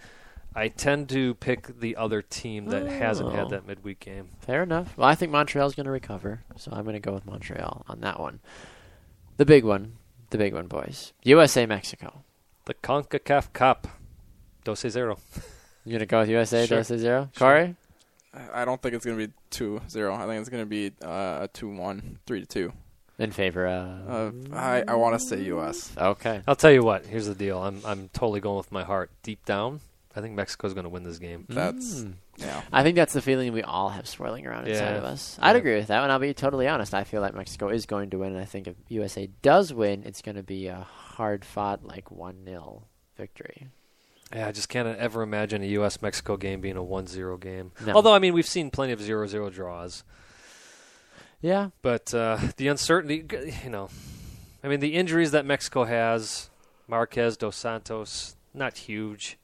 [0.56, 3.32] I tend to pick the other team that hasn't Oh.
[3.34, 4.30] had that midweek game.
[4.40, 4.98] Fair enough.
[4.98, 8.00] Well, I think Montreal's going to recover, so I'm going to go with Montreal on
[8.02, 8.40] that one.
[9.40, 9.94] The big one,
[10.32, 11.14] the big one, boys.
[11.24, 12.26] USA Mexico.
[12.66, 13.88] The CONCACAF Cup.
[14.66, 15.18] Dose zero.
[15.86, 16.66] You're going to go with USA?
[16.66, 16.80] Sure.
[16.80, 17.30] Dos to zero.
[17.38, 17.78] Corey.
[18.54, 20.14] I don't think it's going to be 2-0.
[20.14, 22.74] I think it's going to be uh, a 2-1, 3-2.
[23.18, 24.52] In favor of.
[24.52, 25.94] Uh, I, I want to say U.S.
[25.98, 26.42] okay.
[26.46, 27.06] I'll tell you what.
[27.06, 27.60] Here's the deal.
[27.60, 29.10] I'm I'm totally going with my heart.
[29.24, 29.80] Deep down,
[30.20, 31.46] I think Mexico's going to win this game.
[31.50, 32.14] That's Mm.
[32.38, 32.62] yeah.
[32.72, 34.98] I think that's the feeling we all have swirling around inside Yeah.
[34.98, 35.38] of us.
[35.42, 35.58] I'd Yeah.
[35.58, 36.94] agree with that, and I'll be totally honest.
[36.94, 40.04] I feel like Mexico is going to win, and I think if USA does win,
[40.06, 42.84] it's going to be a hard fought, like 1 0
[43.18, 43.68] victory.
[44.34, 46.02] Yeah, I just can't ever imagine a U.S.
[46.04, 47.72] Mexico game being a 1-0 game.
[47.84, 47.94] No.
[47.94, 50.04] Although I mean, we've seen plenty of 0-0 draws.
[51.42, 51.70] Yeah.
[51.82, 53.26] But uh, the uncertainty,
[53.64, 53.90] you know,
[54.64, 56.50] I mean, the injuries that Mexico has,
[56.88, 59.38] Marquez, Dos Santos, not huge.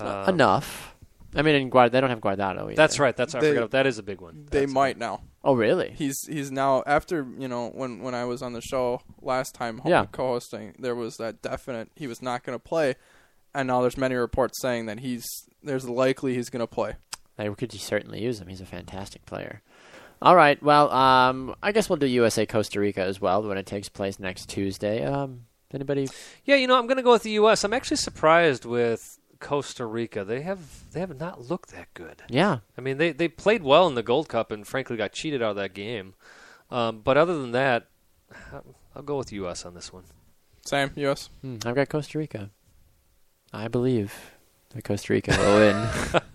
[0.00, 0.94] Um, Enough.
[1.34, 2.74] I mean, in Guard- they don't have Guardado either.
[2.74, 3.14] That's right.
[3.16, 3.70] That's I They- forgot.
[3.72, 4.46] That is a big one.
[4.50, 5.22] They That's- might now.
[5.44, 5.90] Oh, really?
[5.96, 9.78] He's he's now after you know when when I was on the show last time
[9.78, 10.06] ho- Yeah.
[10.10, 12.96] co-hosting, there was that definite he was not going to play,
[13.54, 15.26] and now there's many reports saying that he's
[15.62, 16.94] there's likely he's going to play.
[17.36, 18.48] They could certainly use him.
[18.48, 19.62] He's a fantastic player.
[20.20, 20.60] All right.
[20.62, 24.18] Well, um, I guess we'll do USA Costa Rica as well when it takes place
[24.18, 25.04] next Tuesday.
[25.04, 25.42] Um,
[25.72, 26.08] anybody?
[26.44, 27.62] Yeah, you know, I'm going to go with the U.S.
[27.62, 30.24] I'm actually surprised with Costa Rica.
[30.24, 32.22] They have they have not looked that good.
[32.28, 32.58] Yeah.
[32.76, 35.50] I mean, they they played well in the Gold Cup and frankly got cheated out
[35.50, 36.14] of that game.
[36.70, 37.86] Um, but other than that,
[38.94, 39.64] I'll go with U.S.
[39.64, 40.04] on this one.
[40.64, 41.30] Same U.S.
[41.40, 42.50] Hmm, I've got Costa Rica.
[43.52, 44.12] I believe
[44.74, 45.74] that Costa Rica will win.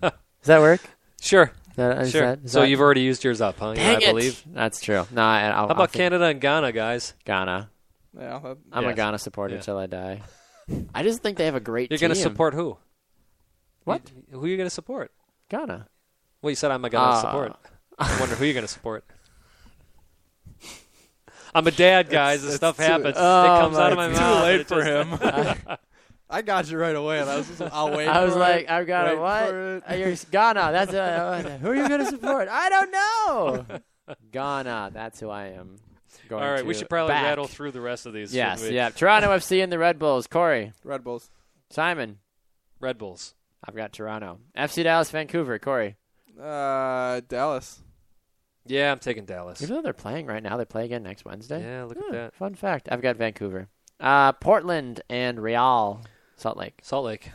[0.02, 0.12] Does
[0.46, 0.80] that work?
[1.20, 2.20] Sure, That- is sure.
[2.22, 3.74] that- is so that- you've already used yours up, huh?
[3.74, 4.06] Dang I it!
[4.06, 4.42] believe.
[4.52, 5.06] That's true.
[5.12, 7.14] No, I, I'll, How I'll about Canada and Ghana, guys?
[7.24, 7.70] Ghana?
[8.18, 9.60] Yeah, that, I'm a Ghana supporter Yeah.
[9.60, 10.22] till I die.
[10.94, 12.08] I just think they have a great You're team.
[12.08, 12.76] going to support who?
[13.84, 14.02] What?
[14.30, 15.12] You- who are you going to support?
[15.48, 15.86] Ghana.
[16.42, 17.20] Well, you said I'm a Ghana Ah.
[17.20, 17.52] support.
[17.98, 19.04] I wonder who you're going to support.
[21.54, 22.40] I'm a dad, guys.
[22.42, 23.14] this it's stuff too- happens.
[23.16, 24.18] Oh, it comes out of my mouth.
[24.18, 24.42] too mouth.
[24.42, 25.76] late for just- him.
[26.30, 27.22] I got you right away.
[27.22, 28.08] That was I'll wait.
[28.08, 29.48] I was for like, it, I've got wait a what?
[29.50, 29.82] for it.
[29.88, 30.70] Uh, You're Ghana.
[30.72, 32.48] That's uh, who are you going to support?
[32.48, 33.66] I don't know.
[34.32, 34.90] Ghana.
[34.92, 35.76] That's who I am.
[36.28, 37.24] Going All right, we should probably back.
[37.24, 38.34] rattle through the rest of these.
[38.34, 38.70] Yes, we?
[38.70, 38.88] yeah.
[38.88, 40.26] Toronto FC and the Red Bulls.
[40.26, 41.30] Corey, Red Bulls.
[41.70, 42.18] Simon.
[42.80, 43.34] Red Bulls.
[43.66, 44.38] I've got Toronto.
[44.56, 45.58] FC Dallas, Vancouver.
[45.58, 45.96] Corey.
[46.40, 47.80] Uh, Dallas.
[48.66, 49.62] Yeah, I'm taking Dallas.
[49.62, 51.62] Even though they're playing right now, they play again next Wednesday.
[51.62, 52.34] Yeah, look Hmm, at that.
[52.34, 52.88] Fun fact.
[52.90, 53.68] I've got Vancouver.
[54.00, 56.00] Uh, Portland and Real.
[56.36, 56.78] Salt Lake.
[56.82, 57.30] Salt Lake.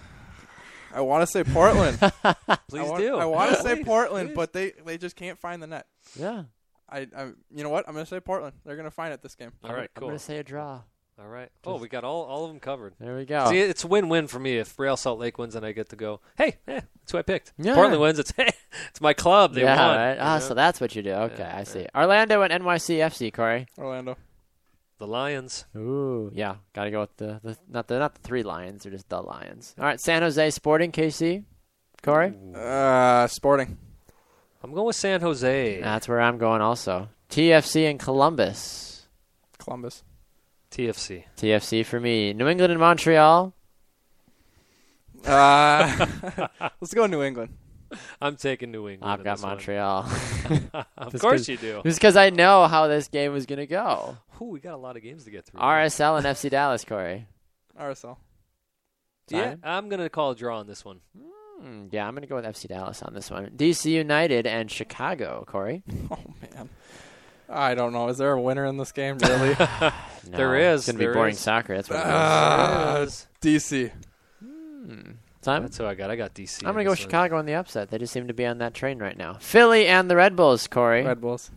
[0.94, 1.98] I want to say Portland.
[2.68, 3.16] Please I want, do.
[3.16, 4.36] I want to say Portland, please.
[4.36, 5.86] but they they just can't find the net.
[6.16, 6.44] Yeah.
[6.88, 7.24] I, I
[7.54, 7.86] you know what?
[7.88, 8.54] I'm gonna say Portland.
[8.64, 9.52] They're gonna find it this game.
[9.62, 10.06] All right, cool.
[10.06, 10.80] I'm going to say a draw.
[11.20, 11.50] All right.
[11.66, 12.94] Oh, we got all, all of them covered.
[12.98, 13.50] There we go.
[13.50, 14.56] See, it's a win-win for me.
[14.56, 16.20] If Real Salt Lake wins, then I get to go.
[16.38, 17.52] Hey, eh, that's who I picked.
[17.58, 17.74] Yeah.
[17.74, 18.18] Portland wins.
[18.18, 18.50] It's hey,
[18.88, 19.52] it's my club.
[19.54, 19.96] They yeah, won.
[19.96, 20.14] right.
[20.14, 20.40] you Ah, know?
[20.40, 21.12] so that's what you do.
[21.12, 21.86] Okay, Yeah, I see.
[21.94, 23.66] Orlando and NYCFC, Corey.
[23.76, 24.16] Orlando.
[24.98, 25.66] the Lions.
[25.76, 26.56] Ooh, yeah.
[26.72, 29.20] Got to go with the, the not the not the three lions, they're just the
[29.20, 29.74] lions.
[29.78, 31.44] All right, San Jose Sporting KC.
[32.02, 32.32] Corey.
[32.54, 33.76] Uh, Sporting.
[34.62, 35.80] I'm going with San Jose.
[35.82, 37.08] That's where I'm going also.
[37.30, 39.06] TFC and Columbus.
[39.58, 40.02] Columbus.
[40.70, 41.24] TFC.
[41.36, 42.32] TFC for me.
[42.32, 43.52] New England and Montreal.
[45.26, 46.06] Uh,
[46.80, 47.54] let's go New England.
[48.22, 49.12] I'm taking New England.
[49.12, 49.40] I've got.
[49.42, 50.02] Montreal.
[50.96, 51.82] of Just course 'cause- you do.
[51.84, 54.16] Just because I know how this game was going to go.
[54.40, 55.60] Ooh, we got a lot of games to get through.
[55.60, 57.26] RSL and FC Dallas, Corey.
[57.78, 58.16] RSL.
[59.28, 61.00] Yeah, I'm going to call a draw on this one.
[61.60, 63.50] Hmm, yeah, I'm going to go with FC Dallas on this one.
[63.56, 65.82] DC United and Chicago, Corey.
[66.10, 66.68] Oh man.
[67.48, 68.08] I don't know.
[68.08, 69.18] Is there a winner in this game?
[69.18, 69.56] Really?
[70.28, 71.40] No, There is, It's going to be there boring is.
[71.40, 71.76] soccer.
[71.76, 72.06] That's what it is.
[72.08, 73.26] Ah, There it is.
[73.40, 73.92] DC.
[75.42, 75.62] Simon?
[75.62, 76.10] That's who I got.
[76.10, 76.58] I got DC.
[76.66, 76.98] I'm going to go with.
[76.98, 77.90] Chicago on the upset.
[77.90, 79.34] They just seem to be on that train right now.
[79.40, 81.02] Philly and the Red Bulls, Corey.
[81.04, 81.50] Red Bulls.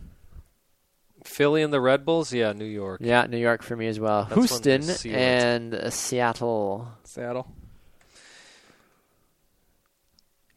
[1.24, 2.32] Philly and the Red Bulls.
[2.32, 3.00] Yeah, New York.
[3.02, 4.24] Yeah, New York for me as well.
[4.24, 5.18] That's Houston to seal it.
[5.18, 6.88] and uh, Seattle.
[7.04, 7.46] Seattle.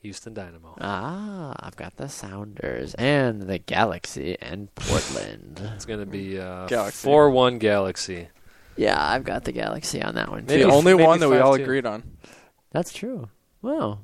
[0.02, 0.76] Houston Dynamo.
[0.80, 5.60] Ah, I've got the Sounders and the Galaxy and Portland.
[5.76, 7.04] It's going to be uh, Galaxy.
[7.06, 8.30] four-one Galaxy.
[8.76, 10.46] yeah, I've got the Galaxy on that one.
[10.46, 11.62] Maybe the only maybe one that we all 5-2.
[11.64, 12.18] agreed on.
[12.72, 13.30] That's true.
[13.62, 14.00] Wow.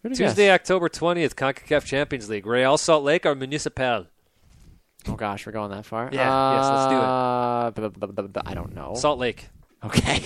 [0.00, 0.60] Pretty Tuesday, guess.
[0.60, 2.44] October 20th, CONCACAF Champions League.
[2.46, 4.06] Real Salt Lake or Municipal?
[5.08, 6.10] Oh gosh, we're going that far.
[6.12, 8.36] Yeah, yes, let's do it.
[8.36, 8.94] Uh, I don't know.
[8.94, 9.48] Salt Lake.
[9.84, 10.22] Okay.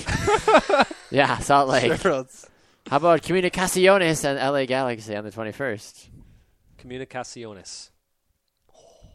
[1.10, 1.98] yeah, Salt Lake.
[2.00, 2.46] Sure, let's-
[2.88, 6.08] How about Comunicaciones and LA Galaxy on the 21st?
[6.78, 7.90] Comunicaciones.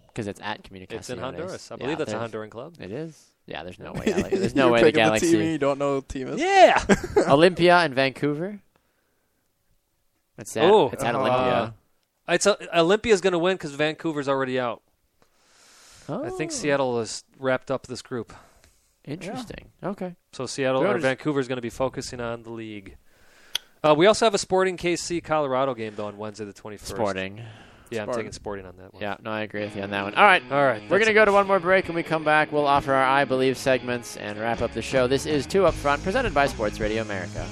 [0.07, 0.91] Because it's at Comunicaciones.
[0.91, 1.71] It's in Honduras.
[1.71, 2.75] I Yeah, believe that's a Honduran club.
[2.79, 3.17] It is.
[3.45, 4.05] Yeah, there's no way.
[4.13, 5.31] LA, there's no way the picking Galaxy.
[5.31, 6.41] team you don't know who the team is.
[6.41, 6.77] Yeah.
[7.27, 8.59] Olimpia and Vancouver.
[10.37, 11.73] It's at, Oh, it's at uh, Olimpia.
[12.29, 14.81] it's a, Olimpia's going to win because Vancouver's already out.
[16.09, 18.33] Oh, I think Seattle has wrapped up this group.
[19.05, 19.71] Interesting.
[19.83, 20.15] Okay.
[20.33, 22.97] So Seattle They're or just- Vancouver's going to be focusing on the league.
[23.83, 26.79] Uh, we also have a Sporting KC Colorado game though on Wednesday the 21st.
[26.81, 27.41] Sporting.
[27.89, 29.01] Yeah, I'm taking Sporting on that one.
[29.01, 30.13] Yeah, no, I agree with you on that one.
[30.13, 30.41] All right.
[30.49, 30.81] All right.
[30.83, 31.87] We're going to go to one more break.
[31.87, 35.07] When we come back, we'll offer our I Believe segments and wrap up the show.
[35.07, 37.45] This is Two Up Front, presented by Sports Radio America.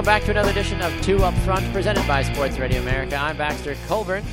[0.00, 3.16] Welcome back to another edition of Two Up Front, presented by Sports Radio America.
[3.16, 4.24] I'm Baxter Colburn,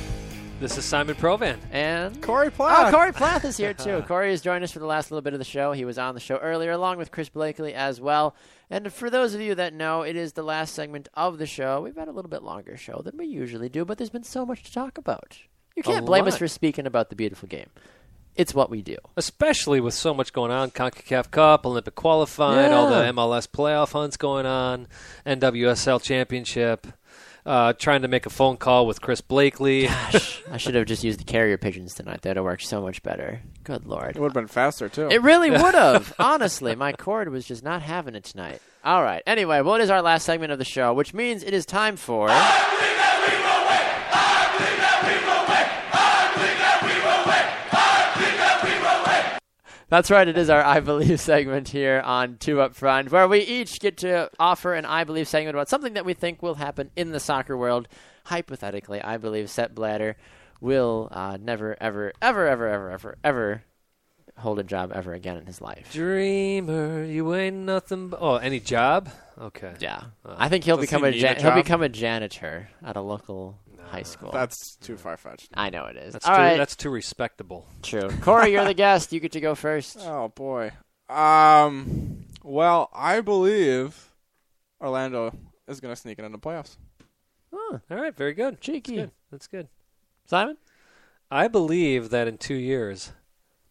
[0.60, 1.58] This is Simon Provan.
[1.70, 2.88] and Corey oh, Plath.
[2.88, 4.02] Oh, Corey Plath is here too.
[4.08, 5.72] Corey has joined us for the last little bit of the show.
[5.72, 8.34] He was on the show earlier, along with Chris Blakely as well.
[8.70, 11.82] And for those of you that know, it is the last segment of the show.
[11.82, 14.46] We've had a little bit longer show than we usually do, but there's been so
[14.46, 15.36] much to talk about.
[15.76, 17.68] You can't blame us for speaking about the beautiful game.
[18.38, 18.96] It's what we do.
[19.16, 24.16] Especially with so much going on, CONCACAF Cup, Olympic qualifying, all the MLS playoff hunts
[24.16, 24.86] going on,
[25.26, 26.86] NWSL championship,
[27.44, 29.88] uh, trying to make a phone call with Chris Blakely.
[29.88, 32.22] Gosh, I should have just used the carrier pigeons tonight.
[32.22, 33.40] That would have worked so much better.
[33.64, 34.14] Good lord.
[34.14, 35.08] It would have been faster too.
[35.08, 36.14] It really would have.
[36.20, 38.62] Honestly, my cord was just not having it tonight.
[38.84, 39.20] All right.
[39.26, 41.96] Anyway, well, it is our last segment of the show, which means it is time
[41.96, 42.28] for.
[49.90, 50.28] That's right.
[50.28, 53.96] It is our I Believe segment here on Two Up Front, where we each get
[53.98, 57.20] to offer an I Believe segment about something that we think will happen in the
[57.20, 57.88] soccer world.
[58.24, 60.18] Hypothetically, I believe Sepp Blatter
[60.60, 63.62] will uh, never, ever, ever, ever, ever, ever, ever
[64.36, 65.90] hold a job ever again in his life.
[65.92, 68.08] Dreamer, you ain't nothing.
[68.08, 69.08] But, oh, any job?
[69.40, 69.72] Okay.
[69.80, 73.00] Yeah, I think he'll become he a, jan- a he'll become a janitor at a
[73.00, 73.58] local
[73.88, 74.30] high school.
[74.32, 75.50] That's too far fetched.
[75.54, 76.12] I know it is.
[76.12, 76.40] That's All too.
[76.40, 77.66] right, That's too respectable.
[77.82, 78.08] true.
[78.22, 79.12] Corey, you're the guest.
[79.12, 79.98] You get to go first.
[80.02, 80.72] Oh boy.
[81.08, 82.24] Um.
[82.44, 84.10] Well, I believe
[84.80, 85.34] Orlando
[85.66, 86.76] is going to sneak it into the playoffs.
[87.52, 88.60] Huh, All right, very good.
[88.60, 88.96] cheeky.
[88.96, 89.10] Good.
[89.30, 89.68] That's good.
[90.26, 90.56] Simon?
[91.30, 93.12] I believe that in two years,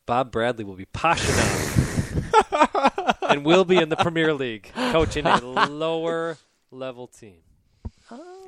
[0.06, 1.76] Bob Bradley will be Pashinov
[3.30, 5.39] and will be in the Premier League, coaching a
[5.69, 6.38] lower
[6.72, 7.38] level team.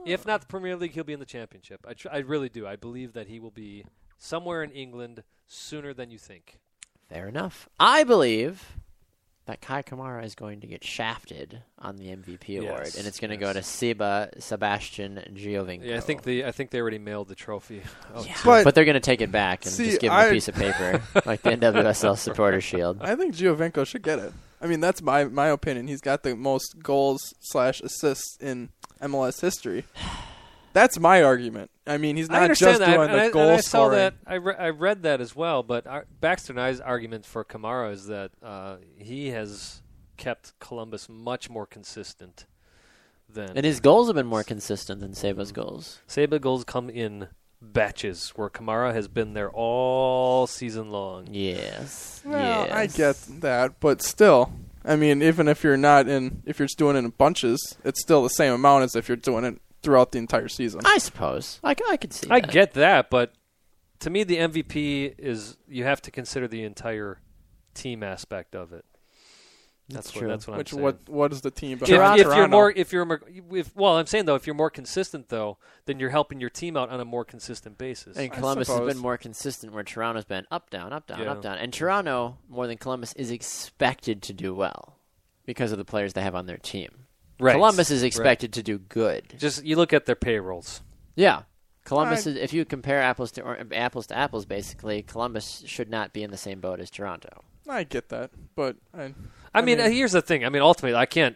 [0.05, 1.85] If not the Premier League, he'll be in the Championship.
[1.88, 2.65] I, tr- I really do.
[2.67, 3.85] I believe that he will be
[4.17, 6.59] somewhere in England sooner than you think.
[7.09, 7.67] Fair enough.
[7.80, 8.63] I believe
[9.45, 13.19] that Kei Kamara is going to get shafted on the MVP award, Yes, and it's
[13.19, 15.85] going to go to Seba Sebastian Giovinco.
[15.85, 17.80] Yeah, I think the I think they already mailed the trophy.
[18.13, 18.35] out oh, Yeah.
[18.45, 20.31] But- but they're going to take it back and See, just give him I- a
[20.31, 22.99] piece of paper, like the NWSL Supporter Shield.
[23.01, 24.34] I think Giovinco should get it.
[24.61, 25.88] I mean, that's my my opinion.
[25.88, 28.69] He's got the most goals slash assists in
[29.02, 29.86] MLS history.
[30.72, 31.72] That's my argument.
[31.88, 33.98] I mean, he's not just that, doing and the I, goal and I saw scoring.
[33.98, 34.14] that.
[34.27, 35.64] I, re- I read that as well.
[35.64, 39.81] But our, Baxter and I's argument for Kamara is that uh, he has
[40.15, 42.45] kept Columbus much more consistent
[43.27, 46.02] than And his goals have been more consistent than Seba's goals.
[46.06, 47.30] Saba goals come in
[47.61, 51.27] batches, where Kamara has been there all season long.
[51.30, 52.22] Yes.
[52.26, 52.72] Well, yes.
[52.72, 54.52] I get that, but still,
[54.86, 58.02] I mean, even if you're not in, if you're just doing it in bunches, it's
[58.02, 60.81] still the same amount as if you're doing it throughout the entire season.
[60.86, 61.60] I suppose.
[61.64, 62.52] I, I could see I that.
[62.52, 63.34] get that, but
[63.99, 67.19] to me, the MVP is you have to consider the entire
[67.73, 68.86] team aspect of it.
[69.90, 70.28] That's, That's what true.
[70.30, 70.84] that's what Which I'm saying.
[70.84, 73.22] what what is the team if, behind if you're more if you're more
[73.52, 76.78] if well i'm saying though if you're more consistent though then you're helping your team
[76.78, 80.45] out on a more consistent basis And Columbus has been more consistent where Toronto's been
[80.52, 81.32] up, down, up, down, Yeah.
[81.32, 81.57] up, down.
[81.57, 84.98] And Toronto, more than Columbus, is expected to do well
[85.45, 87.07] because of the players they have on their team.
[87.40, 88.07] right Columbus is Right.
[88.07, 89.34] expected to do good.
[89.40, 90.82] just you look at their payrolls
[91.16, 91.44] Yeah.
[91.86, 95.90] Columbus I- is if you compare apples to or, apples to apples basically, Columbus should
[95.90, 97.44] not be in the same boat as Toronto.
[97.69, 99.13] I get that, but I,
[99.53, 100.43] i, mean, mean- uh, here's the thing.
[100.45, 101.35] I mean ultimately i can't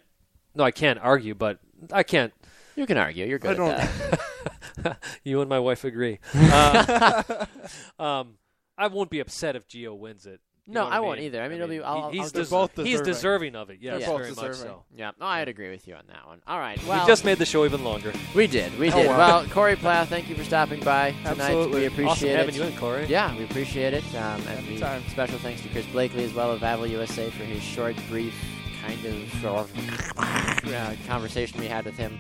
[0.56, 1.60] no i can't argue but
[1.92, 2.34] i can't
[2.76, 4.98] You can argue, you're good I at don't- that.
[5.24, 6.20] you and my wife agree.
[6.34, 7.46] Uh,
[8.00, 8.36] um,
[8.78, 11.42] i won't be upset if Geo wins it You No, know what I won't either.
[11.42, 13.06] I mean, it'll be- I'll- he's, I'll des- give- both he's deserving.
[13.14, 15.96] deserving of it yes They're both very much so Yeah, no, I'd agree with you
[15.96, 16.42] on that one.
[16.48, 19.08] All right, well, we just made the show even longer we did, we Oh, did.
[19.10, 19.18] well.
[19.18, 21.32] Well, Corey Plath, thank you for stopping by tonight.
[21.42, 21.82] Absolutely.
[21.82, 22.38] We appreciate awesome it.
[22.38, 24.06] having you in corey Yeah, we appreciate it.
[24.16, 27.62] Um, and we, special thanks to Chris Blakely as well of Aval USA for his
[27.62, 28.34] short, brief,
[28.86, 29.46] kind of
[30.18, 32.18] uh, conversation we had with him.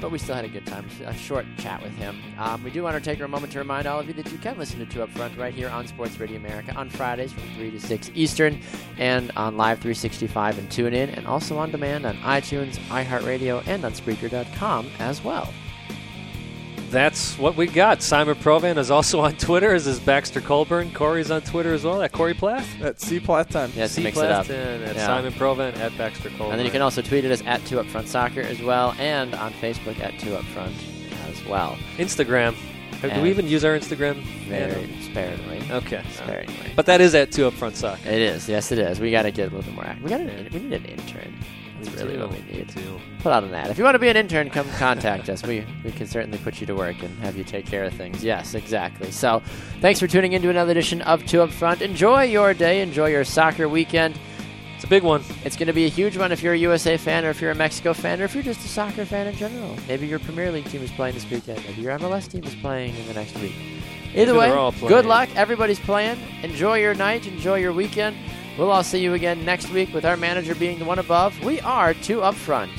[0.00, 2.20] But we still had a good time, a short chat with him.
[2.38, 4.38] Um, we do want to take a moment to remind all of you that you
[4.38, 7.42] can listen to Two Up Front right here on Sports Radio America on Fridays from
[7.54, 8.60] 3 to 6 Eastern
[8.98, 13.92] and on Live 365 and TuneIn and also on demand on iTunes, iHeartRadio, and on
[13.92, 15.52] Spreaker.com as well.
[16.94, 18.02] That's what we got.
[18.02, 20.92] Simon Provan is also on Twitter, as is Baxter Colburn.
[20.92, 22.80] Corey's on Twitter as well, at Corey Plath.
[22.80, 23.72] at C Plat 10.
[23.74, 24.04] Yes, C.
[24.04, 24.46] mix it up.
[24.46, 25.04] Plathton, at Yeah.
[25.04, 26.52] Simon Provan, at Baxter Colburn.
[26.52, 28.94] And then you can also tweet at us at Two Up Front Soccer as well,
[29.00, 30.76] and on Facebook at Two Up Front
[31.28, 31.76] as well.
[31.96, 32.54] Instagram.
[33.02, 34.22] Do we even use our Instagram?
[34.48, 35.02] Very handle?
[35.02, 35.62] sparingly.
[35.72, 36.02] Okay.
[36.12, 36.72] Sparingly.
[36.76, 38.08] But that is at Two Up Front Soccer.
[38.08, 38.48] It is.
[38.48, 39.00] Yes, it is.
[39.00, 40.04] We got to get a little bit more active.
[40.04, 41.34] We got an, we need an intern.
[41.84, 42.68] That's really what we need.
[42.68, 43.00] too.
[43.20, 43.68] Put out an ad.
[43.70, 45.42] If you want to be an intern, come contact us.
[45.42, 48.22] We we can certainly put you to work and have you take care of things.
[48.24, 49.10] Yes, exactly.
[49.10, 49.42] So,
[49.80, 51.82] thanks for tuning into another edition of Two Up Front.
[51.82, 52.80] Enjoy your day.
[52.80, 54.18] Enjoy your soccer weekend.
[54.76, 55.22] It's a big one.
[55.44, 57.52] It's going to be a huge one if you're a USA fan or if you're
[57.52, 59.76] a Mexico fan or if you're just a soccer fan in general.
[59.88, 61.64] Maybe your Premier League team is playing this weekend.
[61.66, 63.54] Maybe your MLS team is playing in the next week.
[64.14, 65.28] Either Maybe way, good luck.
[65.36, 66.18] Everybody's playing.
[66.42, 67.26] Enjoy your night.
[67.26, 68.16] Enjoy your weekend.
[68.56, 71.42] We'll all see you again next week with our manager being the one above.
[71.44, 72.70] We are two up front.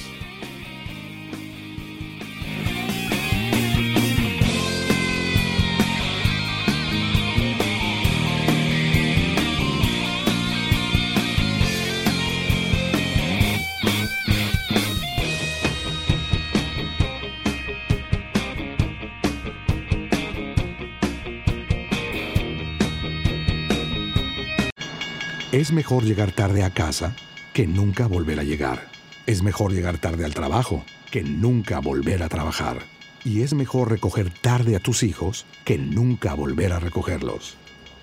[25.56, 27.16] Es mejor llegar tarde a casa
[27.54, 28.90] que nunca volver a llegar.
[29.26, 32.80] Es mejor llegar tarde al trabajo que nunca volver a trabajar.
[33.24, 37.56] Y es mejor recoger tarde a tus hijos que nunca volver a recogerlos.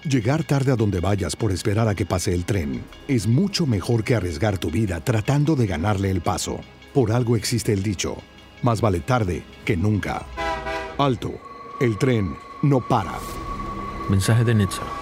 [0.02, 4.02] Llegar tarde a donde vayas por esperar a que pase el tren es mucho mejor
[4.02, 6.58] que arriesgar tu vida tratando de ganarle el paso.
[6.94, 8.16] Por algo existe el dicho,
[8.62, 10.24] más vale tarde que nunca.
[10.96, 11.34] Alto,
[11.82, 13.18] el tren no para.
[14.08, 15.01] Mensaje de Nitsa.